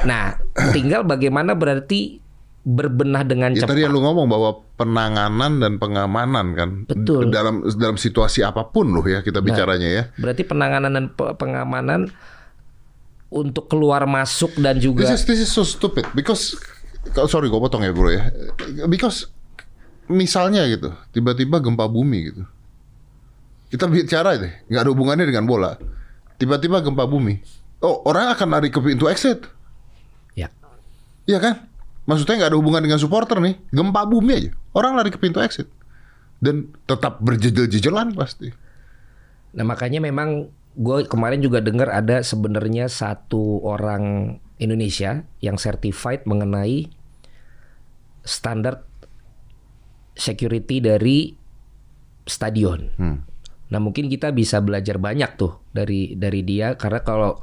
Nah, 0.06 0.38
tinggal 0.72 1.02
bagaimana 1.02 1.58
berarti 1.58 2.22
berbenah 2.62 3.26
dengan 3.26 3.58
Ya 3.58 3.66
cepat. 3.66 3.74
tadi 3.74 3.82
yang 3.82 3.94
lu 3.98 4.06
ngomong 4.06 4.30
bahwa 4.30 4.62
penanganan 4.78 5.58
dan 5.58 5.82
pengamanan 5.82 6.54
kan 6.54 6.70
Betul. 6.86 7.26
Nah. 7.28 7.34
dalam 7.34 7.56
dalam 7.74 7.98
situasi 7.98 8.46
apa 8.46 8.70
pun 8.70 8.94
loh 8.94 9.02
ya 9.02 9.26
kita 9.26 9.42
bicaranya 9.42 9.90
ya. 9.90 10.04
Berarti 10.14 10.46
penanganan 10.46 10.94
dan 10.94 11.06
pe- 11.10 11.34
pengamanan 11.34 12.14
untuk 13.34 13.66
keluar 13.66 14.06
masuk 14.06 14.54
dan 14.62 14.78
juga 14.78 15.10
This 15.10 15.18
is 15.18 15.26
this 15.26 15.40
is 15.42 15.50
so 15.50 15.66
stupid 15.66 16.06
because 16.14 16.54
sorry 17.26 17.50
gue 17.50 17.58
potong 17.58 17.82
ya 17.82 17.90
bro 17.90 18.14
ya. 18.14 18.30
Because 18.86 19.34
misalnya 20.06 20.62
gitu 20.70 20.94
tiba-tiba 21.10 21.58
gempa 21.58 21.90
bumi 21.90 22.30
gitu. 22.30 22.44
Kita 23.74 23.90
bicara 23.90 24.38
deh 24.38 24.54
nggak 24.70 24.82
ada 24.86 24.90
hubungannya 24.94 25.26
dengan 25.26 25.50
bola. 25.50 25.82
Tiba-tiba 26.42 26.82
gempa 26.82 27.06
bumi. 27.06 27.38
Oh 27.86 28.02
orang 28.10 28.34
akan 28.34 28.58
lari 28.58 28.74
ke 28.74 28.82
pintu 28.82 29.06
exit. 29.06 29.46
ya 30.34 30.50
Iya 31.30 31.38
kan? 31.38 31.70
Maksudnya 32.10 32.42
nggak 32.42 32.50
ada 32.50 32.58
hubungan 32.58 32.82
dengan 32.82 32.98
supporter 32.98 33.38
nih. 33.38 33.62
Gempa 33.70 34.10
bumi 34.10 34.32
aja. 34.34 34.52
Orang 34.74 34.98
lari 34.98 35.14
ke 35.14 35.22
pintu 35.22 35.38
exit. 35.38 35.70
Dan 36.42 36.74
tetap 36.90 37.22
berjejel-jejelan 37.22 38.18
pasti. 38.18 38.50
Nah 39.54 39.62
makanya 39.62 40.02
memang 40.02 40.50
gue 40.74 41.06
kemarin 41.06 41.46
juga 41.46 41.62
dengar 41.62 41.94
ada 41.94 42.26
sebenarnya 42.26 42.90
satu 42.90 43.62
orang 43.62 44.38
Indonesia 44.58 45.22
yang 45.46 45.62
certified 45.62 46.26
mengenai 46.26 46.90
standar 48.26 48.82
security 50.18 50.82
dari 50.82 51.38
stadion. 52.26 52.90
Hmm. 52.98 53.31
Nah 53.72 53.80
mungkin 53.80 54.12
kita 54.12 54.36
bisa 54.36 54.60
belajar 54.60 55.00
banyak 55.00 55.40
tuh 55.40 55.64
dari 55.72 56.14
dari 56.20 56.44
dia 56.44 56.76
karena 56.76 57.02
kalau 57.02 57.40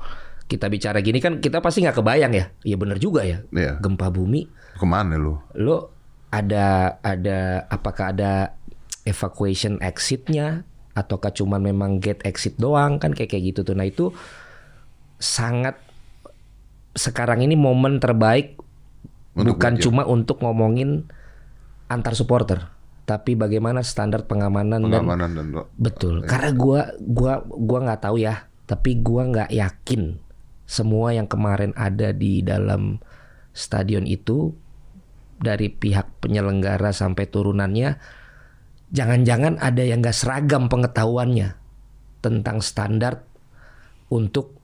kita 0.49 0.69
bicara 0.69 1.01
gini 1.01 1.21
kan 1.21 1.41
kita 1.41 1.61
pasti 1.61 1.85
nggak 1.85 1.97
kebayang 1.99 2.33
ya. 2.33 2.47
Iya 2.65 2.77
bener 2.77 3.01
juga 3.01 3.25
ya. 3.25 3.41
Iya. 3.53 3.81
Gempa 3.81 4.09
bumi 4.13 4.49
Ke 4.79 4.87
mana 4.87 5.17
lu? 5.19 5.41
lo 5.57 5.91
ada 6.29 7.01
ada 7.01 7.65
apakah 7.73 8.13
ada 8.13 8.53
evacuation 9.09 9.81
exitnya 9.81 10.69
ataukah 10.93 11.33
cuman 11.33 11.63
memang 11.63 12.03
gate 12.03 12.21
exit 12.29 12.61
doang 12.61 13.01
kan 13.01 13.17
kayak 13.17 13.33
kayak 13.33 13.55
gitu 13.55 13.65
tuh 13.65 13.73
nah 13.73 13.87
itu 13.89 14.13
sangat 15.17 15.79
sekarang 16.93 17.41
ini 17.41 17.55
momen 17.55 18.03
terbaik 18.03 18.59
Untuk 19.39 19.57
bukan 19.57 19.79
belajar. 19.79 19.85
cuma 19.87 20.03
untuk 20.05 20.43
ngomongin 20.43 21.07
antar 21.89 22.13
supporter 22.19 22.69
tapi 23.09 23.33
bagaimana 23.41 23.81
standar 23.81 24.29
pengamanan, 24.29 24.85
dan 24.85 25.01
Pengamanan 25.01 25.31
dan 25.33 25.47
Betul. 25.81 26.29
Karena 26.29 26.53
gua 26.53 26.93
gua 27.01 27.41
gua 27.41 27.79
nggak 27.89 28.05
tahu 28.05 28.21
ya, 28.21 28.45
tapi 28.69 29.01
gua 29.01 29.25
nggak 29.25 29.49
yakin 29.49 30.21
semua 30.69 31.17
yang 31.17 31.25
kemarin 31.25 31.73
ada 31.73 32.13
di 32.13 32.45
dalam 32.45 33.01
stadion 33.57 34.05
itu 34.05 34.53
dari 35.41 35.73
pihak 35.73 36.21
penyelenggara 36.21 36.93
sampai 36.93 37.25
turunannya 37.25 37.97
jangan-jangan 38.93 39.57
ada 39.57 39.81
yang 39.81 40.05
nggak 40.05 40.13
seragam 40.13 40.69
pengetahuannya 40.69 41.57
tentang 42.21 42.61
standar 42.61 43.25
untuk 44.13 44.61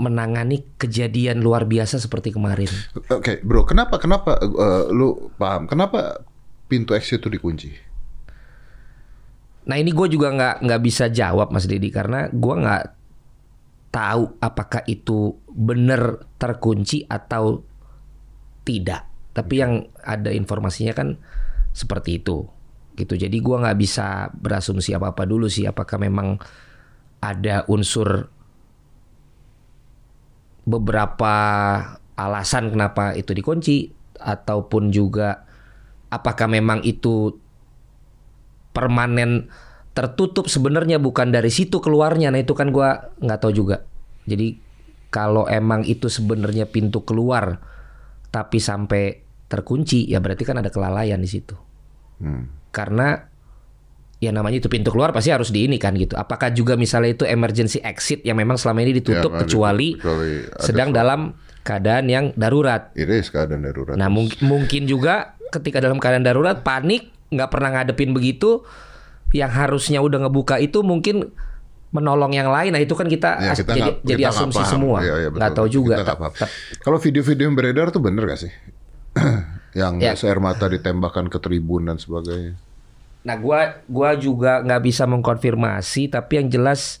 menangani 0.00 0.64
kejadian 0.80 1.44
luar 1.44 1.68
biasa 1.68 2.00
seperti 2.00 2.32
kemarin. 2.32 2.72
Oke, 3.12 3.44
bro, 3.44 3.68
kenapa 3.68 4.00
kenapa 4.00 4.40
eh, 4.40 4.84
lu 4.88 5.28
paham? 5.36 5.68
Kenapa 5.68 6.24
pintu 6.70 6.94
exit 6.94 7.18
itu 7.18 7.26
dikunci? 7.26 7.70
Nah 9.66 9.76
ini 9.76 9.90
gue 9.90 10.06
juga 10.06 10.30
nggak 10.30 10.54
nggak 10.62 10.82
bisa 10.86 11.10
jawab 11.10 11.50
Mas 11.50 11.66
Dedi 11.66 11.90
karena 11.90 12.30
gue 12.30 12.54
nggak 12.54 12.84
tahu 13.90 14.38
apakah 14.38 14.86
itu 14.86 15.34
benar 15.50 16.30
terkunci 16.38 17.02
atau 17.10 17.66
tidak. 18.62 19.10
Tapi 19.34 19.54
yang 19.58 19.90
ada 20.02 20.30
informasinya 20.30 20.94
kan 20.94 21.18
seperti 21.70 22.22
itu, 22.22 22.46
gitu. 22.98 23.14
Jadi 23.14 23.36
gue 23.38 23.56
nggak 23.62 23.78
bisa 23.78 24.30
berasumsi 24.34 24.94
apa 24.94 25.14
apa 25.14 25.26
dulu 25.26 25.46
sih. 25.46 25.66
Apakah 25.66 25.98
memang 26.02 26.38
ada 27.20 27.66
unsur 27.70 28.30
beberapa 30.66 31.34
alasan 32.14 32.70
kenapa 32.70 33.16
itu 33.16 33.32
dikunci 33.32 33.90
ataupun 34.20 34.92
juga 34.92 35.49
apakah 36.10 36.46
memang 36.46 36.82
itu 36.82 37.38
permanen 38.70 39.50
tertutup 39.90 40.46
sebenarnya 40.46 41.02
bukan 41.02 41.34
dari 41.34 41.50
situ 41.50 41.82
keluarnya. 41.82 42.30
Nah 42.30 42.38
itu 42.38 42.54
kan 42.54 42.70
gua 42.70 43.10
nggak 43.18 43.40
tahu 43.42 43.52
juga. 43.54 43.82
Jadi 44.26 44.54
kalau 45.10 45.50
emang 45.50 45.82
itu 45.82 46.06
sebenarnya 46.06 46.70
pintu 46.70 47.02
keluar 47.02 47.58
tapi 48.30 48.62
sampai 48.62 49.26
terkunci 49.50 50.06
ya 50.06 50.22
berarti 50.22 50.46
kan 50.46 50.62
ada 50.62 50.70
kelalaian 50.70 51.18
di 51.18 51.26
situ. 51.26 51.58
Hmm. 52.22 52.46
Karena 52.70 53.18
ya 54.22 54.30
namanya 54.30 54.62
itu 54.62 54.70
pintu 54.70 54.94
keluar 54.94 55.10
pasti 55.10 55.34
harus 55.34 55.50
di 55.50 55.66
ini 55.66 55.82
kan 55.82 55.98
gitu. 55.98 56.14
Apakah 56.14 56.54
juga 56.54 56.78
misalnya 56.78 57.18
itu 57.18 57.24
emergency 57.26 57.82
exit 57.82 58.22
yang 58.22 58.38
memang 58.38 58.54
selama 58.54 58.86
ini 58.86 59.02
ditutup 59.02 59.34
Ya, 59.34 59.38
kecuali, 59.42 59.98
kecuali 59.98 60.46
sedang 60.62 60.94
dalam 60.94 61.34
keadaan 61.66 62.06
yang 62.06 62.24
darurat. 62.38 62.94
Iris 62.94 63.34
keadaan 63.34 63.66
darurat. 63.66 63.98
Nah 63.98 64.06
mung- 64.06 64.38
mungkin 64.46 64.86
juga 64.86 65.34
ketika 65.50 65.78
dalam 65.78 65.98
keadaan 65.98 66.22
darurat 66.22 66.60
panik 66.60 67.10
nggak 67.28 67.46
pernah 67.46 67.70
ngadepin 67.72 68.10
begitu 68.10 68.62
yang 69.30 69.48
harusnya 69.48 69.98
udah 69.98 70.26
ngebuka 70.26 70.58
itu 70.58 70.80
mungkin 70.80 71.30
menolong 71.90 72.30
yang 72.30 72.48
lain 72.48 72.70
nah 72.70 72.78
itu 72.78 72.94
kan 72.94 73.06
kita, 73.06 73.30
Ya, 73.36 73.52
kita 73.52 73.66
jadi 73.68 73.80
nggak- 73.84 73.98
jadi 74.04 74.20
kita 74.20 74.30
asumsi 74.32 74.58
paham. 74.58 74.70
semua 74.72 74.98
Iya, 75.00 75.14
iya, 75.16 75.28
nggak 75.28 75.52
tahu 75.52 75.68
juga 75.68 75.94
Kita 75.96 76.06
tap- 76.08 76.34
Kalau 76.80 76.98
video-video 76.98 77.44
yang 77.44 77.54
beredar 77.54 77.90
tuh 77.90 77.98
bener 77.98 78.22
gak 78.24 78.40
sih? 78.40 78.52
yang 79.74 79.98
Ya. 79.98 80.14
air 80.14 80.38
mata 80.38 80.66
ditembakkan 80.66 81.26
ke 81.26 81.38
tribun 81.38 81.86
dan 81.86 81.96
sebagainya. 81.96 82.58
Nah, 83.20 83.36
gua 83.36 83.78
gua 83.84 84.14
juga 84.14 84.58
nggak 84.60 84.82
bisa 84.82 85.04
mengkonfirmasi, 85.04 86.08
tapi 86.08 86.40
yang 86.40 86.48
jelas 86.48 86.98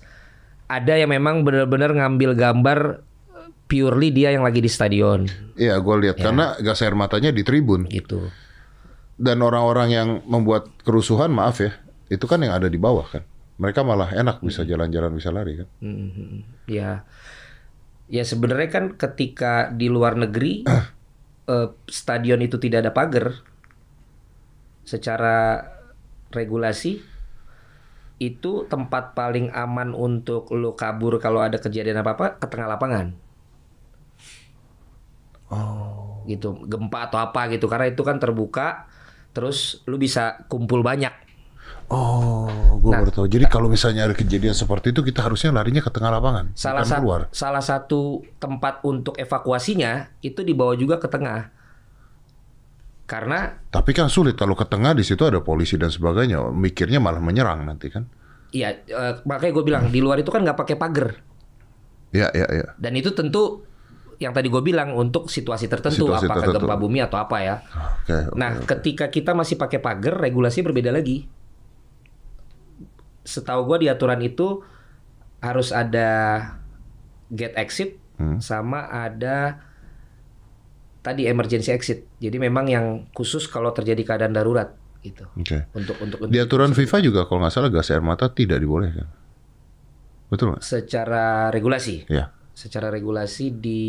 ada 0.66 0.92
yang 0.92 1.08
memang 1.08 1.42
benar-benar 1.42 1.90
ngambil 1.90 2.36
gambar 2.36 2.78
purely 3.70 4.10
dia 4.10 4.34
yang 4.34 4.42
lagi 4.42 4.58
di 4.58 4.66
stadion 4.66 5.30
Iya, 5.54 5.78
gue 5.78 5.96
lihat 6.08 6.16
karena 6.18 6.58
gas 6.58 6.82
air 6.82 6.96
matanya 6.98 7.30
di 7.30 7.44
tribun 7.46 7.86
gitu. 7.86 8.32
dan 9.20 9.44
orang-orang 9.44 9.88
yang 9.92 10.08
membuat 10.24 10.72
kerusuhan, 10.80 11.28
maaf 11.28 11.60
ya, 11.60 11.76
itu 12.08 12.24
kan 12.24 12.40
yang 12.40 12.56
ada 12.56 12.72
di 12.72 12.80
bawah 12.80 13.04
kan. 13.04 13.20
Mereka 13.60 13.84
malah 13.84 14.08
enak 14.16 14.40
bisa 14.40 14.64
jalan-jalan, 14.64 15.12
bisa 15.12 15.28
lari 15.28 15.60
kan. 15.60 15.68
Mhm. 15.84 16.64
Ya, 16.64 17.04
ya 18.08 18.24
sebenarnya 18.24 18.72
kan 18.72 18.84
ketika 18.96 19.68
di 19.68 19.92
luar 19.92 20.16
negeri 20.16 20.64
eh, 21.52 21.68
stadion 21.84 22.40
itu 22.40 22.56
tidak 22.56 22.88
ada 22.88 22.92
pagar, 22.96 23.44
secara 24.88 25.68
regulasi 26.32 27.04
itu 28.20 28.64
tempat 28.68 29.12
paling 29.12 29.52
aman 29.52 29.92
untuk 29.92 30.48
lo 30.52 30.76
kabur 30.76 31.20
kalau 31.20 31.44
ada 31.44 31.60
kejadian 31.60 32.00
apa 32.00 32.16
apa 32.16 32.26
ke 32.40 32.46
tengah 32.48 32.68
lapangan. 32.72 33.29
Oh. 35.50 36.22
Gitu, 36.30 36.48
gempa 36.70 37.08
atau 37.10 37.18
apa 37.18 37.40
gitu 37.52 37.66
karena 37.66 37.86
itu 37.90 38.02
kan 38.08 38.16
terbuka, 38.22 38.86
terus 39.34 39.82
lu 39.90 39.96
bisa 39.98 40.44
kumpul 40.50 40.80
banyak. 40.84 41.12
Oh, 41.90 42.78
gue 42.78 42.92
Nah, 42.92 42.98
baru 43.02 43.10
tahu. 43.10 43.26
Jadi 43.26 43.46
kalau 43.50 43.66
misalnya 43.66 44.06
ada 44.06 44.14
kejadian 44.14 44.54
seperti 44.54 44.94
itu, 44.94 45.02
kita 45.02 45.26
harusnya 45.26 45.50
larinya 45.50 45.82
ke 45.82 45.90
tengah 45.90 46.10
lapangan, 46.14 46.46
Salah 46.54 46.86
bukan 46.86 46.92
satu 46.92 47.00
keluar. 47.02 47.20
salah 47.34 47.64
satu 47.64 48.00
tempat 48.38 48.74
untuk 48.86 49.14
evakuasinya 49.18 49.92
itu 50.22 50.40
dibawa 50.46 50.74
juga 50.78 50.96
ke 51.02 51.08
tengah. 51.10 51.50
Karena 53.10 53.58
Tapi 53.74 53.90
kan 53.90 54.06
sulit 54.06 54.38
kalau 54.38 54.54
ke 54.54 54.62
tengah 54.66 54.94
di 54.94 55.02
situ 55.02 55.22
ada 55.26 55.42
polisi 55.42 55.74
dan 55.74 55.90
sebagainya. 55.90 56.38
Mikirnya 56.54 57.02
malah 57.02 57.18
menyerang 57.22 57.66
nanti 57.66 57.90
kan. 57.90 58.06
ya 58.50 58.74
eh, 58.74 59.14
makanya 59.30 59.52
gue 59.54 59.62
bilang 59.62 59.84
di 59.94 60.02
luar 60.02 60.18
itu 60.18 60.30
kan 60.34 60.42
nggak 60.42 60.58
pakai 60.58 60.74
pagar 60.74 61.22
Ya, 62.10 62.26
ya, 62.34 62.42
ya. 62.50 62.74
dan 62.74 62.98
itu 62.98 63.14
tentu 63.14 63.62
yang 64.20 64.30
tadi 64.30 64.46
gue 64.46 64.60
bilang 64.60 64.92
untuk 64.92 65.26
situasi 65.26 65.64
tertentu 65.64 66.04
Situasi 66.06 66.28
apakah 66.28 66.44
tertentu. 66.44 66.60
gempa 66.62 66.76
bumi 66.76 67.00
atau 67.00 67.16
apa 67.16 67.36
ya. 67.40 67.54
Oke. 68.04 68.12
oke, 68.28 68.36
Nah, 68.36 68.50
oke. 68.54 68.68
ketika 68.70 69.08
kita 69.08 69.32
masih 69.32 69.56
pakai 69.56 69.80
pagar, 69.80 70.14
regulasi 70.14 70.60
berbeda 70.60 70.92
lagi. 70.92 71.24
Setahu 73.22 73.64
gue 73.66 73.78
di 73.78 73.88
aturan 73.88 74.20
itu 74.20 74.60
harus 75.40 75.72
ada 75.72 76.10
gate 77.28 77.56
exit 77.56 77.90
Hmm. 78.14 78.36
sama 78.36 78.84
ada 78.84 79.64
tadi 81.00 81.24
emergency 81.24 81.72
exit. 81.72 82.04
Jadi 82.20 82.36
memang 82.36 82.68
yang 82.68 82.86
khusus 83.10 83.48
kalau 83.48 83.72
terjadi 83.72 84.04
keadaan 84.04 84.36
darurat 84.36 84.76
gitu. 85.00 85.24
Oke. 85.32 85.64
Untuk 85.72 85.96
untuk 85.96 86.28
Di 86.28 86.36
aturan 86.36 86.76
FIFA 86.76 87.00
juga 87.00 87.24
kalau 87.24 87.40
nggak 87.40 87.48
salah 87.50 87.72
gas 87.72 87.88
air 87.88 88.04
mata 88.04 88.28
tidak 88.28 88.60
dibolehkan. 88.60 89.08
Betul 90.28 90.52
nggak? 90.52 90.60
secara 90.60 91.48
regulasi. 91.48 92.04
Ya. 92.06 92.36
Secara 92.60 92.92
regulasi 92.92 93.56
di 93.56 93.80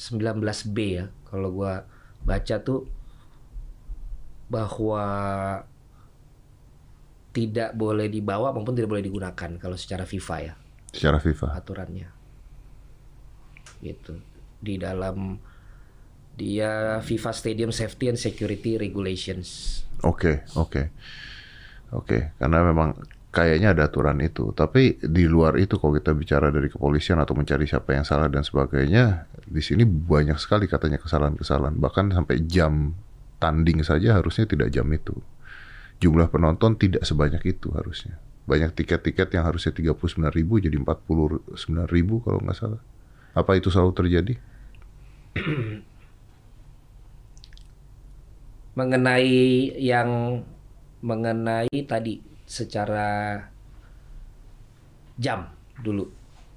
19B 0.00 0.78
ya. 0.88 1.12
Kalau 1.28 1.52
gua 1.52 1.84
baca 2.24 2.56
tuh 2.64 2.88
bahwa 4.48 5.04
tidak 7.36 7.76
boleh 7.76 8.08
dibawa 8.08 8.56
maupun 8.56 8.72
tidak 8.72 8.96
boleh 8.96 9.04
digunakan 9.04 9.50
kalau 9.60 9.76
secara 9.76 10.08
FIFA 10.08 10.36
ya. 10.40 10.54
Secara 10.88 11.20
FIFA. 11.20 11.52
aturannya. 11.52 12.08
Gitu. 13.84 14.16
Di 14.64 14.80
dalam 14.80 15.36
dia 16.32 17.04
FIFA 17.04 17.30
Stadium 17.36 17.70
Safety 17.76 18.08
and 18.08 18.16
Security 18.16 18.80
Regulations. 18.80 19.82
Oke, 20.00 20.48
oke. 20.56 20.88
Oke, 21.94 22.34
karena 22.40 22.64
memang 22.64 22.96
kayaknya 23.34 23.74
ada 23.74 23.90
aturan 23.90 24.22
itu. 24.22 24.54
Tapi 24.54 25.02
di 25.02 25.26
luar 25.26 25.58
itu 25.58 25.74
kalau 25.82 25.98
kita 25.98 26.14
bicara 26.14 26.54
dari 26.54 26.70
kepolisian 26.70 27.18
atau 27.18 27.34
mencari 27.34 27.66
siapa 27.66 27.90
yang 27.90 28.06
salah 28.06 28.30
dan 28.30 28.46
sebagainya, 28.46 29.26
di 29.42 29.58
sini 29.58 29.82
banyak 29.82 30.38
sekali 30.38 30.70
katanya 30.70 31.02
kesalahan-kesalahan. 31.02 31.74
Bahkan 31.74 32.14
sampai 32.14 32.46
jam 32.46 32.94
tanding 33.42 33.82
saja 33.82 34.14
harusnya 34.14 34.46
tidak 34.46 34.70
jam 34.70 34.86
itu. 34.94 35.18
Jumlah 35.98 36.30
penonton 36.30 36.78
tidak 36.78 37.02
sebanyak 37.02 37.42
itu 37.58 37.74
harusnya. 37.74 38.22
Banyak 38.46 38.78
tiket-tiket 38.78 39.34
yang 39.34 39.50
harusnya 39.50 39.74
39 39.74 40.30
ribu 40.30 40.62
jadi 40.62 40.78
49 40.78 41.90
ribu 41.90 42.22
kalau 42.22 42.38
nggak 42.38 42.54
salah. 42.54 42.78
Apa 43.34 43.58
itu 43.58 43.66
selalu 43.74 43.92
terjadi? 43.98 44.34
mengenai 48.78 49.70
yang 49.78 50.42
mengenai 50.98 51.70
tadi 51.86 52.33
secara 52.44 53.40
jam 55.16 55.50
dulu. 55.80 56.08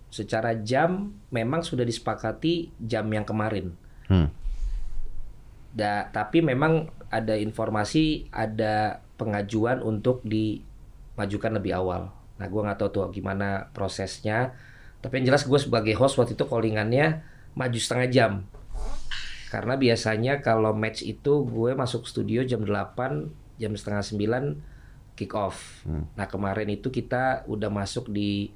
Secara 0.08 0.56
jam 0.64 1.12
memang 1.34 1.64
sudah 1.64 1.84
disepakati 1.84 2.72
jam 2.80 3.08
yang 3.12 3.28
kemarin. 3.28 3.76
Hmm. 4.08 4.32
Da, 5.76 6.10
tapi 6.10 6.42
memang 6.42 6.90
ada 7.12 7.38
informasi 7.38 8.32
ada 8.32 9.04
pengajuan 9.20 9.84
untuk 9.84 10.24
dimajukan 10.24 11.60
lebih 11.60 11.76
awal. 11.76 12.10
Nah, 12.38 12.48
gua 12.48 12.70
nggak 12.70 12.78
tahu 12.80 12.90
tuh 12.94 13.04
gimana 13.14 13.70
prosesnya. 13.76 14.56
Tapi 14.98 15.22
yang 15.22 15.34
jelas 15.34 15.46
gue 15.46 15.60
sebagai 15.62 15.94
host 15.94 16.18
waktu 16.18 16.34
itu 16.34 16.46
callingannya 16.50 17.22
maju 17.54 17.78
setengah 17.78 18.08
jam. 18.10 18.32
Karena 19.48 19.80
biasanya 19.80 20.44
kalau 20.44 20.74
match 20.76 21.06
itu 21.06 21.46
gue 21.48 21.72
masuk 21.78 22.10
studio 22.10 22.44
jam 22.44 22.66
8, 22.66 23.62
jam 23.62 23.72
setengah 23.78 24.04
9 24.04 24.77
kick 25.18 25.34
off. 25.34 25.82
Nah 25.90 26.30
kemarin 26.30 26.70
itu 26.70 26.94
kita 26.94 27.50
udah 27.50 27.74
masuk 27.74 28.14
di 28.14 28.54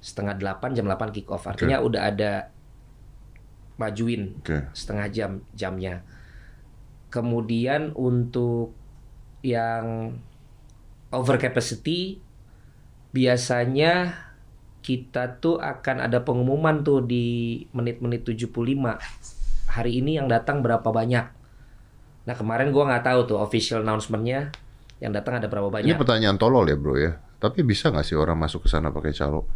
setengah 0.00 0.40
8, 0.40 0.72
jam 0.72 0.88
8 0.88 1.12
kick 1.12 1.28
off. 1.28 1.44
Artinya 1.44 1.84
udah 1.84 2.08
ada 2.08 2.32
majuin 3.78 4.40
Oke. 4.40 4.72
setengah 4.72 5.06
jam 5.12 5.30
jamnya. 5.52 6.02
Kemudian 7.12 7.92
untuk 7.92 8.72
yang 9.44 10.18
over 11.12 11.36
capacity 11.38 12.20
biasanya 13.14 14.26
kita 14.82 15.40
tuh 15.40 15.60
akan 15.60 16.04
ada 16.04 16.24
pengumuman 16.24 16.80
tuh 16.80 17.04
di 17.04 17.60
menit-menit 17.76 18.24
75 18.24 18.48
hari 19.68 19.92
ini 20.00 20.16
yang 20.16 20.26
datang 20.26 20.64
berapa 20.64 20.84
banyak. 20.84 21.26
Nah 22.24 22.34
kemarin 22.36 22.72
gua 22.72 22.92
nggak 22.92 23.04
tahu 23.08 23.20
tuh 23.24 23.38
official 23.40 23.84
announcementnya 23.84 24.52
yang 24.98 25.14
datang 25.14 25.38
ada 25.38 25.46
berapa 25.46 25.70
Ini 25.70 25.94
banyak. 25.94 25.98
pertanyaan 25.98 26.36
tolol 26.36 26.66
ya 26.66 26.74
bro 26.74 26.94
ya. 26.94 27.12
Tapi 27.38 27.62
bisa 27.62 27.88
nggak 27.88 28.02
sih 28.02 28.18
orang 28.18 28.34
masuk 28.34 28.66
ke 28.66 28.68
sana 28.68 28.90
pakai 28.90 29.14
calo? 29.14 29.46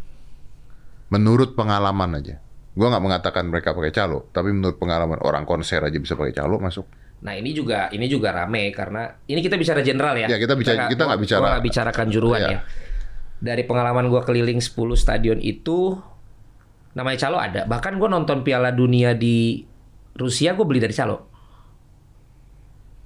Menurut 1.10 1.52
pengalaman 1.52 2.16
aja. 2.16 2.38
Gua 2.72 2.88
nggak 2.88 3.04
mengatakan 3.04 3.44
mereka 3.46 3.76
pakai 3.76 3.92
calo, 3.92 4.32
tapi 4.32 4.48
menurut 4.48 4.80
pengalaman 4.80 5.20
orang 5.20 5.44
konser 5.44 5.82
aja 5.82 5.92
bisa 5.92 6.16
pakai 6.16 6.32
calo 6.32 6.56
masuk. 6.56 6.88
Nah 7.22 7.36
ini 7.36 7.52
juga 7.52 7.92
ini 7.92 8.08
juga 8.08 8.32
rame 8.32 8.72
karena 8.72 9.12
ini 9.24 9.38
kita 9.38 9.54
bicara 9.54 9.84
general 9.84 10.16
ya. 10.16 10.26
Ya, 10.26 10.38
kita 10.40 10.56
bicara- 10.56 10.88
kita 10.88 11.02
nggak 11.04 11.20
bicara- 11.20 11.42
gua 11.52 11.60
bicarakan 11.60 12.06
juruan 12.08 12.40
Iya. 12.40 12.48
ya. 12.48 12.60
Dari 13.42 13.62
pengalaman 13.62 14.08
gua 14.08 14.22
keliling 14.22 14.58
10 14.58 14.96
stadion 14.96 15.36
itu 15.36 15.98
namanya 16.94 17.18
calo 17.20 17.36
ada. 17.36 17.66
Bahkan 17.66 17.98
gua 17.98 18.08
nonton 18.08 18.40
Piala 18.40 18.70
Dunia 18.70 19.12
di 19.12 19.66
Rusia 20.12 20.52
gue 20.52 20.60
beli 20.62 20.76
dari 20.76 20.92
calo. 20.92 21.31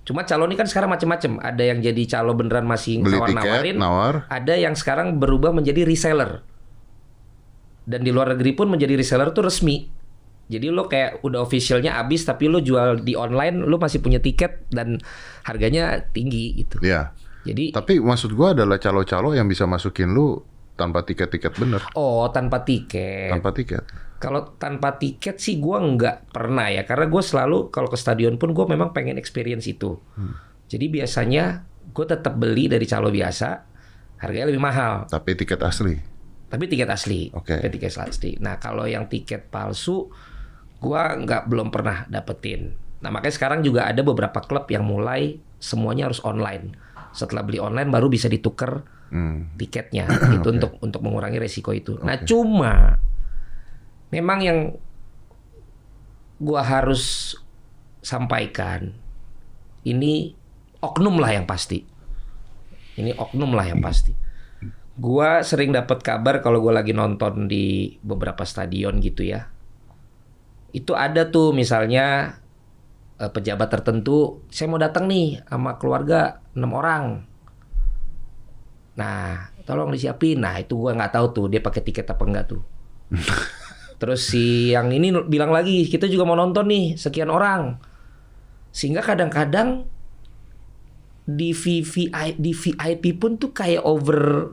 Cuma 0.07 0.23
calo 0.23 0.47
ini 0.47 0.55
kan 0.55 0.71
sekarang 0.71 0.95
macam-macam. 0.95 1.43
Ada 1.43 1.63
yang 1.75 1.83
jadi 1.83 2.03
calo 2.07 2.39
beneran 2.39 2.63
masih 2.63 3.03
nawar-nawarin. 3.03 3.75
nawar. 3.75 4.31
Ada 4.31 4.55
yang 4.55 4.79
sekarang 4.79 5.19
berubah 5.19 5.51
menjadi 5.51 5.83
reseller. 5.83 6.47
Dan 7.83 8.07
di 8.07 8.15
luar 8.15 8.39
negeri 8.39 8.55
pun 8.55 8.71
menjadi 8.71 8.95
reseller 8.95 9.35
tuh 9.35 9.51
resmi. 9.51 9.91
Jadi 10.47 10.71
lo 10.71 10.87
kayak 10.87 11.27
udah 11.27 11.43
officialnya 11.43 11.99
habis 11.99 12.23
tapi 12.23 12.47
lo 12.47 12.63
jual 12.63 13.03
di 13.03 13.19
online 13.19 13.67
lo 13.67 13.83
masih 13.83 13.99
punya 13.99 14.23
tiket 14.23 14.71
dan 14.71 15.03
harganya 15.43 16.07
tinggi 16.15 16.55
gitu. 16.55 16.79
Ya. 16.87 17.11
Jadi 17.43 17.75
Tapi 17.75 17.99
maksud 17.99 18.31
gua 18.35 18.55
adalah 18.55 18.79
calo-calo 18.79 19.35
yang 19.35 19.51
bisa 19.51 19.67
masukin 19.67 20.15
lu 20.15 20.39
tanpa 20.77 21.03
tiket-tiket 21.03 21.57
bener. 21.57 21.81
oh 21.97 22.29
tanpa 22.31 22.63
tiket. 22.63 23.33
Tanpa 23.33 23.51
tiket. 23.57 23.83
Kalau 24.17 24.57
tanpa 24.57 24.97
tiket 24.97 25.37
sih 25.41 25.61
gua 25.61 25.81
nggak 25.81 26.33
pernah 26.33 26.73
ya 26.73 26.89
karena 26.89 27.05
gue 27.05 27.21
selalu 27.21 27.69
kalau 27.69 27.89
ke 27.89 28.01
stadion 28.01 28.41
pun 28.41 28.57
gue 28.57 28.65
memang 28.65 28.97
pengen 28.97 29.21
experience 29.21 29.69
itu. 29.69 29.97
Jadi 30.69 30.87
biasanya 30.89 31.65
gue 31.93 32.07
tetap 32.09 32.37
beli 32.37 32.69
dari 32.69 32.85
calo 32.89 33.13
biasa 33.13 33.49
harganya 34.21 34.49
lebih 34.49 34.63
mahal. 34.65 35.05
Tapi 35.09 35.37
tiket 35.37 35.61
asli. 35.61 35.97
Tapi 36.47 36.65
tiket 36.71 36.89
asli. 36.89 37.29
Oke. 37.35 37.59
Tapi 37.59 37.69
Tiket 37.77 37.93
asli. 38.01 38.31
Nah 38.41 38.57
kalau 38.57 38.87
yang 38.89 39.11
tiket 39.11 39.53
palsu, 39.53 40.09
gua 40.81 41.13
nggak 41.19 41.51
belum 41.51 41.69
pernah 41.69 42.09
dapetin. 42.09 42.73
Nah 43.05 43.13
makanya 43.13 43.35
sekarang 43.35 43.61
juga 43.61 43.85
ada 43.85 44.01
beberapa 44.01 44.41
klub 44.41 44.65
yang 44.73 44.87
mulai 44.87 45.37
semuanya 45.61 46.09
harus 46.09 46.23
online. 46.25 46.73
Setelah 47.13 47.45
beli 47.45 47.61
online 47.61 47.93
baru 47.93 48.09
bisa 48.09 48.31
ditukar 48.33 48.96
Hmm. 49.07 49.55
tiketnya 49.55 50.11
itu 50.37 50.49
untuk 50.51 50.83
untuk 50.83 51.01
mengurangi 51.03 51.39
resiko 51.39 51.71
itu. 51.71 51.95
Nah 52.03 52.19
cuma 52.27 52.99
memang 54.11 54.39
yang 54.43 54.59
gua 56.43 56.61
harus 56.67 57.35
sampaikan 58.03 58.93
ini 59.87 60.35
oknum 60.83 61.23
lah 61.23 61.31
yang 61.35 61.47
pasti. 61.47 61.87
Ini 62.97 63.15
oknum 63.15 63.55
lah 63.55 63.67
yang 63.71 63.79
pasti. 63.79 64.13
Gua 64.97 65.45
sering 65.45 65.71
dapat 65.71 66.01
kabar 66.01 66.41
kalau 66.41 66.59
gua 66.59 66.81
lagi 66.83 66.97
nonton 66.97 67.47
di 67.47 67.95
beberapa 68.01 68.43
stadion 68.43 68.99
gitu 68.99 69.23
ya. 69.23 69.47
Itu 70.75 70.99
ada 70.99 71.29
tuh 71.29 71.55
misalnya 71.55 72.37
eh, 73.21 73.31
pejabat 73.31 73.69
tertentu, 73.71 74.43
saya 74.51 74.67
mau 74.67 74.81
datang 74.81 75.07
nih 75.07 75.47
sama 75.47 75.79
keluarga 75.79 76.43
enam 76.57 76.73
orang. 76.75 77.05
Nah, 78.97 79.53
tolong 79.69 79.93
disiapin. 79.93 80.41
Nah, 80.41 80.57
itu 80.61 80.77
gua 80.77 80.97
nggak 80.97 81.13
tahu 81.13 81.27
tuh 81.33 81.47
dia 81.53 81.61
pakai 81.61 81.85
tiket 81.85 82.09
apa 82.09 82.23
enggak 82.25 82.57
tuh. 82.57 82.63
Terus 84.01 84.29
si 84.29 84.77
yang 84.77 84.93
ini 84.93 85.09
bilang 85.25 85.53
lagi, 85.53 85.89
kita 85.89 86.05
juga 86.09 86.29
mau 86.29 86.37
nonton 86.37 86.69
nih 86.69 87.01
sekian 87.01 87.33
orang. 87.33 87.81
Sehingga 88.69 89.01
kadang-kadang 89.01 89.89
di 91.27 91.51
VVI 91.51 92.39
di 92.39 92.53
VIP 92.55 93.19
pun 93.19 93.35
tuh 93.41 93.51
kayak 93.51 93.83
over 93.83 94.53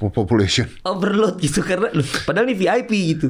Population. 0.00 0.66
overload 0.82 1.38
gitu 1.38 1.60
karena 1.60 1.92
padahal 2.24 2.48
ini 2.48 2.56
VIP 2.56 2.90
gitu. 3.14 3.28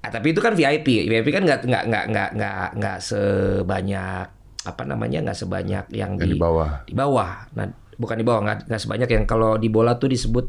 Ah, 0.00 0.08
tapi 0.12 0.32
itu 0.32 0.40
kan 0.40 0.56
VIP. 0.56 1.04
VIP 1.04 1.28
kan 1.30 1.44
nggak 1.44 1.68
nggak 1.68 1.84
nggak 1.88 2.06
nggak 2.10 2.30
nggak 2.36 2.68
nggak 2.80 2.98
sebanyak 3.00 4.26
apa 4.64 4.82
namanya 4.88 5.20
nggak 5.20 5.36
sebanyak 5.36 5.84
yang, 5.92 6.16
Yang 6.16 6.32
di 6.32 6.40
bawah. 6.40 6.70
Di 6.88 6.94
bawah. 6.96 7.32
Nah, 7.54 7.68
bukan 7.96 8.16
di 8.18 8.24
bawah 8.24 8.40
nggak 8.42 8.58
nggak 8.66 8.80
sebanyak 8.80 9.08
yang 9.10 9.24
kalau 9.24 9.56
di 9.56 9.68
bola 9.68 9.96
tuh 9.96 10.10
disebut 10.10 10.46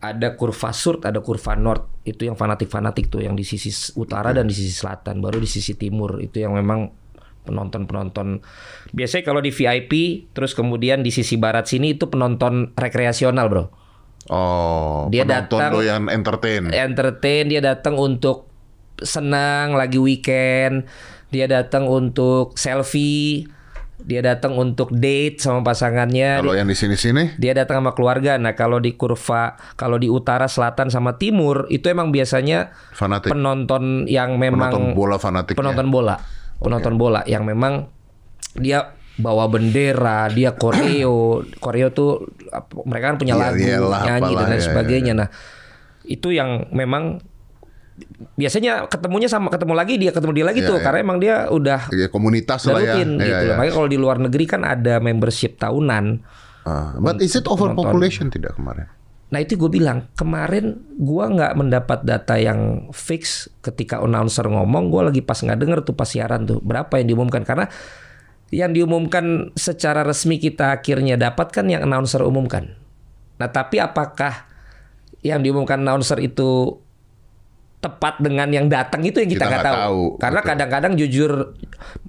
ada 0.00 0.32
kurva 0.32 0.72
surd, 0.72 1.04
ada 1.04 1.20
kurva 1.20 1.52
north. 1.60 1.84
Itu 2.08 2.24
yang 2.24 2.32
fanatik-fanatik 2.32 3.12
tuh 3.12 3.20
yang 3.20 3.36
di 3.36 3.44
sisi 3.44 3.68
utara 4.00 4.32
dan 4.32 4.48
di 4.48 4.56
sisi 4.56 4.72
selatan. 4.72 5.20
Baru 5.20 5.36
di 5.36 5.44
sisi 5.44 5.76
timur 5.76 6.24
itu 6.24 6.40
yang 6.40 6.56
memang 6.56 6.88
penonton-penonton. 7.44 8.40
Biasanya 8.96 9.24
kalau 9.28 9.44
di 9.44 9.52
VIP 9.52 9.92
terus 10.32 10.56
kemudian 10.56 11.04
di 11.04 11.12
sisi 11.12 11.36
barat 11.36 11.68
sini 11.68 12.00
itu 12.00 12.08
penonton 12.08 12.72
rekreasional, 12.80 13.52
Bro. 13.52 13.64
Oh, 14.32 15.08
Dia 15.12 15.28
datang- 15.28 15.72
doyan 15.72 16.08
entertain. 16.08 16.72
entertain 16.72 17.48
dia 17.48 17.60
datang 17.60 17.96
untuk 18.00 18.48
senang 19.00 19.72
lagi 19.74 19.96
weekend 19.96 20.84
dia 21.30 21.46
datang 21.46 21.86
untuk 21.88 22.52
selfie 22.58 23.46
dia 24.02 24.20
datang 24.20 24.54
untuk 24.54 24.90
date 24.90 25.38
sama 25.38 25.60
pasangannya. 25.62 26.40
Kalau 26.40 26.52
yang 26.52 26.66
di 26.66 26.74
sini-sini, 26.74 27.36
dia 27.36 27.52
datang 27.52 27.84
sama 27.84 27.92
keluarga. 27.92 28.36
Nah 28.36 28.52
kalau 28.52 28.78
di 28.78 28.94
kurva 28.94 29.54
kalau 29.74 29.96
di 29.96 30.06
utara 30.06 30.46
selatan 30.46 30.88
sama 30.88 31.16
timur 31.16 31.68
itu 31.68 31.86
emang 31.86 32.10
biasanya 32.10 32.72
fanatik. 32.92 33.30
penonton 33.30 34.04
yang 34.06 34.36
memang 34.36 34.72
Penonton 34.72 34.96
bola 34.96 35.16
fanatik. 35.16 35.54
penonton 35.54 35.88
bola. 35.88 36.16
Penonton 36.58 36.94
bola 36.96 37.20
yang 37.24 37.44
memang 37.44 37.88
dia 38.54 38.92
bawa 39.14 39.46
bendera 39.46 40.32
dia 40.32 40.56
koreo 40.56 41.44
koreo 41.60 41.88
tuh 41.96 42.24
mereka 42.88 43.12
kan 43.12 43.16
punya 43.20 43.36
Iya, 43.36 43.42
lagu 43.42 43.60
iyalah, 43.60 44.00
nyanyi 44.00 44.32
dan 44.32 44.32
apalah, 44.32 44.48
lain 44.48 44.56
ya, 44.56 44.64
sebagainya. 44.64 45.12
nah 45.12 45.28
itu 46.02 46.28
yang 46.32 46.50
memang 46.72 47.20
biasanya 48.34 48.86
ketemunya 48.86 49.26
sama 49.26 49.48
ketemu 49.48 49.72
lagi 49.72 49.94
dia 49.96 50.10
ketemu 50.10 50.32
dia 50.32 50.46
lagi 50.46 50.60
Iya, 50.60 50.68
tuh 50.68 50.76
iya. 50.76 50.84
karena 50.84 50.98
emang 51.00 51.18
dia 51.18 51.34
udah 51.46 51.80
Ya, 51.90 52.06
komunitas 52.06 52.60
udah 52.62 52.72
lah 52.72 52.80
ya. 52.80 52.86
rutin 52.94 53.08
Iya, 53.14 53.24
gitu 53.24 53.42
loh. 53.42 53.54
Makanya 53.56 53.72
kalau 53.74 53.88
di 53.88 53.98
luar 53.98 54.16
negeri 54.18 54.44
kan 54.44 54.62
ada 54.62 54.94
membership 54.98 55.56
tahunan 55.56 56.04
Ah, 56.60 56.92
but 56.96 57.16
is 57.18 57.32
it 57.32 57.44
overpopulation 57.44 58.28
tidak 58.28 58.52
kemarin? 58.52 58.84
Nah 59.28 59.38
itu 59.38 59.54
gue 59.54 59.70
bilang 59.70 60.12
kemarin 60.12 60.76
gue 60.92 61.24
nggak 61.24 61.54
mendapat 61.54 62.02
data 62.02 62.34
yang 62.34 62.90
fix 62.90 63.48
ketika 63.60 63.96
announcer 63.98 64.44
ngomong 64.44 64.90
gue 64.90 65.02
lagi 65.02 65.20
pas 65.20 65.38
nggak 65.38 65.56
denger 65.56 65.78
tuh 65.82 65.94
pas 65.94 66.04
siaran 66.04 66.44
tuh 66.44 66.58
berapa 66.58 66.90
yang 66.98 67.08
diumumkan 67.08 67.42
karena 67.42 67.64
yang 68.50 68.74
diumumkan 68.74 69.54
secara 69.54 70.02
resmi 70.02 70.36
kita 70.36 70.74
akhirnya 70.74 71.14
dapat 71.14 71.48
kan 71.48 71.64
yang 71.64 71.80
announcer 71.80 72.20
umumkan. 72.20 72.74
Nah 73.38 73.48
tapi 73.48 73.78
apakah 73.78 74.50
yang 75.22 75.40
diumumkan 75.40 75.78
announcer 75.78 76.18
itu 76.18 76.76
tepat 77.80 78.20
dengan 78.20 78.48
yang 78.52 78.68
datang 78.68 79.00
itu 79.02 79.24
yang 79.24 79.30
kita 79.32 79.48
nggak 79.48 79.64
tahu. 79.64 79.76
tahu, 79.76 80.02
Karena 80.20 80.40
kadang-kadang 80.44 80.92
jujur 81.00 81.56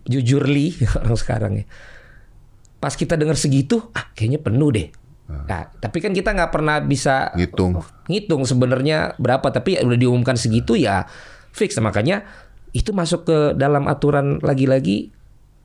jujurly 0.06 0.76
orang 1.00 1.16
sekarang 1.16 1.52
ya. 1.64 1.66
Pas 2.78 2.92
kita 2.94 3.16
dengar 3.16 3.40
segitu, 3.40 3.80
ah 3.96 4.12
kayaknya 4.12 4.42
penuh 4.42 4.70
deh. 4.70 4.88
Nah, 5.32 5.64
tapi 5.80 6.04
kan 6.04 6.12
kita 6.12 6.36
nggak 6.36 6.52
pernah 6.52 6.84
bisa 6.84 7.32
Ngitung. 7.40 7.80
ngitung 8.12 8.44
sebenarnya 8.44 9.16
berapa 9.16 9.48
tapi 9.48 9.80
udah 9.80 9.96
diumumkan 9.96 10.36
segitu 10.36 10.76
ya 10.76 11.08
fix 11.56 11.80
Nah, 11.80 11.88
makanya 11.88 12.28
itu 12.76 12.92
masuk 12.92 13.24
ke 13.24 13.38
dalam 13.56 13.88
aturan 13.88 14.44
lagi-lagi 14.44 15.08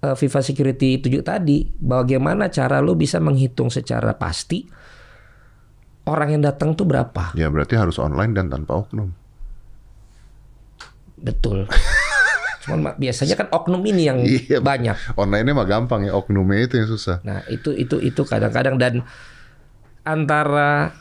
eh, 0.03 0.15
FIFA 0.15 0.39
Security 0.39 1.03
7 1.03 1.19
tadi 1.19 1.67
bagaimana 1.83 2.47
cara 2.47 2.79
lu 2.79 2.95
bisa 2.95 3.19
menghitung 3.19 3.67
secara 3.67 4.15
pasti 4.15 4.71
orang 6.07 6.39
yang 6.39 6.43
datang 6.47 6.79
tuh 6.79 6.87
berapa 6.87 7.35
Ya 7.35 7.51
berarti 7.51 7.75
harus 7.75 7.99
online 7.99 8.39
dan 8.39 8.47
tanpa 8.47 8.87
oknum. 8.87 9.11
Betul 11.27 11.67
cuman 12.63 12.79
ma- 12.81 12.97
biasanya 12.97 13.35
kan 13.35 13.49
oknum 13.49 13.83
ini 13.85 14.03
yang 14.05 14.19
Iya. 14.23 14.59
banyak 14.59 14.95
Online-nya 15.15 15.53
mah 15.53 15.67
gampang 15.67 16.03
ya, 16.03 16.13
oknumnya 16.13 16.63
itu 16.63 16.75
yang 16.77 16.89
susah. 16.89 17.23
Nah, 17.23 17.43
itu 17.47 17.71
itu 17.71 17.99
itu 17.99 18.23
kadang-kadang 18.23 18.75
dan 18.75 19.03
antara 20.03 20.95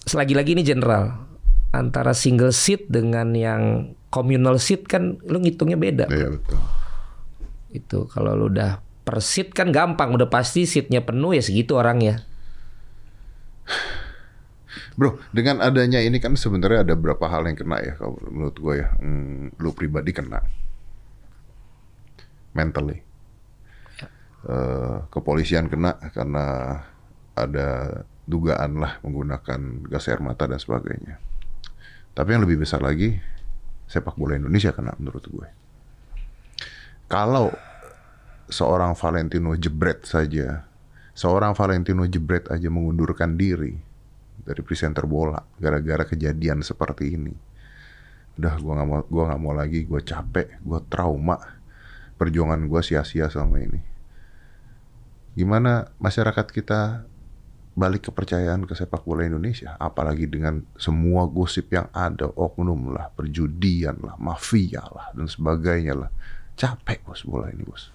selagi 0.00 0.34
lagi 0.34 0.54
ini 0.54 0.62
general 0.62 1.26
antara 1.70 2.10
single 2.10 2.50
seat 2.50 2.86
dengan 2.86 3.34
yang 3.34 3.62
communal 4.08 4.58
seat 4.58 4.86
kan 4.86 5.18
lu 5.20 5.38
ngitungnya 5.38 5.74
beda. 5.74 6.06
Iya 6.06 6.30
betul. 6.32 6.58
Itu 7.70 7.98
kalau 8.06 8.34
lu 8.34 8.46
udah 8.48 8.78
per 9.02 9.18
seat 9.18 9.50
kan 9.50 9.70
gampang, 9.70 10.10
udah 10.10 10.26
pasti 10.26 10.64
seatnya 10.64 11.02
penuh 11.02 11.34
ya 11.34 11.42
segitu 11.42 11.74
orangnya. 11.74 12.22
Bro, 14.94 15.18
dengan 15.34 15.58
adanya 15.58 15.98
ini 15.98 16.22
kan 16.22 16.38
sebenarnya 16.38 16.86
ada 16.86 16.94
beberapa 16.94 17.26
hal 17.26 17.50
yang 17.50 17.58
kena 17.58 17.82
ya 17.82 17.94
kalau 17.98 18.14
menurut 18.30 18.56
gue 18.56 18.74
ya. 18.78 18.88
Hmm, 19.02 19.50
lu 19.58 19.74
pribadi 19.74 20.14
kena. 20.14 20.38
Mentally. 22.54 23.02
Eh, 24.44 24.96
kepolisian 25.10 25.66
kena 25.66 25.98
karena 26.14 26.78
ada 27.34 27.68
dugaan 28.24 28.78
lah 28.78 29.02
menggunakan 29.02 29.90
gas 29.90 30.06
air 30.06 30.22
mata 30.22 30.46
dan 30.46 30.62
sebagainya. 30.62 31.18
Tapi 32.14 32.28
yang 32.30 32.46
lebih 32.46 32.62
besar 32.62 32.78
lagi, 32.78 33.18
sepak 33.90 34.14
bola 34.14 34.38
Indonesia 34.38 34.70
kena 34.70 34.94
menurut 35.02 35.26
gue. 35.26 35.48
Kalau 37.10 37.50
seorang 38.46 38.94
Valentino 38.94 39.58
Jebret 39.58 40.06
saja, 40.06 40.62
seorang 41.18 41.52
Valentino 41.58 42.06
Jebret 42.06 42.46
aja 42.54 42.70
mengundurkan 42.70 43.34
diri 43.34 43.80
dari 44.42 44.60
presenter 44.66 45.06
bola 45.06 45.38
gara-gara 45.56 46.02
kejadian 46.02 46.66
seperti 46.66 47.14
ini. 47.14 47.34
Udah 48.34 48.58
gua 48.58 48.82
nggak 48.82 48.88
mau 48.90 49.00
gua 49.06 49.24
nggak 49.30 49.40
mau 49.40 49.54
lagi, 49.54 49.86
gua 49.86 50.02
capek, 50.02 50.58
gua 50.66 50.82
trauma. 50.82 51.38
Perjuangan 52.14 52.66
gua 52.66 52.82
sia-sia 52.82 53.30
selama 53.30 53.58
ini. 53.62 53.80
Gimana 55.34 55.90
masyarakat 55.98 56.46
kita 56.50 57.06
balik 57.74 58.06
kepercayaan 58.10 58.70
ke 58.70 58.74
sepak 58.78 59.02
bola 59.02 59.26
Indonesia, 59.26 59.74
apalagi 59.82 60.30
dengan 60.30 60.62
semua 60.78 61.26
gosip 61.26 61.74
yang 61.74 61.90
ada, 61.90 62.30
oknum 62.30 62.94
lah, 62.94 63.10
perjudian 63.10 63.98
lah, 63.98 64.14
mafia 64.18 64.82
lah 64.94 65.10
dan 65.10 65.26
sebagainya 65.26 65.94
lah. 65.94 66.10
Capek 66.54 67.02
bos 67.02 67.26
bola 67.26 67.50
ini 67.50 67.66
bos. 67.66 67.93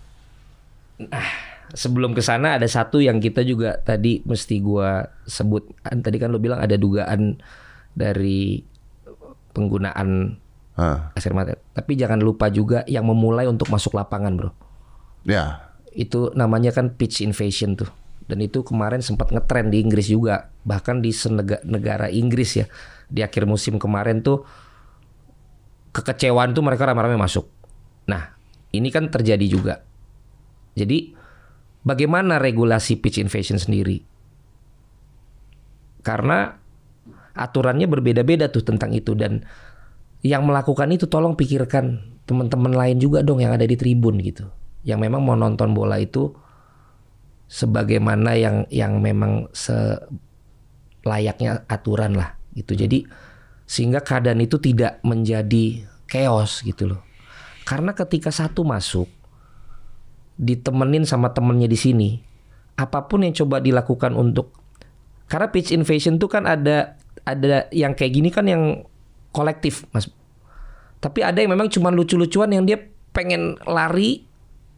Sebelum 1.70 2.18
ke 2.18 2.22
sana 2.26 2.58
ada 2.58 2.66
satu 2.66 2.98
yang 2.98 3.22
kita 3.22 3.46
juga 3.46 3.78
tadi 3.80 4.26
mesti 4.26 4.58
gua 4.60 5.06
sebut. 5.30 5.70
Tadi 5.86 6.18
kan 6.18 6.34
lu 6.34 6.42
bilang 6.42 6.58
ada 6.60 6.74
dugaan 6.76 7.38
dari 7.94 8.66
penggunaan 9.54 10.40
Hah, 10.80 11.14
gas 11.14 11.28
air 11.28 11.36
mata. 11.36 11.54
Tapi 11.76 11.94
jangan 12.00 12.24
lupa 12.24 12.50
juga 12.50 12.88
yang 12.90 13.06
memulai 13.06 13.46
untuk 13.46 13.68
masuk 13.70 13.94
lapangan, 14.00 14.34
Bro. 14.40 14.52
ya, 15.28 15.70
itu 15.94 16.32
namanya 16.34 16.72
kan 16.72 16.96
pitch 16.96 17.22
invasion 17.22 17.76
tuh. 17.76 17.92
Dan 18.30 18.46
itu 18.46 18.62
kemarin 18.62 19.02
sempat 19.02 19.34
ngetren 19.34 19.74
di 19.74 19.82
Inggris 19.82 20.08
juga. 20.08 20.54
Bahkan 20.64 21.02
di 21.02 21.12
negara 21.66 22.14
Inggris 22.14 22.62
ya. 22.62 22.66
Di 23.10 23.26
akhir 23.26 23.50
musim 23.50 23.82
kemarin 23.82 24.22
tuh 24.22 24.46
kekecewaan 25.90 26.54
tuh 26.54 26.62
mereka 26.62 26.86
rame-rame 26.86 27.18
masuk. 27.18 27.50
Nah 28.06 28.38
ini 28.70 28.94
kan 28.94 29.10
terjadi 29.10 29.46
juga 29.50 29.82
jadi 30.80 31.12
bagaimana 31.84 32.40
regulasi 32.40 32.96
pitch 32.96 33.20
invasion 33.20 33.60
sendiri? 33.60 34.00
Karena 36.00 36.56
aturannya 37.36 37.88
berbeda-beda 37.92 38.48
tuh 38.48 38.64
tentang 38.64 38.96
itu 38.96 39.12
dan 39.16 39.44
yang 40.24 40.48
melakukan 40.48 40.92
itu 40.92 41.08
tolong 41.08 41.36
pikirkan 41.36 42.16
teman-teman 42.24 42.72
lain 42.76 43.00
juga 43.00 43.24
dong 43.24 43.40
yang 43.44 43.52
ada 43.56 43.68
di 43.68 43.76
tribun 43.76 44.20
gitu. 44.24 44.48
Yang 44.88 45.00
memang 45.08 45.22
mau 45.24 45.36
nonton 45.36 45.76
bola 45.76 46.00
itu 46.00 46.32
sebagaimana 47.50 48.38
yang 48.40 48.64
yang 48.72 49.04
memang 49.04 49.52
selayaknya 51.04 51.68
aturan 51.68 52.16
lah 52.16 52.40
gitu. 52.56 52.76
Jadi 52.80 53.04
sehingga 53.70 54.00
keadaan 54.02 54.40
itu 54.40 54.58
tidak 54.62 55.04
menjadi 55.04 55.84
chaos 56.10 56.64
gitu 56.64 56.96
loh. 56.96 57.02
Karena 57.68 57.94
ketika 57.94 58.34
satu 58.34 58.66
masuk 58.66 59.19
ditemenin 60.40 61.04
sama 61.04 61.30
temennya 61.30 61.68
di 61.68 61.76
sini 61.76 62.10
apa 62.74 63.06
pun 63.06 63.22
yang 63.22 63.36
coba 63.36 63.60
dilakukan 63.60 64.16
untuk 64.16 64.56
karena 65.28 65.48
pitch 65.48 65.70
invasion 65.70 66.16
tuh 66.16 66.26
kan 66.26 66.48
ada 66.48 66.96
ada 67.22 67.68
yang 67.70 67.92
kayak 67.92 68.14
gini 68.14 68.30
kan 68.30 68.48
yang 68.48 68.88
kolektif 69.30 69.84
mas 69.92 70.08
tapi 70.98 71.22
ada 71.22 71.38
yang 71.38 71.52
memang 71.52 71.68
cuma 71.68 71.92
lucu-lucuan 71.92 72.50
yang 72.50 72.64
dia 72.64 72.80
pengen 73.12 73.60
lari 73.62 74.24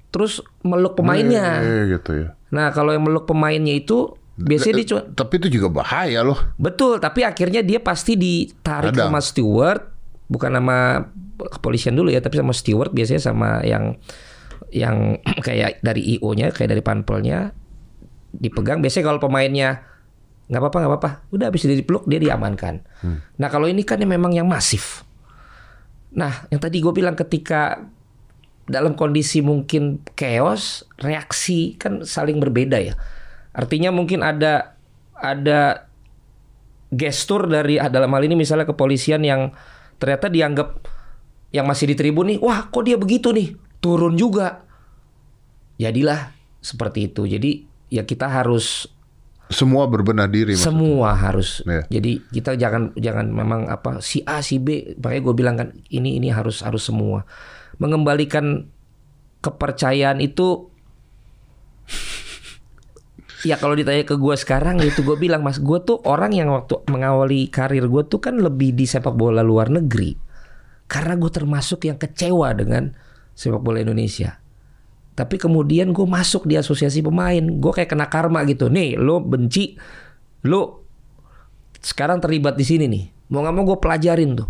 terus 0.10 0.42
meluk 0.60 0.94
pemainnya 0.94 1.62
Eh, 1.62 1.94
gitu 1.94 2.12
ya. 2.16 2.28
nah 2.50 2.70
kalau 2.70 2.92
yang 2.92 3.02
meluk 3.02 3.24
pemainnya 3.24 3.72
itu 3.72 4.12
biasanya 4.34 4.74
dia 4.76 4.88
cuma 4.88 5.02
Tapi 5.08 5.34
itu 5.38 5.48
juga 5.52 5.68
bahaya 5.72 6.20
loh. 6.22 6.40
betul 6.58 6.98
tapi 6.98 7.22
akhirnya 7.22 7.62
dia 7.62 7.78
pasti 7.78 8.18
ditarik 8.18 8.92
Kadang. 8.92 9.08
sama 9.08 9.22
steward 9.22 9.82
bukan 10.26 10.52
nama 10.52 11.06
kepolisian 11.40 11.94
dulu 11.94 12.10
ya 12.10 12.18
tapi 12.18 12.36
sama 12.36 12.52
steward 12.52 12.90
biasanya 12.90 13.22
sama 13.22 13.62
yang 13.62 13.96
yang 14.72 15.20
kayak 15.48 15.84
dari 15.84 16.18
IO-nya 16.18 16.50
kayak 16.56 16.76
dari 16.76 16.84
panpelnya 16.84 17.52
dipegang. 18.32 18.80
Biasanya 18.80 19.06
kalau 19.12 19.20
pemainnya 19.20 19.84
nggak 20.48 20.60
apa-apa 20.60 20.78
nggak 20.82 20.92
apa-apa. 20.92 21.12
Udah 21.32 21.46
habis 21.52 21.64
dia 21.68 21.78
dipeluk 21.78 22.08
dia 22.08 22.20
diamankan. 22.20 22.84
Nah 23.40 23.48
kalau 23.52 23.68
ini 23.68 23.84
kan 23.84 24.00
yang 24.00 24.12
memang 24.12 24.32
yang 24.36 24.48
masif. 24.48 25.04
Nah 26.16 26.48
yang 26.52 26.60
tadi 26.60 26.80
gue 26.84 26.92
bilang 26.92 27.16
ketika 27.16 27.84
dalam 28.68 28.96
kondisi 28.96 29.44
mungkin 29.44 30.00
chaos 30.16 30.88
reaksi 31.00 31.76
kan 31.76 32.08
saling 32.08 32.40
berbeda 32.40 32.80
ya. 32.80 32.96
Artinya 33.52 33.92
mungkin 33.92 34.24
ada 34.24 34.80
ada 35.16 35.92
gestur 36.92 37.48
dari 37.48 37.80
ah, 37.80 37.88
dalam 37.88 38.12
hal 38.12 38.24
ini 38.28 38.36
misalnya 38.36 38.68
kepolisian 38.68 39.24
yang 39.24 39.56
ternyata 39.96 40.28
dianggap 40.28 40.84
yang 41.56 41.64
masih 41.64 41.88
di 41.92 41.96
tribun 41.96 42.36
nih 42.36 42.40
wah 42.44 42.68
kok 42.68 42.84
dia 42.84 43.00
begitu 43.00 43.32
nih 43.32 43.56
turun 43.82 44.14
juga 44.14 44.62
jadilah 45.76 46.30
seperti 46.58 47.10
itu 47.10 47.26
jadi 47.26 47.52
ya 47.90 48.06
kita 48.06 48.30
harus 48.30 48.86
Semua 49.52 49.84
berbenah 49.84 50.32
diri. 50.32 50.56
maksudnya. 50.56 50.64
semua 50.72 51.10
harus 51.12 51.60
Iya. 51.68 51.84
jadi 51.92 52.12
kita 52.32 52.52
jangan 52.56 52.96
jangan 52.96 53.28
memang 53.28 53.68
apa 53.68 54.00
si 54.00 54.24
A 54.24 54.40
si 54.40 54.56
B 54.58 54.96
makanya 54.96 55.22
gue 55.22 55.36
bilang 55.36 55.56
kan 55.58 55.68
ini 55.90 56.16
ini 56.16 56.32
harus 56.32 56.64
harus 56.64 56.88
semua 56.88 57.28
mengembalikan 57.76 58.70
kepercayaan 59.42 60.22
itu 60.22 60.72
ya 63.44 63.58
kalau 63.58 63.74
ditanya 63.74 64.06
ke 64.06 64.16
gue 64.16 64.36
sekarang 64.38 64.80
itu 64.80 65.02
gue 65.02 65.18
bilang 65.18 65.42
mas 65.42 65.58
gue 65.58 65.80
tuh 65.82 65.98
orang 66.06 66.32
yang 66.32 66.54
waktu 66.54 66.78
mengawali 66.88 67.50
karir 67.50 67.90
gue 67.90 68.04
tuh 68.06 68.22
kan 68.22 68.38
lebih 68.38 68.72
di 68.72 68.86
sepak 68.86 69.18
bola 69.18 69.42
luar 69.42 69.68
negeri 69.68 70.14
karena 70.86 71.18
gue 71.18 71.28
termasuk 71.28 71.90
yang 71.90 71.98
kecewa 71.98 72.54
dengan 72.54 72.94
sepak 73.34 73.60
bola 73.60 73.80
Indonesia 73.80 74.38
tapi 75.12 75.36
kemudian 75.36 75.92
gue 75.92 76.04
masuk 76.04 76.46
di 76.46 76.56
asosiasi 76.56 77.00
pemain 77.00 77.42
gue 77.42 77.72
kayak 77.72 77.90
kena 77.90 78.08
karma 78.08 78.42
gitu 78.44 78.68
nih 78.68 78.96
lo 78.96 79.20
benci 79.20 79.76
lo 80.44 80.88
sekarang 81.78 82.18
terlibat 82.18 82.56
di 82.56 82.64
sini 82.64 82.86
nih 82.86 83.04
mau 83.30 83.42
nggak 83.42 83.54
mau 83.54 83.66
gue 83.66 83.78
pelajarin 83.78 84.32
tuh 84.36 84.50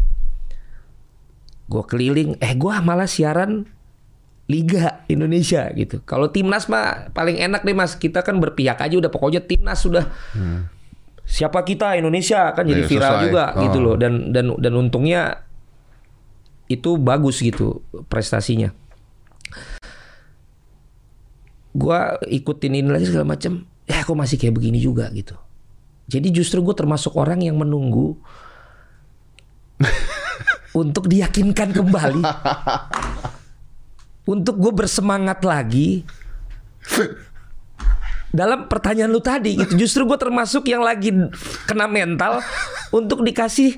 gue 1.66 1.84
keliling 1.86 2.36
eh 2.38 2.54
gue 2.54 2.74
malah 2.80 3.08
siaran 3.08 3.64
Liga 4.52 5.08
Indonesia 5.08 5.72
gitu. 5.72 6.04
Kalau 6.04 6.28
timnas 6.28 6.68
mah 6.68 7.08
paling 7.16 7.40
enak 7.40 7.64
deh 7.64 7.72
mas. 7.72 7.96
Kita 7.96 8.20
kan 8.20 8.36
berpihak 8.36 8.84
aja 8.84 9.00
udah 9.00 9.08
pokoknya 9.08 9.40
timnas 9.40 9.80
sudah. 9.80 10.12
Siapa 11.24 11.64
kita 11.64 11.96
Indonesia 11.96 12.52
kan 12.52 12.68
jadi 12.68 12.84
Iya, 12.84 12.90
viral 12.92 13.12
selesai. 13.16 13.24
juga 13.24 13.46
gitu 13.64 13.78
Oh. 13.80 13.84
loh. 13.88 13.96
Dan 13.96 14.36
dan 14.36 14.52
dan 14.60 14.74
untungnya 14.76 15.48
itu 16.78 16.96
bagus 16.96 17.44
gitu 17.44 17.84
prestasinya. 18.08 18.72
Gua 21.72 22.20
ikutin 22.28 22.80
ini 22.84 22.90
lagi 22.92 23.08
segala 23.08 23.36
macam. 23.36 23.64
Ya 23.88 24.04
kok 24.04 24.16
masih 24.16 24.40
kayak 24.40 24.56
begini 24.56 24.80
juga 24.80 25.12
gitu. 25.12 25.36
Jadi 26.12 26.28
justru 26.36 26.60
gue 26.60 26.76
termasuk 26.76 27.16
orang 27.16 27.40
yang 27.40 27.56
menunggu 27.56 28.20
untuk 30.82 31.08
diyakinkan 31.08 31.72
kembali 31.72 32.24
untuk 34.30 34.56
gue 34.58 34.74
bersemangat 34.74 35.42
lagi 35.44 36.06
dalam 38.32 38.72
pertanyaan 38.72 39.12
lu 39.12 39.20
tadi 39.20 39.60
gitu 39.60 39.76
justru 39.76 40.08
gue 40.08 40.16
termasuk 40.16 40.64
yang 40.72 40.80
lagi 40.86 41.12
kena 41.68 41.92
mental 41.92 42.40
untuk 42.96 43.28
dikasih 43.28 43.76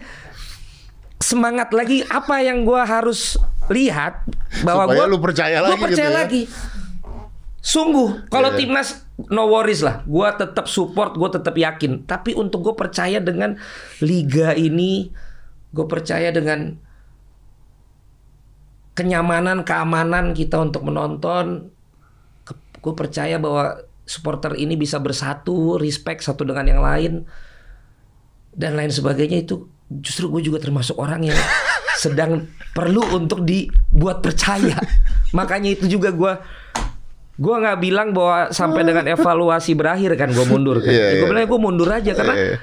semangat 1.23 1.71
lagi 1.71 2.03
apa 2.11 2.43
yang 2.43 2.67
gue 2.67 2.81
harus 2.83 3.39
lihat 3.71 4.27
bahwa 4.67 4.91
gue 4.91 5.05
lu 5.07 5.23
percaya 5.23 5.63
gua 5.63 5.71
lagi 5.71 5.79
gitu 5.79 5.85
percaya 5.87 6.11
ya. 6.11 6.17
lagi 6.19 6.41
sungguh 7.63 8.27
kalau 8.27 8.51
Iya. 8.51 8.59
timnas 8.59 8.89
no 9.31 9.47
worries 9.47 9.79
lah 9.79 10.03
gue 10.03 10.27
tetap 10.35 10.67
support 10.67 11.15
gue 11.15 11.29
tetap 11.31 11.55
yakin 11.55 12.03
tapi 12.03 12.35
untuk 12.35 12.59
gue 12.59 12.75
percaya 12.75 13.23
dengan 13.23 13.55
liga 14.03 14.51
ini 14.51 15.15
gue 15.73 15.85
percaya 15.87 16.29
dengan 16.29 16.75
kenyamanan, 18.93 19.65
keamanan 19.65 20.37
kita 20.37 20.61
untuk 20.61 20.85
menonton. 20.85 21.73
Gue 22.83 22.93
percaya 22.93 23.41
bahwa 23.41 23.81
supporter 24.05 24.53
ini 24.59 24.77
bisa 24.77 25.01
bersatu, 25.01 25.81
respect 25.81 26.21
satu 26.21 26.45
dengan 26.45 26.67
yang 26.69 26.81
lain, 26.83 27.13
dan 28.53 28.77
lain 28.77 28.93
sebagainya 28.93 29.49
itu 29.49 29.65
justru 29.89 30.31
gue 30.31 30.41
juga 30.51 30.57
termasuk 30.63 30.95
orang 30.95 31.27
yang 31.27 31.39
sedang 31.99 32.47
perlu 32.73 33.03
untuk 33.13 33.45
dibuat 33.45 34.19
percaya. 34.23 34.75
Makanya 35.37 35.77
itu 35.77 35.85
juga 35.87 36.09
gue 36.13 36.33
gue 37.33 37.55
nggak 37.65 37.79
bilang 37.81 38.13
bahwa 38.13 38.53
sampai 38.53 38.85
dengan 38.85 39.09
evaluasi 39.09 39.73
berakhir 39.73 40.13
kan 40.13 40.29
gue 40.29 40.45
mundur 40.45 40.77
kan. 40.81 40.93
Iya, 40.93 41.17
gue 41.17 41.25
iya. 41.25 41.29
bilang 41.29 41.49
gue 41.49 41.59
mundur 41.61 41.89
aja 41.89 42.11
karena 42.13 42.35
Iya. 42.37 42.55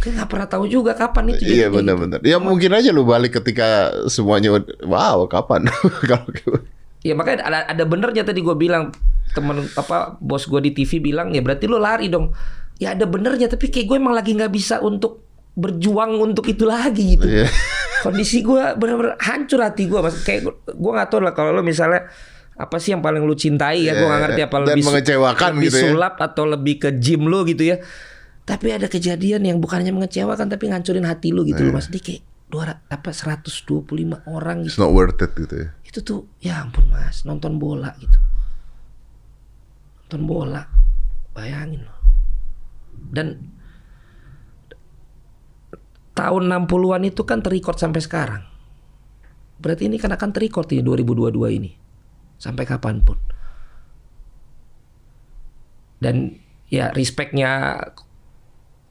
kan 0.00 0.10
nggak 0.16 0.28
pernah 0.30 0.48
tahu 0.48 0.64
juga 0.70 0.92
kapan 0.94 1.34
itu. 1.34 1.42
Iya 1.44 1.66
gitu. 1.68 1.82
benar-benar. 1.82 2.20
Ya 2.22 2.38
mungkin 2.38 2.70
aja 2.72 2.90
lu 2.94 3.02
balik 3.02 3.42
ketika 3.42 3.90
semuanya 4.06 4.62
wow 4.86 5.26
kapan 5.26 5.66
kalau. 6.10 6.30
Ya 7.00 7.16
makanya 7.16 7.48
ada, 7.48 7.58
ada 7.72 7.84
benernya 7.88 8.22
tadi 8.22 8.44
gue 8.44 8.54
bilang 8.54 8.92
temen 9.30 9.62
apa 9.78 10.18
bos 10.20 10.44
gue 10.44 10.60
di 10.60 10.74
TV 10.74 10.98
bilang 11.00 11.30
ya 11.32 11.40
berarti 11.40 11.64
lo 11.66 11.80
lari 11.80 12.06
dong. 12.12 12.30
Ya 12.80 12.96
ada 12.96 13.04
benernya 13.04 13.48
tapi 13.48 13.68
kayak 13.68 13.86
gue 13.88 13.96
emang 14.00 14.16
lagi 14.16 14.32
nggak 14.36 14.52
bisa 14.52 14.80
untuk 14.80 15.29
berjuang 15.60 16.16
untuk 16.18 16.44
itu 16.44 16.64
lagi 16.64 17.14
gitu. 17.14 17.26
Iya. 17.26 17.46
Kondisi 18.00 18.40
gue 18.40 18.74
bener-bener 18.74 19.14
hancur 19.18 19.60
hati 19.60 19.84
gue. 19.84 19.96
Mas 19.96 20.20
kayak 20.20 20.40
gue 20.66 20.90
nggak 20.90 21.08
tahu 21.08 21.20
lah 21.20 21.30
kalau 21.30 21.52
lo 21.52 21.60
misalnya 21.60 22.08
apa 22.56 22.76
sih 22.76 22.90
yang 22.90 23.00
paling 23.00 23.20
lu 23.20 23.32
cintai 23.32 23.84
ya 23.84 23.92
gue 23.92 24.04
nggak 24.04 24.22
ngerti 24.22 24.40
apa 24.42 24.56
Dan 24.56 24.64
lebih 24.66 24.82
mengecewakan 24.84 25.50
lebih 25.54 25.62
gitu 25.62 25.76
ya. 25.76 25.82
sulap 25.86 26.14
atau 26.18 26.44
lebih 26.44 26.74
ke 26.78 26.90
gym 26.94 27.24
lo 27.24 27.44
gitu 27.44 27.62
ya. 27.62 27.76
Tapi 28.42 28.66
ada 28.70 28.86
kejadian 28.86 29.44
yang 29.44 29.58
bukannya 29.58 29.92
mengecewakan 29.92 30.48
tapi 30.48 30.66
ngancurin 30.66 31.04
hati 31.04 31.30
lu 31.30 31.44
gitu 31.44 31.60
Iya. 31.60 31.68
loh 31.68 31.76
Mas. 31.76 31.86
Dia 31.86 32.00
kayak 32.00 32.22
200 32.50 32.82
apa 32.88 33.10
125 33.14 33.86
orang 34.26 34.56
gitu 34.64 34.74
It's 34.74 34.80
not 34.80 34.90
worth 34.90 35.20
it 35.20 35.36
gitu 35.36 35.54
ya. 35.54 35.68
itu 35.86 35.98
tuh 36.00 36.26
ya 36.38 36.58
ampun 36.60 36.82
mas 36.86 37.22
nonton 37.22 37.58
bola 37.58 37.94
gitu 37.96 38.18
nonton 40.02 40.22
bola 40.24 40.62
bayangin 41.30 41.82
loh 41.82 41.98
dan 43.10 43.38
tahun 46.20 46.68
60-an 46.68 47.02
itu 47.08 47.24
kan 47.24 47.40
terrecord 47.40 47.80
sampai 47.80 48.04
sekarang. 48.04 48.42
Berarti 49.56 49.88
ini 49.88 49.96
kan 49.96 50.12
akan 50.12 50.30
terrecord 50.36 50.68
di 50.68 50.84
2022 50.84 51.56
ini. 51.56 51.72
Sampai 52.36 52.68
kapan 52.68 53.00
pun. 53.00 53.16
Dan 56.00 56.36
ya 56.68 56.92
respectnya 56.92 57.76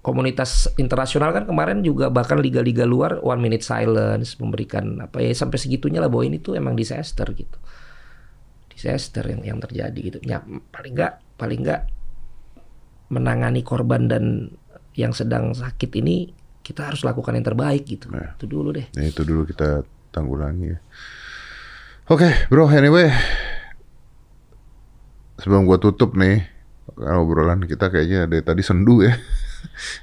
komunitas 0.01 0.69
internasional 0.77 1.33
kan 1.35 1.45
kemarin 1.45 1.85
juga 1.85 2.09
bahkan 2.09 2.41
liga-liga 2.41 2.85
luar 2.85 3.21
one 3.21 3.41
minute 3.41 3.65
silence 3.65 4.37
memberikan 4.39 5.03
apa 5.03 5.19
ya 5.19 5.33
sampai 5.35 5.57
segitunya 5.59 5.99
lah 5.99 6.07
bahwa 6.07 6.25
ini 6.25 6.37
tuh 6.41 6.57
emang 6.57 6.73
disaster 6.73 7.25
gitu. 7.33 7.57
Disaster 8.69 9.25
yang 9.25 9.41
yang 9.45 9.59
terjadi 9.61 9.99
gitu. 10.01 10.19
Ya 10.25 10.41
paling 10.73 10.93
nggak 10.97 11.37
paling 11.37 11.61
nggak 11.65 11.81
menangani 13.09 13.65
korban 13.65 14.05
dan 14.05 14.53
yang 14.93 15.13
sedang 15.13 15.57
sakit 15.57 15.89
ini 15.97 16.38
kita 16.61 16.91
harus 16.91 17.01
lakukan 17.01 17.33
yang 17.33 17.45
terbaik 17.45 17.83
gitu 17.85 18.11
Nah. 18.11 18.35
itu 18.37 18.45
dulu 18.45 18.75
deh 18.75 18.85
Ya 18.93 19.09
itu 19.09 19.21
dulu 19.25 19.45
kita 19.45 19.81
tanggulangi 20.09 20.73
ya. 20.73 20.79
Oke, 22.09 22.25
bro. 22.49 22.65
Anyway, 22.65 23.13
sebelum 25.37 25.69
gua 25.69 25.77
tutup 25.77 26.17
nih 26.17 26.41
obrolan 26.97 27.63
kita 27.63 27.93
kayaknya 27.93 28.25
dari 28.25 28.41
tadi 28.41 28.65
sendu 28.65 29.05
ya. 29.05 29.13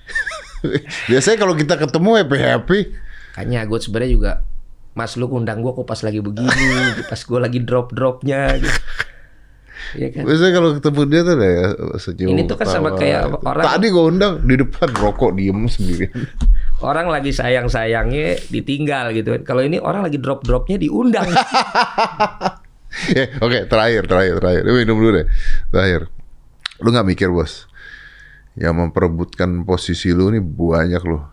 Biasanya 1.10 1.36
kalau 1.36 1.58
kita 1.58 1.74
ketemu 1.76 2.10
happy 2.22 2.38
happy. 2.38 2.80
Kayaknya 3.34 3.60
gue 3.68 3.78
sebenarnya 3.82 4.12
juga 4.14 4.32
Mas 4.96 5.12
lu 5.20 5.28
undang 5.28 5.60
gua 5.60 5.76
kok 5.76 5.84
pas 5.84 6.00
lagi 6.00 6.24
begini, 6.24 6.48
pas 7.10 7.20
gua 7.26 7.44
lagi 7.44 7.60
drop-dropnya 7.60 8.56
gitu. 8.62 8.80
Iya 9.96 10.08
kan? 10.12 10.22
Biasanya 10.28 10.52
kalau 10.52 10.68
ketemu 10.76 11.00
dia 11.08 11.20
tuh 11.20 11.34
ya 11.36 11.66
senyum. 11.96 12.28
Ini 12.30 12.42
tuh 12.44 12.56
kan 12.56 12.66
sama 12.68 12.88
kayak 12.92 13.32
orang- 13.40 13.64
Tadi 13.64 13.86
gue 13.88 14.04
undang 14.04 14.32
di 14.44 14.54
depan 14.54 14.88
rokok 14.92 15.30
diem 15.32 15.58
sendirian. 15.66 16.12
Orang 16.84 17.08
lagi 17.08 17.32
sayang-sayangnya 17.32 18.52
ditinggal 18.52 19.16
gitu 19.16 19.32
kan. 19.32 19.42
Kalau 19.42 19.64
ini 19.64 19.80
orang 19.80 20.04
lagi 20.04 20.20
drop-dropnya 20.20 20.76
diundang. 20.76 21.24
Eh, 23.16 23.32
Oke, 23.44 23.64
terakhir, 23.64 24.04
terakhir, 24.04 24.36
terakhir. 24.36 24.60
Lu 24.60 24.76
minum 24.76 25.00
dulu 25.00 25.10
deh. 25.16 25.26
Terakhir. 25.72 26.12
Lu 26.84 26.92
nggak 26.92 27.08
mikir 27.08 27.32
bos? 27.32 27.64
Yang 28.52 28.76
memperebutkan 28.76 29.64
posisi 29.64 30.12
lu 30.12 30.28
nih 30.28 30.44
banyak 30.44 31.00
loh. 31.00 31.24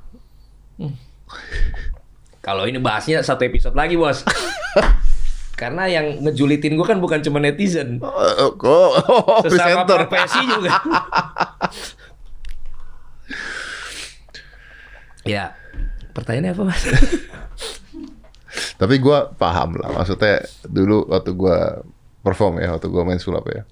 Kalau 2.39 2.63
ini 2.63 2.79
bahasnya 2.79 3.19
satu 3.19 3.43
episode 3.43 3.75
lagi 3.75 3.99
bos. 3.99 4.23
Karena 5.53 5.85
yang 5.85 6.25
ngejulitin 6.25 6.73
gua 6.73 6.89
kan 6.89 6.97
bukan 6.97 7.21
cuma 7.21 7.37
netizen. 7.37 8.01
Oh, 8.01 8.09
oh, 8.09 8.89
oh, 8.97 9.41
Sesama 9.45 9.85
presenter. 9.85 9.97
profesi 10.09 10.41
juga. 10.49 10.71
ya, 15.23 15.53
pertanyaannya 16.11 16.51
apa 16.57 16.63
mas? 16.67 16.81
Tapi 18.81 18.95
gua 18.97 19.29
paham 19.33 19.77
lah. 19.77 19.93
Maksudnya 19.93 20.43
dulu 20.65 21.05
waktu 21.07 21.31
gua 21.37 21.85
perform 22.25 22.59
ya, 22.59 22.73
waktu 22.75 22.89
gua 22.89 23.05
main 23.05 23.21
sulap 23.21 23.45
ya. 23.47 23.63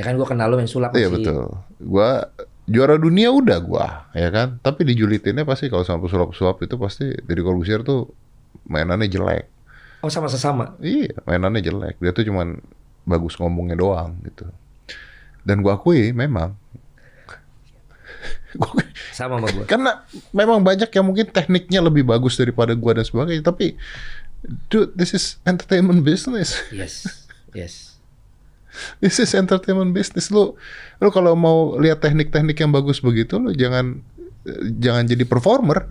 ya 0.00 0.02
kan 0.08 0.16
gua 0.16 0.24
kenal 0.24 0.48
lo 0.48 0.56
main 0.56 0.68
sulap 0.70 0.96
Iya 0.96 1.12
masih. 1.12 1.16
betul. 1.20 1.42
Gua 1.84 2.24
juara 2.64 2.96
dunia 2.96 3.28
udah 3.28 3.58
gua, 3.60 4.08
ya 4.16 4.32
kan. 4.32 4.56
Tapi 4.64 4.88
dijulitinnya 4.88 5.44
pasti 5.44 5.68
kalau 5.68 5.84
sama 5.84 6.08
pesulap-pesulap 6.08 6.56
itu 6.64 6.74
pasti 6.80 7.06
dari 7.20 7.40
Corbusier 7.44 7.84
tuh 7.84 8.08
mainannya 8.64 9.12
jelek. 9.12 9.51
Oh 10.02 10.10
sama 10.10 10.26
sesama. 10.26 10.74
Iya, 10.78 11.14
mainannya 11.22 11.62
jelek. 11.62 11.96
Dia 11.96 12.10
tuh 12.10 12.26
cuman 12.26 12.58
bagus 13.02 13.38
ngomongnya 13.38 13.74
doang 13.74 14.18
gitu. 14.22 14.46
Dan 15.42 15.62
gua 15.62 15.74
akui 15.74 16.10
memang. 16.12 16.58
Gua- 18.52 18.84
Sama 19.10 19.40
sama 19.40 19.48
gua. 19.48 19.64
karena 19.64 20.04
memang 20.30 20.60
banyak 20.60 20.90
yang 20.90 21.06
mungkin 21.06 21.24
tekniknya 21.26 21.80
lebih 21.80 22.04
bagus 22.04 22.36
daripada 22.36 22.74
gua 22.74 22.92
dan 22.92 23.06
sebagainya. 23.06 23.40
Tapi, 23.42 23.78
dude, 24.68 24.92
this 24.92 25.14
is 25.14 25.40
entertainment 25.42 26.02
business. 26.02 26.52
Yes, 26.70 27.06
yes. 27.52 27.96
This 28.98 29.16
is 29.18 29.32
entertainment 29.32 29.92
business. 29.92 30.28
Lu, 30.28 30.56
lu 30.96 31.08
kalau 31.08 31.32
mau 31.32 31.76
lihat 31.76 32.00
teknik-teknik 32.00 32.56
yang 32.56 32.72
bagus 32.72 33.00
begitu, 33.00 33.36
lu 33.36 33.52
jangan 33.52 34.00
eh, 34.44 34.62
jangan 34.76 35.04
jadi 35.04 35.24
performer. 35.24 35.88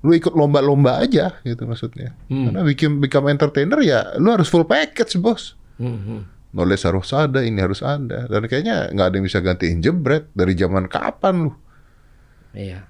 Lu 0.00 0.16
ikut 0.16 0.32
lomba-lomba 0.32 1.00
aja 1.04 1.36
gitu 1.44 1.68
maksudnya. 1.68 2.16
Karena 2.26 2.64
bikin 2.64 2.98
become 3.04 3.28
entertainer 3.28 3.76
ya, 3.84 4.16
lu 4.16 4.32
harus 4.32 4.48
full 4.48 4.64
package 4.64 5.20
bos. 5.20 5.54
Mhm. 5.76 6.40
Knowledge 6.50 6.82
harus 6.88 7.14
ada, 7.14 7.40
ini 7.46 7.62
harus 7.62 7.84
ada. 7.84 8.26
Dan 8.26 8.48
kayaknya 8.50 8.90
nggak 8.90 9.06
ada 9.06 9.14
yang 9.20 9.26
bisa 9.28 9.38
gantiin 9.38 9.78
jebret 9.84 10.26
dari 10.34 10.56
zaman 10.58 10.90
kapan 10.90 11.46
lu. 11.46 11.52
Iya. 12.56 12.88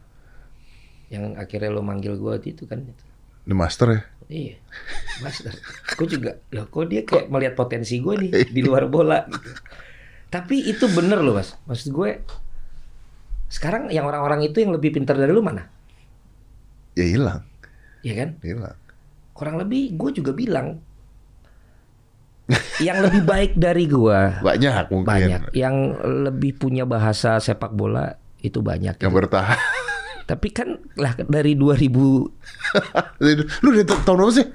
Yang 1.12 1.24
akhirnya 1.36 1.70
lo 1.74 1.82
manggil 1.84 2.16
gua 2.16 2.40
itu 2.40 2.64
kan. 2.64 2.86
The 3.44 3.56
master 3.56 3.88
ya. 3.90 4.02
Iya, 4.30 4.56
master. 5.26 5.50
Gue 5.98 6.06
juga, 6.06 6.38
loh 6.54 6.70
kok 6.70 6.86
dia 6.86 7.02
kayak 7.02 7.34
melihat 7.34 7.58
potensi 7.58 7.98
gue 7.98 8.14
nih 8.14 8.30
di 8.54 8.62
luar 8.62 8.86
bola 8.86 9.26
gitu. 9.26 9.50
Tapi 10.30 10.70
itu 10.70 10.86
bener 10.86 11.18
loh 11.18 11.34
mas. 11.34 11.58
Maksud 11.66 11.90
gue, 11.90 12.22
sekarang 13.50 13.90
yang 13.90 14.06
orang-orang 14.06 14.46
itu 14.46 14.62
yang 14.62 14.70
lebih 14.70 14.94
pintar 14.94 15.18
dari 15.18 15.34
lu 15.34 15.42
mana? 15.42 15.66
Ya 16.92 17.04
hilang, 17.04 17.40
Iya 18.00 18.14
kan? 18.16 18.28
hilang. 18.40 18.76
Kurang 19.32 19.56
lebih 19.56 19.94
gue 19.94 20.10
juga 20.12 20.32
bilang, 20.32 20.82
yang 22.78 22.98
lebih 23.00 23.22
baik 23.22 23.52
dari 23.54 23.86
gue 23.86 24.20
Banyak 24.48 24.90
mungkin. 24.90 25.06
banyak. 25.06 25.40
Yang 25.52 25.76
lebih 26.26 26.52
punya 26.56 26.82
bahasa 26.82 27.38
sepak 27.38 27.70
bola 27.70 28.18
itu 28.40 28.58
banyak. 28.58 28.98
Yang 28.98 29.12
gitu. 29.12 29.18
bertahan. 29.22 29.58
Tapi 30.26 30.48
kan 30.50 30.68
lah 30.94 31.14
dari 31.20 31.54
2000 31.54 31.90
lu 33.62 33.68
dari 33.70 33.86
tahun 33.86 34.16
berapa 34.16 34.32
sih? 34.32 34.46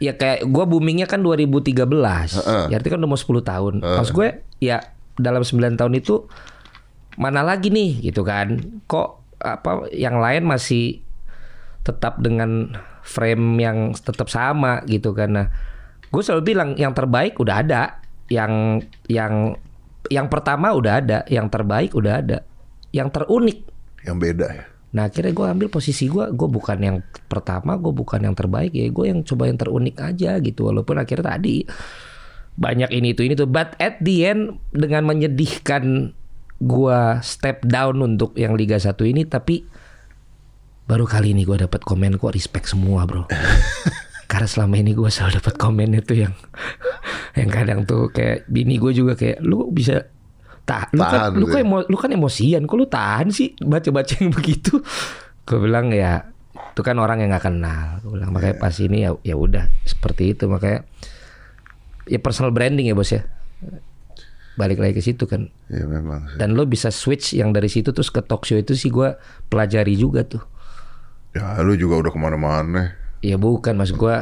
Ya 0.00 0.16
kayak 0.16 0.48
gua 0.48 0.64
boomingnya 0.64 1.04
kan 1.04 1.20
2013. 1.20 1.76
Heeh. 1.76 2.64
Ya 2.72 2.76
arti 2.76 2.88
kan 2.88 2.96
udah 2.96 3.10
mau 3.10 3.20
10 3.20 3.44
tahun. 3.44 3.74
Maksud 3.80 4.14
gue 4.16 4.28
ya 4.56 4.80
dalam 5.14 5.44
9 5.44 5.76
tahun 5.76 5.92
itu 5.94 6.24
mana 7.20 7.44
lagi 7.44 7.68
nih 7.68 8.08
gitu 8.08 8.24
kan. 8.24 8.80
Kok 8.88 9.08
apa 9.40 9.92
yang 9.92 10.16
lain 10.16 10.48
masih 10.48 11.04
tetap 11.80 12.20
dengan 12.20 12.76
frame 13.00 13.46
yang 13.60 13.78
tetap 13.96 14.28
sama 14.28 14.84
gitu 14.84 15.16
kan. 15.16 15.30
Nah, 15.32 15.46
gue 16.10 16.22
selalu 16.22 16.42
bilang 16.44 16.70
yang 16.76 16.92
terbaik 16.92 17.38
udah 17.40 17.56
ada, 17.64 17.82
yang 18.28 18.84
yang 19.08 19.56
yang 20.08 20.26
pertama 20.32 20.72
udah 20.72 21.00
ada, 21.00 21.18
yang 21.28 21.48
terbaik 21.48 21.92
udah 21.92 22.14
ada, 22.24 22.38
yang 22.94 23.12
terunik 23.12 23.68
Yang 24.00 24.16
beda 24.16 24.46
ya. 24.48 24.64
Nah 24.90 25.06
akhirnya 25.06 25.30
gue 25.30 25.46
ambil 25.46 25.68
posisi 25.70 26.10
gue, 26.10 26.24
gue 26.34 26.48
bukan 26.50 26.78
yang 26.80 26.96
pertama, 27.30 27.78
gue 27.78 27.92
bukan 27.94 28.26
yang 28.26 28.34
terbaik 28.34 28.74
ya, 28.74 28.90
gue 28.90 29.06
yang 29.06 29.20
coba 29.22 29.46
yang 29.46 29.58
terunik 29.60 29.96
aja 30.02 30.40
gitu. 30.42 30.66
Walaupun 30.66 30.98
akhirnya 30.98 31.36
tadi 31.36 31.62
banyak 32.58 32.90
ini 32.90 33.14
itu 33.14 33.22
ini 33.22 33.38
tuh, 33.38 33.46
but 33.46 33.78
at 33.78 34.02
the 34.02 34.26
end 34.26 34.58
dengan 34.74 35.06
menyedihkan 35.06 36.10
gue 36.60 37.00
step 37.22 37.62
down 37.64 38.02
untuk 38.02 38.34
yang 38.34 38.58
Liga 38.58 38.82
1 38.82 38.98
ini, 39.06 39.22
tapi 39.28 39.62
baru 40.90 41.06
kali 41.06 41.30
ini 41.30 41.46
gue 41.46 41.54
dapat 41.56 41.78
komen 41.80 42.18
kok 42.18 42.34
respect 42.34 42.66
semua 42.66 43.06
bro. 43.06 43.30
Karena 44.30 44.46
selama 44.46 44.74
ini 44.74 44.90
gue 44.90 45.06
selalu 45.06 45.38
dapat 45.38 45.54
komen 45.54 45.90
itu 45.92 46.14
yang 46.16 46.34
yang 47.32 47.46
kadang 47.46 47.82
tuh 47.82 48.10
kayak 48.10 48.46
bini 48.46 48.74
gue 48.76 48.90
juga 48.90 49.14
kayak 49.14 49.38
lu 49.40 49.70
bisa 49.70 50.02
tahan, 50.62 50.90
lu 50.92 50.98
kan, 51.00 51.10
Tahan 51.12 51.30
lu 51.32 51.46
kan 51.46 51.56
ya. 51.56 51.64
emo- 51.64 51.86
lu 51.86 51.96
kan 51.96 52.10
emosian, 52.10 52.62
kok 52.64 52.74
lu 52.74 52.86
tahan 52.86 53.30
sih 53.30 53.54
baca-baca 53.56 54.14
yang 54.16 54.34
begitu? 54.34 54.82
Gue 55.42 55.58
bilang 55.58 55.90
ya 55.90 56.26
itu 56.50 56.80
kan 56.80 56.94
orang 56.96 57.22
yang 57.22 57.30
nggak 57.30 57.42
kenal. 57.44 58.02
Gue 58.02 58.18
bilang 58.18 58.30
makanya 58.30 58.56
pas 58.56 58.74
ini 58.76 59.02
ya 59.02 59.14
ya 59.20 59.34
udah 59.34 59.70
seperti 59.82 60.34
itu 60.34 60.46
makanya 60.46 60.82
ya 62.06 62.18
personal 62.18 62.50
branding 62.50 62.86
ya 62.86 62.94
bos 62.94 63.10
ya. 63.10 63.22
Balik 64.52 64.78
lagi 64.78 64.92
ke 64.92 65.02
situ 65.02 65.24
kan. 65.24 65.46
Ya 65.66 65.86
memang 65.86 66.26
sih. 66.28 66.36
Dan 66.36 66.52
lo 66.52 66.66
bisa 66.66 66.90
switch 66.90 67.32
yang 67.32 67.50
dari 67.50 67.66
situ 67.66 67.90
terus 67.90 68.10
ke 68.10 68.20
talk 68.20 68.42
show 68.44 68.54
itu 68.54 68.74
sih 68.74 68.90
gue 68.90 69.14
pelajari 69.46 69.94
juga 69.94 70.22
tuh. 70.22 70.42
Ya 71.30 71.62
lu 71.62 71.78
juga 71.78 72.00
udah 72.02 72.10
ke 72.10 72.18
mana-mana. 72.18 72.94
Ya 73.22 73.36
bukan 73.38 73.78
mas 73.78 73.94
gue 73.94 74.16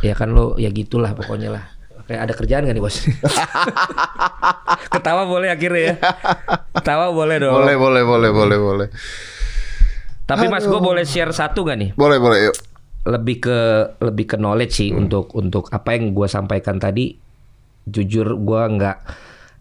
ya 0.00 0.14
kan 0.16 0.32
lo 0.32 0.56
ya 0.56 0.72
gitulah 0.72 1.12
pokoknya 1.12 1.50
lah. 1.52 1.64
Kayak 2.04 2.20
ada 2.28 2.32
kerjaan 2.36 2.62
gak 2.68 2.76
nih 2.76 2.84
bos? 2.84 2.96
Ketawa 4.92 5.24
boleh 5.24 5.48
akhirnya 5.48 5.80
ya. 5.80 5.94
Ketawa 6.76 7.08
boleh 7.16 7.40
dong. 7.40 7.56
Boleh, 7.56 7.76
boleh, 7.80 8.02
boleh, 8.04 8.30
boleh, 8.30 8.58
boleh. 8.60 8.88
Tapi 10.28 10.52
mas 10.52 10.68
gue 10.68 10.80
boleh 10.80 11.08
share 11.08 11.32
satu 11.32 11.64
gak 11.64 11.80
nih? 11.80 11.90
Boleh, 11.96 12.20
boleh, 12.20 12.52
yuk. 12.52 12.56
lebih 13.04 13.36
ke 13.44 13.58
lebih 14.00 14.24
ke 14.32 14.36
knowledge 14.40 14.80
sih 14.80 14.90
untuk 14.96 15.28
untuk 15.36 15.68
apa 15.68 15.92
yang 15.92 16.16
gue 16.16 16.24
sampaikan 16.24 16.80
tadi 16.80 17.12
jujur 17.84 18.32
gue 18.40 18.62
nggak 18.64 18.96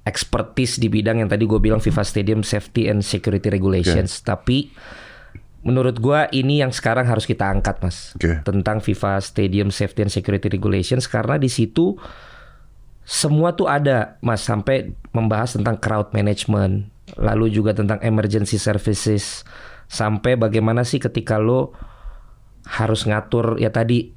expertise 0.07 0.79
di 0.79 0.87
bidang 0.87 1.19
yang 1.19 1.27
tadi 1.27 1.43
gue 1.43 1.59
bilang 1.59 1.83
FIFA 1.83 2.03
Stadium 2.07 2.41
Safety 2.43 2.87
and 2.87 3.03
Security 3.03 3.51
Regulations 3.51 4.23
tapi 4.23 4.71
menurut 5.63 5.95
gue 5.97 6.21
ini 6.35 6.59
yang 6.59 6.75
sekarang 6.75 7.07
harus 7.07 7.23
kita 7.23 7.47
angkat 7.47 7.79
mas. 7.79 8.11
Oke. 8.19 8.43
tentang 8.43 8.83
FIFA 8.83 9.23
Stadium 9.23 9.71
Safety 9.71 10.03
and 10.05 10.11
Security 10.11 10.51
Regulations. 10.51 11.07
Karena 11.07 11.39
di 11.39 11.47
situ 11.47 11.95
semua 13.03 13.55
tuh 13.55 13.71
ada 13.71 14.19
mas 14.19 14.43
sampai 14.43 14.91
membahas 15.15 15.55
tentang 15.55 15.79
crowd 15.79 16.11
management. 16.11 16.91
Lalu 17.15 17.51
juga 17.51 17.71
tentang 17.71 18.03
emergency 18.03 18.59
services. 18.59 19.47
Sampai 19.87 20.35
bagaimana 20.35 20.83
sih 20.83 20.99
ketika 20.99 21.39
lo 21.39 21.75
harus 22.63 23.03
ngatur 23.03 23.59
ya 23.59 23.71
tadi 23.75 24.15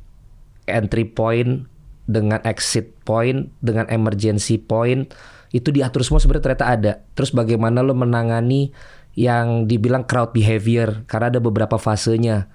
entry 0.71 1.03
point 1.03 1.67
dengan 2.07 2.39
exit 2.47 2.95
point 3.07 3.55
dengan 3.63 3.87
emergency 3.87 4.59
point. 4.59 5.15
Itu 5.55 5.71
diatur 5.71 6.03
semua 6.03 6.19
sebenarnya 6.19 6.43
ternyata 6.43 6.67
ada. 6.67 6.93
Terus 7.15 7.31
bagaimana 7.31 7.87
lo 7.87 7.95
menangani 7.95 8.75
yang 9.17 9.65
dibilang 9.65 10.05
crowd 10.05 10.37
behavior 10.37 11.03
karena 11.09 11.33
ada 11.33 11.41
beberapa 11.41 11.81
fasenya. 11.81 12.47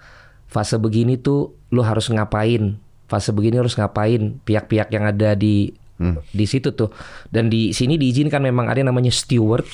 Fase 0.45 0.77
begini 0.77 1.17
tuh 1.17 1.57
lo 1.73 1.81
harus 1.81 2.07
ngapain? 2.07 2.77
Fase 3.09 3.33
begini 3.33 3.57
harus 3.57 3.73
ngapain? 3.73 4.37
Pihak-pihak 4.45 4.93
yang 4.93 5.09
ada 5.09 5.33
di 5.33 5.73
di 6.33 6.45
situ 6.45 6.73
tuh. 6.73 6.93
Dan 7.29 7.49
di 7.49 7.73
sini 7.73 7.97
diizinkan 7.97 8.41
memang 8.41 8.69
ada 8.69 8.77
yang 8.81 8.93
namanya 8.93 9.09
steward. 9.09 9.65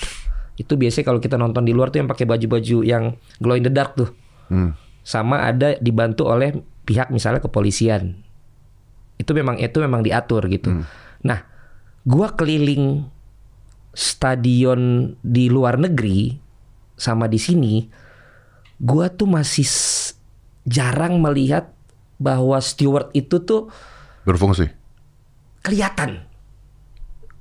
Itu 0.58 0.80
biasanya 0.80 1.06
kalau 1.12 1.20
kita 1.22 1.36
nonton 1.36 1.68
di 1.68 1.76
luar 1.76 1.92
tuh 1.92 2.02
yang 2.02 2.10
pakai 2.10 2.26
baju-baju 2.26 2.78
yang 2.84 3.16
glow 3.44 3.56
in 3.60 3.68
the 3.68 3.72
dark 3.72 3.94
tuh. 3.94 4.10
Hmm. 4.48 4.72
sama 5.04 5.44
ada 5.44 5.76
dibantu 5.80 6.28
oleh 6.28 6.56
pihak 6.88 7.12
misalnya 7.12 7.44
kepolisian. 7.44 8.16
Itu 9.20 9.32
memang 9.36 9.60
itu 9.60 9.80
memang 9.80 10.04
diatur 10.04 10.48
gitu. 10.52 10.84
Nah, 11.24 11.40
gua 12.04 12.36
keliling 12.36 13.08
stadion 13.96 15.16
di 15.24 15.48
luar 15.48 15.80
negeri 15.80 16.47
sama 16.98 17.30
di 17.30 17.38
sini, 17.38 17.86
gua 18.82 19.08
tuh 19.14 19.30
masih 19.30 19.66
jarang 20.68 21.22
melihat 21.24 21.72
bahwa 22.18 22.58
steward 22.60 23.14
itu 23.14 23.40
tuh 23.46 23.70
Berfungsi. 24.26 24.68
kelihatan 25.64 26.26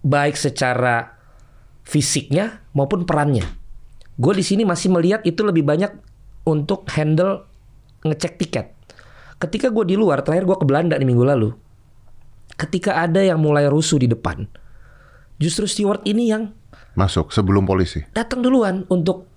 baik 0.06 0.38
secara 0.38 1.18
fisiknya 1.82 2.62
maupun 2.76 3.02
perannya. 3.02 3.42
Gue 4.16 4.32
di 4.38 4.44
sini 4.46 4.62
masih 4.62 4.94
melihat 4.94 5.26
itu 5.26 5.42
lebih 5.42 5.66
banyak 5.66 5.92
untuk 6.46 6.86
handle 6.94 7.44
ngecek 8.06 8.38
tiket. 8.38 8.66
Ketika 9.36 9.68
gue 9.68 9.84
di 9.84 9.96
luar, 9.98 10.22
terakhir 10.22 10.46
gue 10.46 10.56
ke 10.62 10.66
Belanda 10.66 10.94
nih 10.96 11.04
minggu 11.04 11.24
lalu. 11.26 11.50
Ketika 12.56 13.02
ada 13.02 13.20
yang 13.20 13.42
mulai 13.42 13.68
rusuh 13.68 14.00
di 14.00 14.08
depan, 14.08 14.46
justru 15.36 15.68
steward 15.68 16.06
ini 16.08 16.32
yang 16.32 16.54
Masuk 16.96 17.28
sebelum 17.28 17.68
polisi. 17.68 18.00
datang 18.16 18.40
duluan 18.40 18.88
untuk 18.88 19.28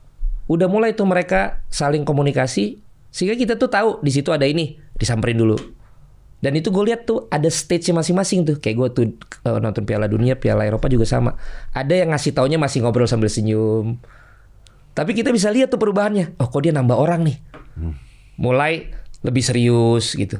udah 0.49 0.65
mulai 0.65 0.97
tuh 0.97 1.05
mereka 1.05 1.61
saling 1.69 2.01
komunikasi 2.01 2.81
sehingga 3.13 3.37
kita 3.37 3.53
tuh 3.55 3.69
tahu 3.69 3.89
di 4.01 4.09
situ 4.09 4.33
ada 4.33 4.49
ini 4.49 4.81
disamperin 4.97 5.37
dulu. 5.37 5.57
Dan 6.39 6.55
itu 6.55 6.71
gue 6.71 6.83
lihat 6.87 7.03
tuh 7.03 7.27
ada 7.27 7.51
stage 7.51 7.91
masing-masing 7.91 8.47
tuh. 8.47 8.55
Kayak 8.57 8.75
gue 8.79 8.89
tuh 8.95 9.03
eh, 9.43 9.59
nonton 9.59 9.83
Piala 9.83 10.07
Dunia 10.07 10.39
Piala 10.39 10.63
Eropa 10.63 10.87
juga 10.87 11.03
sama. 11.03 11.35
Ada 11.75 11.99
yang 11.99 12.15
ngasih 12.15 12.31
taunya 12.31 12.55
masih 12.55 12.81
ngobrol 12.81 13.11
sambil 13.11 13.27
senyum. 13.27 13.99
Tapi 14.95 15.11
kita 15.13 15.35
bisa 15.35 15.51
lihat 15.51 15.69
tuh 15.69 15.77
perubahannya. 15.77 16.39
Oh 16.39 16.47
kok 16.47 16.63
dia 16.63 16.71
nambah 16.71 16.95
orang 16.95 17.27
nih? 17.27 17.37
Mulai 18.39 18.87
lebih 19.19 19.43
serius 19.43 20.15
gitu. 20.15 20.39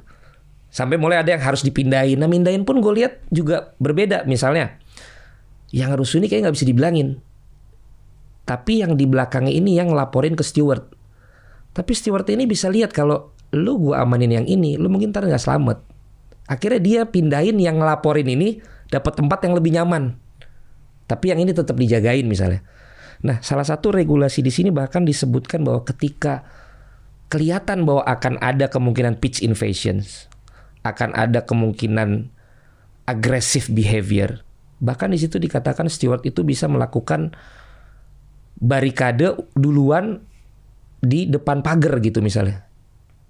Sampai 0.72 0.96
mulai 0.96 1.20
ada 1.20 1.36
yang 1.36 1.44
harus 1.44 1.68
dipindahin. 1.68 2.16
Nah 2.16 2.32
mindahin 2.32 2.64
pun 2.64 2.80
gue 2.80 2.94
lihat 2.96 3.20
juga 3.28 3.76
berbeda. 3.84 4.24
Misalnya 4.24 4.80
yang 5.76 5.94
rusuh 6.00 6.24
ini 6.24 6.32
kayak 6.32 6.48
nggak 6.48 6.56
bisa 6.56 6.66
dibilangin 6.66 7.20
tapi 8.50 8.82
yang 8.82 8.98
di 8.98 9.06
belakangnya 9.06 9.54
ini 9.54 9.78
yang 9.78 9.94
ngelaporin 9.94 10.34
ke 10.34 10.42
steward. 10.42 10.90
Tapi 11.70 11.94
steward 11.94 12.26
ini 12.34 12.50
bisa 12.50 12.66
lihat 12.66 12.90
kalau 12.90 13.30
lu 13.54 13.78
gua 13.78 14.02
amanin 14.02 14.42
yang 14.42 14.48
ini, 14.50 14.74
lu 14.74 14.90
mungkin 14.90 15.14
ntar 15.14 15.30
nggak 15.30 15.38
selamat. 15.38 15.86
Akhirnya 16.50 16.82
dia 16.82 17.02
pindahin 17.06 17.62
yang 17.62 17.78
ngelaporin 17.78 18.26
ini 18.26 18.58
dapat 18.90 19.22
tempat 19.22 19.46
yang 19.46 19.54
lebih 19.54 19.78
nyaman. 19.78 20.18
Tapi 21.06 21.30
yang 21.30 21.46
ini 21.46 21.54
tetap 21.54 21.78
dijagain 21.78 22.26
misalnya. 22.26 22.66
Nah, 23.22 23.38
salah 23.46 23.70
satu 23.70 23.94
regulasi 23.94 24.42
di 24.42 24.50
sini 24.50 24.74
bahkan 24.74 25.06
disebutkan 25.06 25.62
bahwa 25.62 25.86
ketika 25.86 26.42
kelihatan 27.30 27.86
bahwa 27.86 28.02
akan 28.02 28.42
ada 28.42 28.66
kemungkinan 28.66 29.22
pitch 29.22 29.46
invasions, 29.46 30.26
akan 30.82 31.14
ada 31.14 31.46
kemungkinan 31.46 32.34
aggressive 33.06 33.70
behavior. 33.70 34.42
Bahkan 34.82 35.14
di 35.14 35.22
situ 35.22 35.38
dikatakan 35.38 35.86
steward 35.86 36.26
itu 36.26 36.42
bisa 36.42 36.66
melakukan 36.66 37.38
barikade 38.60 39.36
duluan 39.56 40.20
di 41.00 41.26
depan 41.32 41.64
pagar 41.64 42.04
gitu 42.04 42.20
misalnya. 42.20 42.68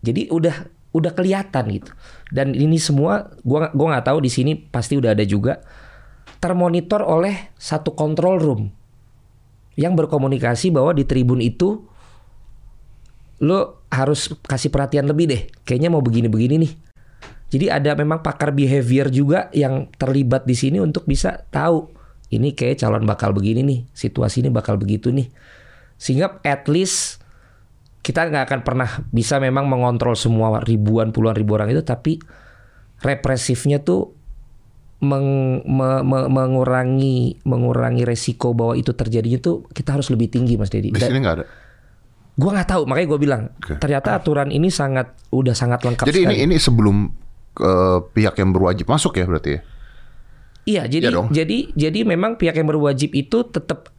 Jadi 0.02 0.30
udah 0.34 0.56
udah 0.90 1.12
kelihatan 1.14 1.66
gitu. 1.70 1.92
Dan 2.34 2.58
ini 2.58 2.82
semua 2.82 3.30
gua 3.46 3.70
gua 3.74 3.98
nggak 3.98 4.10
tahu 4.10 4.20
di 4.26 4.32
sini 4.34 4.58
pasti 4.58 4.98
udah 4.98 5.14
ada 5.14 5.26
juga 5.26 5.62
termonitor 6.42 7.06
oleh 7.06 7.54
satu 7.60 7.94
control 7.94 8.36
room 8.42 8.62
yang 9.78 9.96
berkomunikasi 9.96 10.74
bahwa 10.74 10.92
di 10.92 11.06
tribun 11.08 11.40
itu 11.40 11.88
lo 13.40 13.88
harus 13.88 14.36
kasih 14.44 14.74
perhatian 14.74 15.08
lebih 15.08 15.26
deh. 15.30 15.42
Kayaknya 15.64 15.90
mau 15.94 16.04
begini-begini 16.04 16.56
nih. 16.60 16.74
Jadi 17.50 17.66
ada 17.66 17.98
memang 17.98 18.22
pakar 18.22 18.54
behavior 18.54 19.10
juga 19.10 19.50
yang 19.56 19.90
terlibat 19.98 20.46
di 20.46 20.54
sini 20.54 20.78
untuk 20.78 21.10
bisa 21.10 21.48
tahu 21.50 21.90
ini 22.30 22.54
kayak 22.54 22.82
calon 22.82 23.06
bakal 23.06 23.34
begini 23.34 23.62
nih, 23.66 23.80
situasi 23.92 24.46
ini 24.46 24.50
bakal 24.50 24.78
begitu 24.78 25.10
nih. 25.10 25.30
Sehingga 25.98 26.40
at 26.42 26.70
least 26.70 27.20
kita 28.00 28.26
nggak 28.26 28.46
akan 28.48 28.60
pernah 28.64 28.90
bisa 29.10 29.38
memang 29.38 29.68
mengontrol 29.68 30.14
semua 30.16 30.62
ribuan 30.62 31.12
puluhan 31.12 31.36
ribu 31.36 31.58
orang 31.58 31.74
itu, 31.74 31.82
tapi 31.82 32.22
represifnya 33.00 33.80
tuh 33.80 34.14
meng- 35.00 35.64
me- 35.64 36.04
me- 36.04 36.30
mengurangi 36.30 37.40
mengurangi 37.48 38.04
resiko 38.04 38.52
bahwa 38.52 38.76
itu 38.76 38.92
terjadinya 38.92 39.40
tuh 39.40 39.64
kita 39.72 39.96
harus 39.96 40.12
lebih 40.12 40.28
tinggi 40.28 40.60
Mas 40.60 40.68
Dedi. 40.68 40.92
Di 40.92 41.00
sini 41.00 41.20
nggak 41.20 41.36
ada. 41.40 41.46
gua 42.40 42.56
nggak 42.56 42.70
tahu, 42.72 42.88
makanya 42.88 43.08
gue 43.12 43.20
bilang 43.20 43.44
Oke. 43.60 43.76
ternyata 43.84 44.16
aturan 44.16 44.48
ini 44.48 44.72
sangat 44.72 45.12
udah 45.28 45.52
sangat 45.52 45.84
lengkap 45.84 46.08
Jadi 46.08 46.24
ini 46.24 46.36
sekali. 46.40 46.48
ini 46.48 46.56
sebelum 46.56 46.98
eh, 47.60 48.00
pihak 48.16 48.40
yang 48.40 48.56
berwajib 48.56 48.88
masuk 48.88 49.20
ya 49.20 49.28
berarti 49.28 49.60
ya? 49.60 49.62
Iya, 50.70 50.84
jadi 50.86 51.10
Iya 51.10 51.26
jadi 51.34 51.58
jadi 51.74 52.00
memang 52.06 52.38
pihak 52.38 52.54
yang 52.54 52.70
berwajib 52.70 53.10
itu 53.18 53.42
tetap 53.50 53.90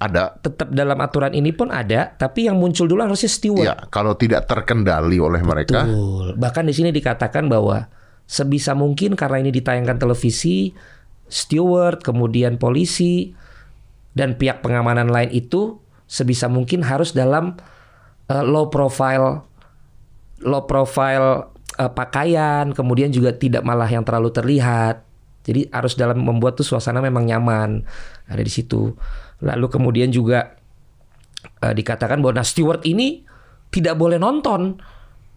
Ada. 0.00 0.36
tetap 0.42 0.74
dalam 0.74 0.98
aturan 1.00 1.32
ini 1.36 1.54
pun 1.54 1.70
ada, 1.70 2.12
tapi 2.18 2.50
yang 2.50 2.58
muncul 2.58 2.84
dulu 2.84 3.04
harusnya 3.04 3.30
steward. 3.30 3.68
Ya, 3.68 3.76
kalau 3.94 4.18
tidak 4.18 4.50
terkendali 4.50 5.22
oleh 5.22 5.40
mereka, 5.40 5.86
Betul. 5.86 6.34
Bahkan 6.34 6.64
di 6.66 6.74
sini 6.74 6.90
dikatakan 6.90 7.46
bahwa 7.46 7.88
sebisa 8.26 8.74
mungkin 8.74 9.14
karena 9.14 9.40
ini 9.44 9.54
ditayangkan 9.54 10.02
televisi, 10.02 10.74
steward, 11.30 12.02
kemudian 12.02 12.58
polisi 12.58 13.32
dan 14.18 14.34
pihak 14.34 14.66
pengamanan 14.66 15.08
lain 15.08 15.30
itu 15.30 15.78
sebisa 16.10 16.50
mungkin 16.50 16.84
harus 16.84 17.14
dalam 17.14 17.56
uh, 18.28 18.44
low 18.44 18.68
profile 18.68 19.46
low 20.44 20.64
profile 20.68 21.54
uh, 21.80 21.92
pakaian, 21.92 22.70
kemudian 22.76 23.10
juga 23.14 23.32
tidak 23.34 23.64
malah 23.64 23.88
yang 23.88 24.04
terlalu 24.04 24.30
terlihat. 24.34 25.02
Jadi 25.44 25.68
harus 25.68 25.92
dalam 25.94 26.24
membuat 26.24 26.56
tuh 26.56 26.64
suasana 26.64 27.04
memang 27.04 27.28
nyaman 27.28 27.84
ada 28.26 28.42
di 28.42 28.48
situ. 28.48 28.96
Lalu 29.44 29.66
kemudian 29.68 30.08
juga 30.08 30.56
uh, 31.60 31.74
dikatakan 31.76 32.24
bahwa 32.24 32.40
nah 32.40 32.46
steward 32.46 32.82
ini 32.88 33.22
tidak 33.68 34.00
boleh 34.00 34.16
nonton. 34.16 34.80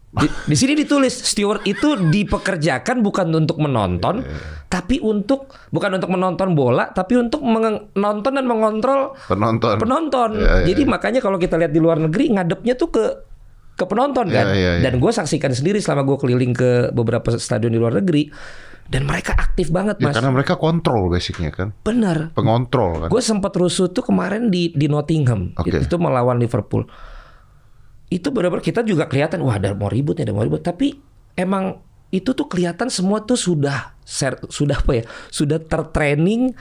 Di, 0.08 0.24
di 0.24 0.56
sini 0.56 0.74
ditulis 0.74 1.12
steward 1.12 1.68
itu 1.68 2.00
dipekerjakan 2.00 3.04
bukan 3.04 3.28
untuk 3.36 3.60
menonton, 3.60 4.24
tapi 4.72 5.04
untuk 5.04 5.52
bukan 5.70 6.00
untuk 6.00 6.10
menonton 6.10 6.56
bola, 6.56 6.90
tapi 6.90 7.20
untuk 7.20 7.44
menonton 7.44 8.32
dan 8.32 8.46
mengontrol 8.48 9.14
penonton. 9.28 9.76
penonton. 9.78 10.40
Ya, 10.40 10.64
ya, 10.64 10.74
Jadi 10.74 10.88
ya. 10.88 10.90
makanya 10.90 11.20
kalau 11.20 11.36
kita 11.36 11.60
lihat 11.60 11.76
di 11.76 11.84
luar 11.84 12.00
negeri 12.00 12.34
ngadepnya 12.34 12.80
tuh 12.80 12.90
ke 12.90 13.04
ke 13.78 13.86
penonton 13.86 14.32
kan. 14.32 14.48
Ya, 14.48 14.56
ya, 14.58 14.72
ya. 14.80 14.90
Dan 14.90 14.98
gue 14.98 15.12
saksikan 15.12 15.54
sendiri 15.54 15.78
selama 15.84 16.08
gue 16.08 16.18
keliling 16.18 16.56
ke 16.56 16.90
beberapa 16.96 17.36
stadion 17.38 17.76
di 17.76 17.78
luar 17.78 18.00
negeri 18.00 18.32
dan 18.88 19.04
mereka 19.04 19.32
aktif 19.32 19.68
banget 19.68 20.00
Ya, 20.00 20.08
mas. 20.08 20.16
karena 20.16 20.32
mereka 20.32 20.56
kontrol 20.56 21.08
basicnya 21.08 21.50
kan, 21.50 21.76
Bener. 21.82 22.32
pengontrol 22.32 23.04
kan. 23.04 23.10
Gue 23.10 23.20
sempat 23.20 23.52
rusuh 23.54 23.88
tuh 23.88 24.02
kemarin 24.02 24.48
di 24.48 24.72
di 24.72 24.88
Nottingham. 24.88 25.52
Oke. 25.56 25.76
Itu 25.78 25.96
melawan 25.96 26.36
Liverpool. 26.36 26.88
Itu 28.08 28.32
benar-benar 28.32 28.64
kita 28.64 28.82
juga 28.82 29.04
kelihatan 29.06 29.44
wah 29.44 29.56
ada 29.56 29.76
mau 29.76 29.88
ribut 29.88 30.16
ada 30.16 30.32
mau 30.32 30.40
ribut. 30.40 30.64
Tapi 30.64 30.96
emang 31.34 31.84
itu 32.08 32.32
tuh 32.32 32.48
kelihatan 32.48 32.88
semua 32.88 33.20
tuh 33.20 33.36
sudah 33.36 34.00
ser- 34.02 34.40
sudah 34.48 34.80
apa 34.80 34.92
ya? 34.94 35.04
Sudah 35.28 35.60
tertraining. 35.60 36.56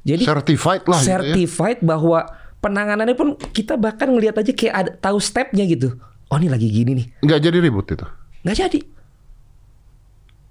Jadi 0.00 0.24
Certified 0.24 0.88
lah 0.88 0.96
gitu 0.96 1.04
ya. 1.04 1.12
certified 1.20 1.78
bahwa 1.84 2.24
penanganannya 2.58 3.12
pun 3.12 3.36
kita 3.36 3.76
bahkan 3.76 4.08
ngelihat 4.08 4.40
aja 4.40 4.50
kayak 4.50 4.74
ada 4.74 4.90
tahu 4.96 5.20
stepnya 5.20 5.68
gitu. 5.68 6.00
Oh 6.26 6.36
ini 6.36 6.48
lagi 6.48 6.64
gini 6.66 6.96
nih. 6.96 7.06
Nggak 7.20 7.40
jadi 7.42 7.58
ribut 7.60 7.84
itu. 7.86 8.06
nggak 8.40 8.56
jadi. 8.56 8.78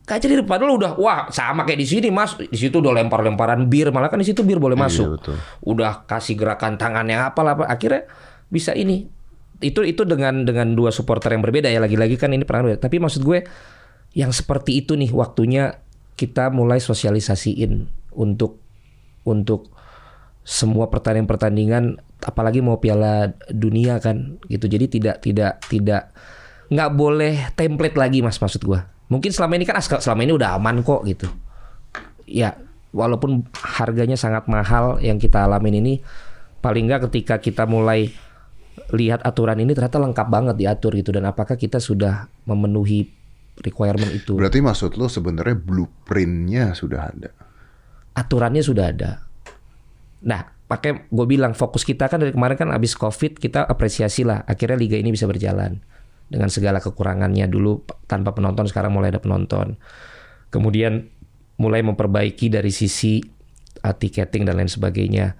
Nggak 0.07 0.19
jadi 0.23 0.33
padahal 0.47 0.79
udah 0.79 0.91
wah 0.95 1.27
sama 1.35 1.67
kayak 1.67 1.83
di 1.83 1.87
sini 1.87 2.07
Mas. 2.07 2.39
Di 2.39 2.55
situ 2.55 2.79
udah 2.79 2.95
lempar-lemparan 2.95 3.67
bir, 3.67 3.91
malah 3.91 4.07
kan 4.07 4.23
di 4.23 4.27
situ 4.31 4.39
bir 4.47 4.55
boleh 4.55 4.79
Iya, 4.79 4.83
masuk. 4.87 5.05
betul. 5.19 5.35
Udah 5.67 6.07
kasih 6.07 6.39
gerakan 6.39 6.79
tangan 6.79 7.03
yang 7.11 7.27
apalah 7.27 7.59
apa. 7.59 7.67
Akhirnya 7.67 8.07
bisa 8.47 8.71
ini. 8.71 9.11
Itu 9.59 9.83
itu 9.83 10.07
dengan 10.07 10.47
dengan 10.47 10.71
dua 10.79 10.95
supporter 10.95 11.35
yang 11.35 11.43
berbeda 11.43 11.67
ya 11.67 11.83
lagi-lagi 11.83 12.15
kan 12.15 12.31
ini 12.31 12.47
pernah 12.47 12.71
berbeda. 12.71 12.87
Tapi 12.87 13.03
maksud 13.03 13.19
gue 13.19 13.43
yang 14.15 14.31
seperti 14.31 14.79
itu 14.79 14.95
nih 14.95 15.11
waktunya 15.11 15.83
kita 16.15 16.55
mulai 16.55 16.79
sosialisasiin 16.79 17.91
untuk 18.15 18.63
untuk 19.27 19.75
semua 20.47 20.87
pertandingan-pertandingan 20.87 21.99
apalagi 22.23 22.63
mau 22.63 22.79
Piala 22.79 23.35
Dunia 23.51 23.99
kan 23.99 24.39
gitu. 24.47 24.71
Jadi 24.71 24.87
tidak 24.87 25.19
tidak 25.19 25.59
tidak 25.67 26.15
nggak 26.71 26.91
boleh 26.95 27.51
template 27.59 27.99
lagi 27.99 28.23
Mas 28.23 28.39
maksud 28.39 28.63
gua. 28.63 28.87
Mungkin 29.07 29.31
selama 29.31 29.55
ini 29.55 29.65
kan 29.67 29.79
selama 29.79 30.21
ini 30.27 30.33
udah 30.35 30.59
aman 30.59 30.83
kok 30.83 31.01
gitu. 31.07 31.27
Ya, 32.27 32.59
walaupun 32.91 33.47
harganya 33.55 34.19
sangat 34.19 34.51
mahal 34.51 34.99
yang 34.99 35.15
kita 35.15 35.47
alamin 35.47 35.79
ini 35.79 35.93
paling 36.59 36.91
nggak 36.91 37.07
ketika 37.07 37.39
kita 37.39 37.63
mulai 37.63 38.11
lihat 38.91 39.23
aturan 39.23 39.59
ini 39.59 39.71
ternyata 39.71 39.99
lengkap 39.99 40.27
banget 40.27 40.55
diatur 40.59 40.95
gitu 40.95 41.15
dan 41.15 41.27
apakah 41.27 41.55
kita 41.55 41.79
sudah 41.79 42.27
memenuhi 42.47 43.07
requirement 43.63 44.11
itu. 44.11 44.37
Berarti 44.37 44.59
maksud 44.59 44.95
lo 44.99 45.07
sebenarnya 45.07 45.55
blueprintnya 45.57 46.75
sudah 46.77 47.01
ada. 47.07 47.31
aturannya 48.17 48.65
sudah 48.65 48.85
ada. 48.89 49.21
Nah, 50.25 50.41
pakai 50.67 51.05
gue 51.07 51.25
bilang 51.29 51.53
fokus 51.53 51.85
kita 51.87 52.11
kan 52.11 52.17
dari 52.17 52.35
kemarin 52.35 52.57
kan 52.59 52.69
abis 52.75 52.97
covid 52.97 53.39
kita 53.39 53.63
apresiasi 53.63 54.27
lah 54.27 54.43
akhirnya 54.43 54.75
liga 54.75 54.99
ini 54.99 55.15
bisa 55.15 55.23
berjalan 55.23 55.79
dengan 56.27 56.51
segala 56.51 56.83
kekurangannya 56.83 57.47
dulu 57.47 57.87
tanpa 58.05 58.35
penonton 58.35 58.67
sekarang 58.67 58.91
mulai 58.91 59.15
ada 59.15 59.23
penonton. 59.23 59.79
Kemudian 60.51 61.07
mulai 61.57 61.81
memperbaiki 61.83 62.51
dari 62.51 62.69
sisi 62.71 63.19
uh, 63.83 63.95
tiketing 63.95 64.43
dan 64.43 64.59
lain 64.59 64.71
sebagainya. 64.71 65.35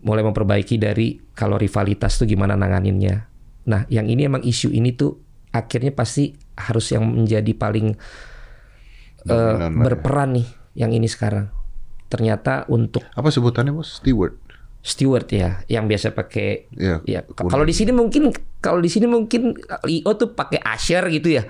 Mulai 0.00 0.24
memperbaiki 0.24 0.80
dari 0.80 1.20
kalau 1.36 1.60
rivalitas 1.60 2.16
tuh 2.16 2.24
gimana 2.24 2.56
nanganinnya. 2.56 3.28
Nah, 3.68 3.84
yang 3.92 4.08
ini 4.08 4.24
emang 4.24 4.40
isu 4.40 4.72
ini 4.72 4.96
tuh 4.96 5.20
akhirnya 5.52 5.92
pasti 5.92 6.32
harus 6.56 6.88
yang 6.92 7.04
menjadi 7.04 7.52
paling 7.52 7.96
lah 9.28 9.68
ya. 9.68 9.68
berperan 9.68 10.40
nih 10.40 10.48
yang 10.76 10.92
ini 10.96 11.04
sekarang. 11.04 11.52
Ternyata 12.08 12.64
untuk 12.72 13.04
Apa 13.12 13.28
sebutannya 13.28 13.72
bos? 13.72 14.00
Steward. 14.00 14.36
steward 14.80 15.28
ya, 15.28 15.60
yang 15.68 15.84
biasa 15.84 16.16
pakai 16.16 16.72
Iya. 16.72 17.04
ya 17.04 17.20
kalau 17.36 17.68
di 17.68 17.76
sini 17.76 17.92
mungkin 17.92 18.32
kalau 18.60 18.80
di 18.80 18.92
sini 18.92 19.08
mungkin 19.08 19.56
IO 19.88 20.10
tuh 20.16 20.36
pakai 20.36 20.60
usher 20.60 21.08
gitu 21.08 21.40
ya. 21.40 21.44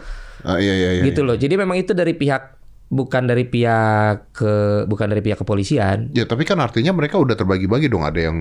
Ah, 0.46 0.56
iya 0.56 0.72
iya 0.72 0.90
iya. 0.98 1.02
gitu 1.04 1.26
loh. 1.26 1.36
Jadi 1.36 1.54
memang 1.58 1.76
itu 1.76 1.92
dari 1.92 2.16
pihak 2.16 2.56
bukan 2.90 3.22
dari 3.30 3.46
pihak 3.46 4.34
ke 4.34 4.84
bukan 4.86 5.06
dari 5.11 5.22
pihak 5.22 5.38
kepolisian. 5.42 6.11
Ya 6.16 6.24
tapi 6.26 6.42
kan 6.42 6.58
artinya 6.58 6.90
mereka 6.94 7.18
udah 7.20 7.36
terbagi-bagi 7.36 7.90
dong. 7.90 8.06
Ada 8.06 8.30
yang 8.30 8.36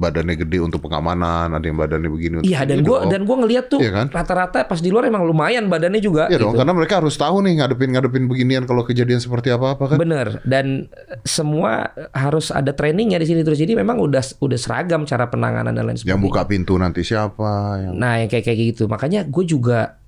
badannya 0.00 0.32
gede 0.40 0.64
untuk 0.64 0.80
pengamanan, 0.80 1.52
ada 1.52 1.60
yang 1.68 1.76
badannya 1.76 2.08
begini. 2.08 2.34
untuk 2.40 2.48
Iya 2.48 2.64
dan 2.64 2.80
dong. 2.80 3.12
dan 3.12 3.20
gua 3.28 3.36
ngeliat 3.44 3.68
tuh 3.68 3.84
Iya 3.84 3.92
kan? 3.92 4.06
rata-rata 4.08 4.64
pas 4.64 4.80
di 4.80 4.88
luar 4.88 5.04
emang 5.12 5.28
lumayan 5.28 5.68
badannya 5.68 6.00
juga 6.00 6.32
Iya 6.32 6.40
gitu. 6.40 6.48
dong, 6.48 6.54
karena 6.56 6.72
mereka 6.72 7.04
harus 7.04 7.20
tahu 7.20 7.44
nih 7.44 7.60
ngadepin-ngadepin 7.60 8.24
beginian 8.24 8.64
kalau 8.64 8.88
kejadian 8.88 9.20
seperti 9.20 9.52
apa-apa 9.52 9.92
kan. 9.92 9.96
Bener 10.00 10.40
dan 10.48 10.88
eh, 10.88 11.20
semua 11.28 11.92
harus 12.16 12.48
ada 12.48 12.72
trainingnya 12.72 13.20
di 13.20 13.28
sini 13.28 13.44
terus 13.44 13.60
jadi 13.60 13.76
memang 13.76 14.00
udah 14.00 14.24
udah 14.40 14.58
seragam 14.58 15.04
cara 15.04 15.28
penanganan 15.28 15.76
dan 15.76 15.84
lain 15.84 16.00
sebagainya. 16.00 16.16
Yang 16.16 16.22
buka 16.24 16.40
pintu 16.48 16.74
nanti 16.80 17.04
siapa? 17.04 17.50
Yang... 17.84 17.92
Nah 18.00 18.12
yang 18.24 18.28
kayak 18.32 18.44
kayak 18.48 18.58
gitu 18.72 18.88
makanya 18.88 19.28
gue 19.28 19.44
juga 19.44 20.00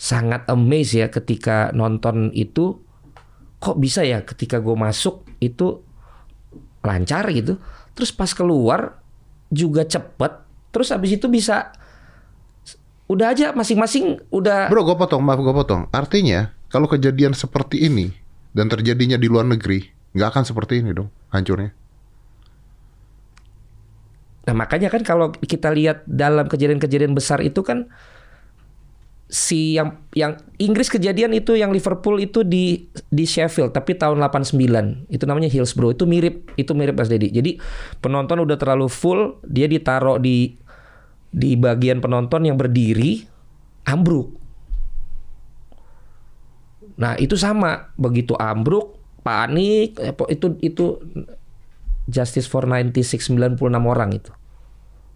sangat 0.00 0.48
amazed 0.48 0.96
ya 0.96 1.12
ketika 1.12 1.68
nonton 1.76 2.32
itu 2.32 2.80
kok 3.60 3.76
bisa 3.76 4.02
ya 4.02 4.24
ketika 4.24 4.58
gue 4.60 4.76
masuk 4.76 5.24
itu 5.40 5.80
lancar 6.84 7.24
gitu 7.32 7.56
terus 7.94 8.10
pas 8.12 8.28
keluar 8.34 9.03
juga 9.54 9.86
cepet 9.86 10.32
terus 10.74 10.90
habis 10.90 11.14
itu 11.14 11.30
bisa 11.30 11.70
udah 13.06 13.30
aja 13.30 13.54
masing-masing 13.54 14.18
udah 14.32 14.72
Bro, 14.72 14.82
gue 14.82 14.96
potong, 14.96 15.22
maaf 15.22 15.38
gue 15.38 15.54
potong. 15.54 15.86
Artinya 15.92 16.50
kalau 16.72 16.90
kejadian 16.90 17.36
seperti 17.36 17.86
ini 17.86 18.10
dan 18.50 18.66
terjadinya 18.66 19.14
di 19.14 19.28
luar 19.30 19.46
negeri, 19.46 19.84
nggak 20.16 20.28
akan 20.34 20.44
seperti 20.48 20.82
ini 20.82 20.90
dong 20.90 21.12
hancurnya. 21.30 21.70
Nah 24.44 24.54
makanya 24.56 24.92
kan 24.92 25.00
kalau 25.06 25.32
kita 25.32 25.72
lihat 25.72 26.04
dalam 26.04 26.48
kejadian-kejadian 26.48 27.16
besar 27.16 27.40
itu 27.40 27.64
kan 27.64 27.88
si 29.24 29.74
yang 29.74 30.04
yang 30.12 30.36
Inggris 30.60 30.92
kejadian 30.92 31.32
itu 31.32 31.56
yang 31.56 31.72
Liverpool 31.72 32.20
itu 32.20 32.44
di 32.44 32.86
di 33.08 33.24
Sheffield 33.24 33.72
tapi 33.72 33.96
tahun 33.96 34.20
89 34.20 35.08
itu 35.08 35.24
namanya 35.24 35.48
Hillsborough. 35.48 35.96
Itu 35.96 36.04
mirip 36.04 36.52
itu 36.60 36.72
mirip 36.76 36.94
Mas 36.94 37.08
Dedi 37.08 37.32
jadi 37.32 37.56
penonton 38.04 38.44
udah 38.44 38.56
terlalu 38.60 38.86
full 38.86 39.40
dia 39.44 39.64
ditaruh 39.64 40.20
di 40.20 40.54
di 41.34 41.58
bagian 41.58 41.98
penonton 41.98 42.46
yang 42.46 42.54
berdiri 42.54 43.26
ambruk. 43.88 44.38
Nah 46.94 47.18
itu 47.18 47.34
sama. 47.34 47.90
Begitu 47.98 48.38
ambruk 48.38 49.02
panik 49.24 49.96
eh, 49.98 50.12
itu 50.30 50.46
itu 50.60 51.00
Justice 52.04 52.44
for 52.44 52.68
96 52.68 53.32
96 53.32 53.56
orang 53.72 54.12
itu 54.12 54.30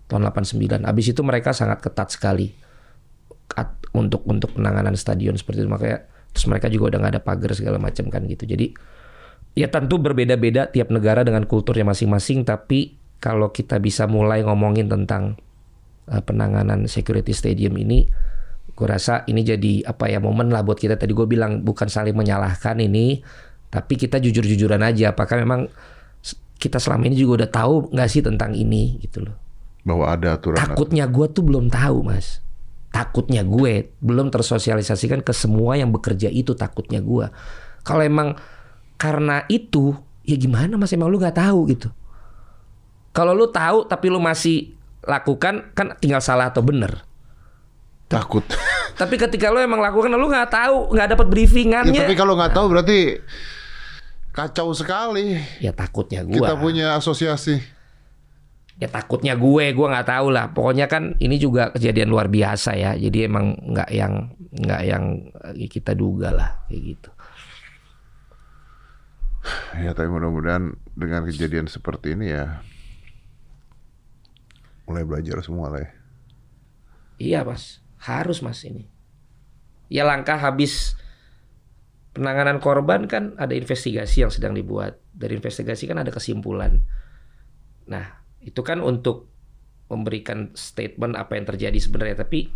tahun 0.09 0.24
89 0.32 0.88
habis 0.88 1.06
itu 1.12 1.20
mereka 1.20 1.52
sangat 1.52 1.84
ketat 1.84 2.09
sekali 2.16 2.56
untuk 3.99 4.22
untuk 4.30 4.55
penanganan 4.55 4.94
stadion 4.94 5.34
seperti 5.34 5.66
itu. 5.66 5.70
Makanya 5.70 6.07
terus 6.32 6.46
mereka 6.46 6.70
juga 6.70 6.94
udah 6.94 6.99
nggak 7.03 7.12
ada 7.18 7.22
pagar 7.22 7.51
segala 7.53 7.82
macam 7.82 8.07
kan 8.09 8.22
gitu. 8.30 8.46
Jadi 8.46 8.72
ya 9.59 9.66
tentu 9.66 9.99
berbeda-beda 9.99 10.70
tiap 10.70 10.94
negara 10.94 11.26
dengan 11.26 11.42
kulturnya 11.44 11.82
masing-masing 11.82 12.46
tapi 12.46 12.94
kalau 13.18 13.51
kita 13.51 13.82
bisa 13.82 14.07
mulai 14.07 14.46
ngomongin 14.46 14.86
tentang 14.86 15.34
eh, 16.07 16.22
penanganan 16.22 16.86
security 16.86 17.34
stadium 17.34 17.74
ini 17.74 18.07
gue 18.78 18.86
rasa 18.86 19.26
ini 19.26 19.42
jadi 19.42 19.90
apa 19.90 20.07
ya 20.07 20.22
momen 20.22 20.55
lah 20.55 20.62
buat 20.62 20.78
kita. 20.78 20.94
Tadi 20.94 21.11
gue 21.11 21.26
bilang 21.26 21.66
bukan 21.66 21.90
saling 21.90 22.14
menyalahkan 22.14 22.78
ini 22.78 23.18
tapi 23.68 23.99
kita 23.99 24.22
jujur-jujuran 24.22 24.78
aja. 24.86 25.11
Apakah 25.11 25.42
memang 25.42 25.66
kita 26.62 26.78
selama 26.78 27.11
ini 27.11 27.18
juga 27.18 27.42
udah 27.42 27.51
tahu 27.51 27.74
nggak 27.90 28.09
sih 28.11 28.22
tentang 28.22 28.55
ini 28.55 29.03
gitu 29.03 29.26
loh? 29.26 29.34
Bahwa 29.82 30.14
ada 30.14 30.36
aturan. 30.36 30.59
takutnya 30.59 31.11
gue 31.11 31.26
tuh 31.32 31.42
belum 31.42 31.72
tahu 31.72 32.07
mas 32.07 32.44
takutnya 32.99 33.46
gue 33.46 33.94
belum 34.03 34.34
tersosialisasikan 34.34 35.22
ke 35.22 35.30
semua 35.30 35.78
yang 35.78 35.94
bekerja 35.94 36.26
itu 36.26 36.59
takutnya 36.59 36.99
gue 36.99 37.30
kalau 37.86 38.03
emang 38.03 38.34
karena 38.99 39.46
itu 39.46 39.94
ya 40.26 40.34
gimana 40.34 40.74
mas 40.74 40.90
emang 40.90 41.07
lu 41.07 41.22
nggak 41.22 41.38
tahu 41.38 41.70
gitu 41.70 41.94
kalau 43.14 43.38
lu 43.38 43.46
tahu 43.55 43.86
tapi 43.86 44.11
lu 44.11 44.18
masih 44.18 44.74
lakukan 45.07 45.70
kan 45.78 45.94
tinggal 46.03 46.18
salah 46.18 46.51
atau 46.51 46.66
bener 46.66 47.07
Takut. 48.11 48.42
tapi 49.01 49.14
ketika 49.14 49.46
lu 49.55 49.62
emang 49.62 49.78
lakukan 49.78 50.11
lu 50.11 50.26
nggak 50.26 50.51
tahu 50.51 50.90
nggak 50.90 51.09
dapat 51.14 51.26
ya, 51.28 51.30
briefingannya 51.30 52.03
tapi 52.03 52.18
kalau 52.18 52.34
nggak 52.34 52.51
tahu 52.51 52.66
berarti 52.66 53.22
kacau 54.34 54.74
sekali. 54.74 55.38
ya 55.62 55.70
takutnya 55.70 56.26
gue 56.26 56.34
Kita 56.34 56.59
punya 56.59 56.99
asosiasi. 56.99 57.77
Ya 58.78 58.86
takutnya 58.86 59.34
gue 59.34 59.74
gue 59.74 59.86
nggak 59.90 60.08
tahu 60.08 60.30
lah. 60.30 60.54
Pokoknya 60.54 60.86
kan 60.86 61.18
ini 61.18 61.36
juga 61.36 61.74
kejadian 61.74 62.08
luar 62.08 62.30
biasa 62.30 62.78
ya. 62.78 62.94
Jadi 62.94 63.26
emang 63.26 63.58
nggak 63.58 63.90
yang 63.90 64.32
nggak 64.54 64.82
yang 64.86 65.04
eh, 65.54 65.68
kita 65.68 65.98
duga 65.98 66.30
lah 66.30 66.50
kayak 66.70 66.82
gitu. 66.94 67.10
Ya 69.82 69.90
tapi 69.94 70.08
mudah-mudahan 70.10 70.78
dengan 70.94 71.26
kejadian 71.26 71.66
seperti 71.66 72.14
ini 72.14 72.30
ya 72.30 72.62
mulai 74.88 75.04
belajar 75.04 75.44
semua 75.44 75.68
lah 75.68 75.84
ya. 75.84 75.90
iya 77.18 77.40
mas. 77.42 77.82
Harus 77.98 78.40
mas 78.46 78.62
ini. 78.62 78.86
Ya 79.90 80.06
langkah 80.06 80.38
habis 80.38 80.94
penanganan 82.14 82.62
korban 82.62 83.10
kan 83.10 83.34
ada 83.42 83.58
investigasi 83.58 84.22
yang 84.22 84.30
sedang 84.30 84.54
dibuat. 84.54 85.02
Dari 85.18 85.34
investigasi 85.34 85.90
kan 85.90 85.98
ada 85.98 86.14
kesimpulan. 86.14 86.78
Nah 87.88 88.17
itu 88.43 88.62
kan 88.62 88.80
untuk 88.82 89.30
memberikan 89.89 90.53
statement 90.53 91.16
apa 91.16 91.41
yang 91.41 91.49
terjadi 91.49 91.80
sebenarnya 91.80 92.20
tapi 92.22 92.53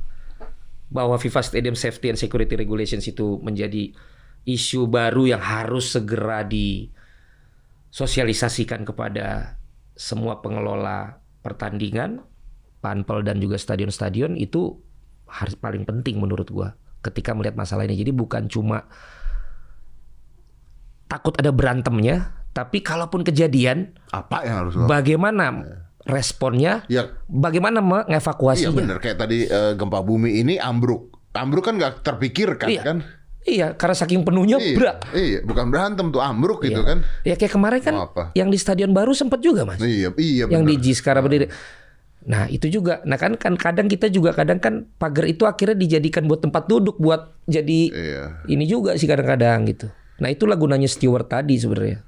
bahwa 0.93 1.17
FIFA 1.17 1.41
Stadium 1.41 1.73
Safety 1.73 2.13
and 2.13 2.21
Security 2.21 2.53
Regulations 2.53 3.09
itu 3.09 3.41
menjadi 3.41 3.97
isu 4.45 4.93
baru 4.93 5.33
yang 5.33 5.41
harus 5.41 5.97
segera 5.97 6.45
disosialisasikan 6.45 8.85
kepada 8.85 9.57
semua 9.97 10.45
pengelola 10.45 11.25
pertandingan, 11.41 12.21
panpel 12.85 13.25
dan 13.25 13.41
juga 13.41 13.57
stadion-stadion 13.57 14.37
itu 14.37 14.77
harus 15.25 15.57
paling 15.57 15.89
penting 15.89 16.21
menurut 16.21 16.53
gua 16.53 16.77
ketika 17.01 17.33
melihat 17.33 17.57
masalah 17.57 17.89
ini. 17.89 17.97
Jadi 17.97 18.13
bukan 18.13 18.53
cuma 18.53 18.85
takut 21.09 21.33
ada 21.41 21.49
berantemnya, 21.49 22.42
tapi 22.53 22.81
kalaupun 22.81 23.21
kejadian 23.23 23.97
Apa 24.09 24.45
yang 24.45 24.57
harus 24.63 24.77
bagaimana 24.79 25.45
responnya, 26.03 26.83
Ya 26.87 27.09
bagaimana 27.25 27.79
iya 27.79 27.89
mengevakuasinya. 28.11 28.75
benar 28.75 28.99
kayak 28.99 29.19
tadi 29.19 29.47
eh, 29.47 29.73
gempa 29.73 30.01
bumi 30.01 30.39
ini 30.39 30.57
ambruk. 30.57 31.15
Ambruk 31.33 31.65
kan 31.65 31.79
nggak 31.79 32.03
terpikirkan 32.03 32.69
Iya. 32.69 32.83
kan? 32.83 32.99
Iya, 33.43 33.67
karena 33.75 33.97
saking 33.97 34.23
penuhnya 34.23 34.55
Iya, 34.57 34.77
brak. 34.79 34.97
iya, 35.13 35.39
bukan 35.43 35.67
berantem 35.67 36.11
tuh 36.11 36.23
ambruk 36.23 36.63
gitu 36.63 36.79
Iya. 36.79 36.87
kan? 36.87 36.99
Ya 37.25 37.35
kayak 37.35 37.53
kemarin 37.53 37.81
kan 37.81 37.95
apa? 37.97 38.23
yang 38.33 38.47
di 38.47 38.59
stadion 38.59 38.93
baru 38.93 39.11
sempat 39.13 39.41
juga 39.41 39.65
mas, 39.65 39.79
Iya, 39.79 40.15
iya 40.15 40.47
yang 40.47 40.63
di 40.63 40.77
benar. 40.77 40.85
Jiskara 40.85 41.19
berdiri. 41.19 41.51
Nah 42.23 42.47
itu 42.47 42.71
juga, 42.71 43.03
nah 43.03 43.19
kan 43.19 43.35
kan 43.35 43.59
kadang 43.59 43.91
kita 43.91 44.07
juga 44.07 44.31
kadang 44.31 44.63
kan 44.63 44.87
pagar 44.95 45.27
itu 45.27 45.43
akhirnya 45.43 45.75
dijadikan 45.75 46.23
buat 46.25 46.39
tempat 46.39 46.71
duduk, 46.71 46.99
buat 46.99 47.35
jadi 47.43 47.81
Iya. 47.91 48.25
ini 48.47 48.63
juga 48.63 48.95
sih 48.95 49.07
kadang-kadang 49.07 49.67
gitu. 49.67 49.91
Nah 50.19 50.31
itulah 50.31 50.55
gunanya 50.55 50.87
steward 50.87 51.27
tadi 51.27 51.59
sebenarnya. 51.59 51.99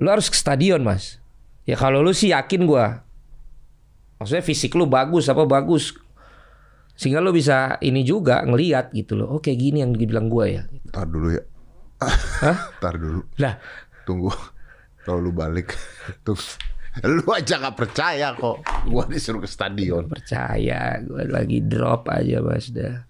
Lu 0.00 0.08
harus 0.08 0.28
ke 0.32 0.36
stadion 0.36 0.82
mas. 0.82 1.20
Ya 1.62 1.78
kalau 1.78 2.02
lu 2.02 2.10
sih 2.10 2.34
yakin 2.34 2.66
gua, 2.66 3.06
maksudnya 4.18 4.42
fisik 4.42 4.74
lu 4.74 4.88
bagus 4.90 5.30
apa 5.30 5.46
bagus, 5.46 5.94
sehingga 6.98 7.22
lu 7.22 7.30
bisa 7.30 7.78
ini 7.78 8.02
juga 8.02 8.42
ngelihat 8.42 8.90
gitu 8.90 9.14
loh. 9.14 9.30
Oh 9.30 9.38
kayak 9.38 9.58
gini 9.62 9.78
yang 9.84 9.94
dibilang 9.94 10.26
gua 10.26 10.50
ya. 10.50 10.62
Ntar 10.90 11.06
dulu 11.06 11.28
ya. 11.30 11.42
Hah? 12.42 12.74
Ntar 12.82 12.94
dulu. 12.98 13.22
Lah 13.38 13.54
Tunggu. 14.02 14.34
Kalau 15.06 15.22
lu 15.22 15.30
balik. 15.30 15.70
Tuh. 16.26 16.38
Lu 17.06 17.24
aja 17.30 17.56
gak 17.56 17.78
percaya 17.78 18.34
kok. 18.34 18.66
Gua 18.90 19.06
disuruh 19.06 19.40
ke 19.40 19.48
stadion. 19.48 20.10
percaya 20.10 20.98
gue 21.00 21.24
lagi 21.24 21.62
drop 21.64 22.10
aja 22.12 22.42
mas 22.44 22.68
dah 22.68 23.06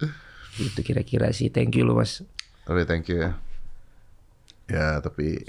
itu 0.55 0.85
kira-kira 0.85 1.33
sih 1.33 1.49
thank 1.51 1.73
you 1.75 1.83
lo 1.83 1.97
mas 1.97 2.21
Oke, 2.69 2.87
thank 2.87 3.11
you 3.11 3.19
ya. 3.19 3.31
Ya, 4.71 4.87
tapi 5.03 5.43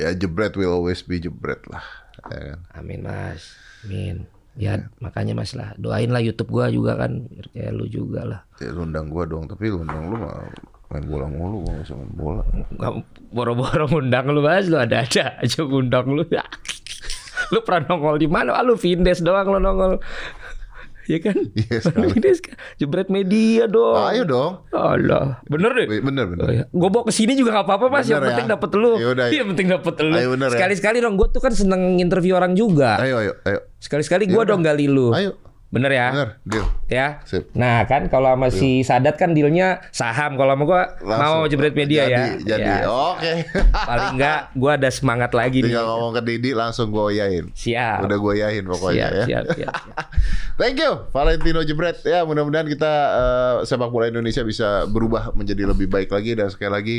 ya 0.00 0.16
jebret 0.16 0.56
will 0.56 0.72
always 0.72 1.04
be 1.04 1.20
jebret 1.20 1.60
lah. 1.68 1.84
Ya 2.32 2.56
kan? 2.56 2.60
amin 2.80 3.00
mas. 3.04 3.52
Amin. 3.84 4.24
Ya 4.56 4.88
makanya 4.98 5.36
mas 5.36 5.52
lah. 5.52 5.76
Doain 5.76 6.08
lah 6.08 6.24
YouTube 6.24 6.48
gua 6.48 6.72
juga 6.72 6.96
kan 6.96 7.28
kayak 7.52 7.72
lu 7.76 7.84
juga 7.84 8.24
lah. 8.24 8.40
Ya, 8.58 8.72
lu 8.72 8.88
undang 8.88 9.12
gua 9.12 9.28
dong, 9.28 9.44
tapi 9.44 9.68
lu 9.68 9.84
undang 9.84 10.08
lu 10.08 10.16
mah 10.16 10.40
main 10.90 11.04
bola 11.06 11.26
mulu, 11.30 11.64
gua 11.64 11.72
nggak 11.76 11.86
usah 11.86 11.96
main 11.96 12.12
bola. 12.16 12.42
Nggak 12.76 12.92
boro-boro 13.30 13.84
ngundang 13.88 14.26
lu 14.32 14.40
mas. 14.40 14.66
Lu 14.66 14.80
ada-ada 14.80 15.38
aja 15.38 15.60
ngundang 15.60 16.08
lu. 16.08 16.24
Lu 17.50 17.66
pernah 17.66 17.96
nongol 17.96 18.22
di 18.22 18.28
mana? 18.30 18.54
Ah, 18.54 18.62
lu 18.62 18.78
Vindes 18.78 19.18
doang 19.26 19.50
lu 19.50 19.58
nongol 19.58 19.98
ya 21.10 21.20
kan? 21.20 21.36
Iya, 21.56 21.78
ini 22.14 22.28
SK. 22.30 22.48
Jebret 22.78 23.08
media 23.10 23.66
dong. 23.66 23.98
Ayo 23.98 24.22
dong. 24.22 24.52
Allah, 24.70 25.42
bener 25.50 25.70
deh. 25.74 25.86
Bener 26.00 26.24
bener. 26.30 26.46
Oh, 26.46 26.52
ya. 26.54 26.64
Gue 26.70 26.88
bawa 26.88 27.10
ke 27.10 27.12
sini 27.12 27.34
juga 27.34 27.58
gak 27.60 27.66
apa-apa 27.66 27.86
mas. 27.90 28.06
Bener 28.06 28.14
yang 28.14 28.26
penting 28.32 28.48
ya? 28.48 28.54
dapet 28.54 28.70
lu. 28.78 28.92
Yaudah, 28.96 29.24
ayo. 29.26 29.32
Yang 29.34 29.48
penting 29.54 29.68
dapet 29.68 29.94
lu. 30.00 30.14
Ayo, 30.14 30.28
bener 30.38 30.48
ya? 30.48 30.54
Sekali-sekali 30.56 30.98
dong. 31.02 31.14
Gue 31.18 31.28
tuh 31.34 31.42
kan 31.42 31.52
seneng 31.52 31.98
interview 31.98 32.38
orang 32.38 32.54
juga. 32.54 32.96
Ayo 33.02 33.20
ayo 33.20 33.32
ayo. 33.44 33.60
Sekali-sekali 33.82 34.30
gue 34.30 34.42
dong 34.46 34.62
gali 34.62 34.86
lu. 34.86 35.10
Ayo. 35.10 35.49
Bener 35.70 35.90
ya? 35.94 36.06
Bener, 36.10 36.28
deal. 36.42 36.66
Ya. 36.90 37.22
Sip. 37.22 37.46
Nah 37.54 37.86
kan 37.86 38.10
kalau 38.10 38.34
sama 38.34 38.50
si 38.50 38.82
Sadat 38.82 39.14
kan 39.14 39.38
dealnya 39.38 39.78
saham. 39.94 40.34
Kalau 40.34 40.58
sama 40.58 40.64
gue 40.66 40.82
mau 41.06 41.46
jebret 41.46 41.78
media 41.78 42.10
jadi, 42.10 42.10
ya. 42.10 42.24
Jadi, 42.58 42.66
Ya. 42.66 42.90
oke. 42.90 43.32
Paling 43.90 44.08
enggak 44.18 44.40
gue 44.58 44.72
ada 44.74 44.90
semangat 44.90 45.30
lagi 45.30 45.62
nih. 45.62 45.70
Tinggal 45.70 45.86
ngomong 45.86 46.12
ke 46.18 46.22
Didi 46.26 46.50
langsung 46.58 46.90
gue 46.90 47.22
yain. 47.22 47.54
Siap. 47.54 48.02
Udah 48.02 48.18
gue 48.18 48.34
yain 48.42 48.62
pokoknya 48.66 48.98
siap, 48.98 49.14
ya. 49.14 49.24
siap, 49.30 49.44
siap, 49.54 49.74
siap. 49.86 50.06
Thank 50.58 50.82
you 50.82 51.06
Valentino 51.14 51.62
Jebret. 51.62 52.02
Ya 52.02 52.26
mudah-mudahan 52.26 52.66
kita 52.66 52.92
eh, 53.14 53.54
sepak 53.62 53.94
bola 53.94 54.10
Indonesia 54.10 54.42
bisa 54.42 54.90
berubah 54.90 55.30
menjadi 55.38 55.70
lebih 55.70 55.86
baik 55.86 56.10
lagi 56.10 56.34
dan 56.34 56.50
sekali 56.50 56.72
lagi 56.74 56.98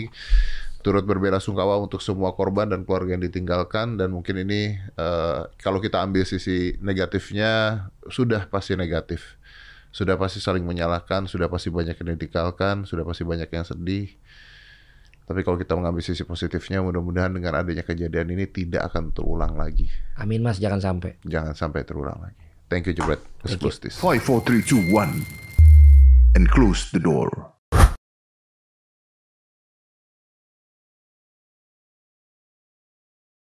turut 0.81 1.05
berbela 1.05 1.37
sungkawa 1.37 1.77
untuk 1.77 2.01
semua 2.01 2.33
korban 2.33 2.69
dan 2.69 2.83
keluarga 2.83 3.15
yang 3.15 3.23
ditinggalkan 3.23 3.95
dan 3.95 4.11
mungkin 4.11 4.41
ini 4.41 4.75
eh, 4.77 5.41
kalau 5.61 5.79
kita 5.79 6.01
ambil 6.01 6.25
sisi 6.25 6.75
negatifnya 6.81 7.85
sudah 8.09 8.49
pasti 8.49 8.73
negatif. 8.75 9.39
Sudah 9.91 10.15
pasti 10.15 10.39
saling 10.39 10.63
menyalahkan, 10.63 11.27
sudah 11.27 11.51
pasti 11.51 11.67
banyak 11.67 11.99
yang 11.99 12.15
ditinggalkan, 12.15 12.87
sudah 12.87 13.03
pasti 13.03 13.27
banyak 13.27 13.51
yang 13.51 13.67
sedih. 13.67 14.07
Tapi 15.27 15.43
kalau 15.43 15.59
kita 15.59 15.75
mengambil 15.75 15.99
sisi 15.99 16.23
positifnya, 16.23 16.79
mudah-mudahan 16.79 17.31
dengan 17.31 17.59
adanya 17.59 17.83
kejadian 17.83 18.31
ini 18.31 18.47
tidak 18.47 18.87
akan 18.91 19.11
terulang 19.11 19.59
lagi. 19.59 19.91
Amin 20.15 20.43
mas 20.43 20.63
jangan 20.63 20.79
sampai. 20.79 21.19
Jangan 21.27 21.55
sampai 21.55 21.83
terulang 21.83 22.19
lagi. 22.23 22.39
Thank 22.71 22.87
you, 22.87 22.95
Jebret. 22.95 23.19
Let's 23.43 23.59
close 23.59 23.83
this. 23.83 23.99
5, 23.99 24.23
4, 24.23 24.47
3, 24.47 24.63
2, 24.63 24.95
1. 24.95 26.39
And 26.39 26.47
close 26.47 26.87
the 26.95 27.03
door. 27.03 27.51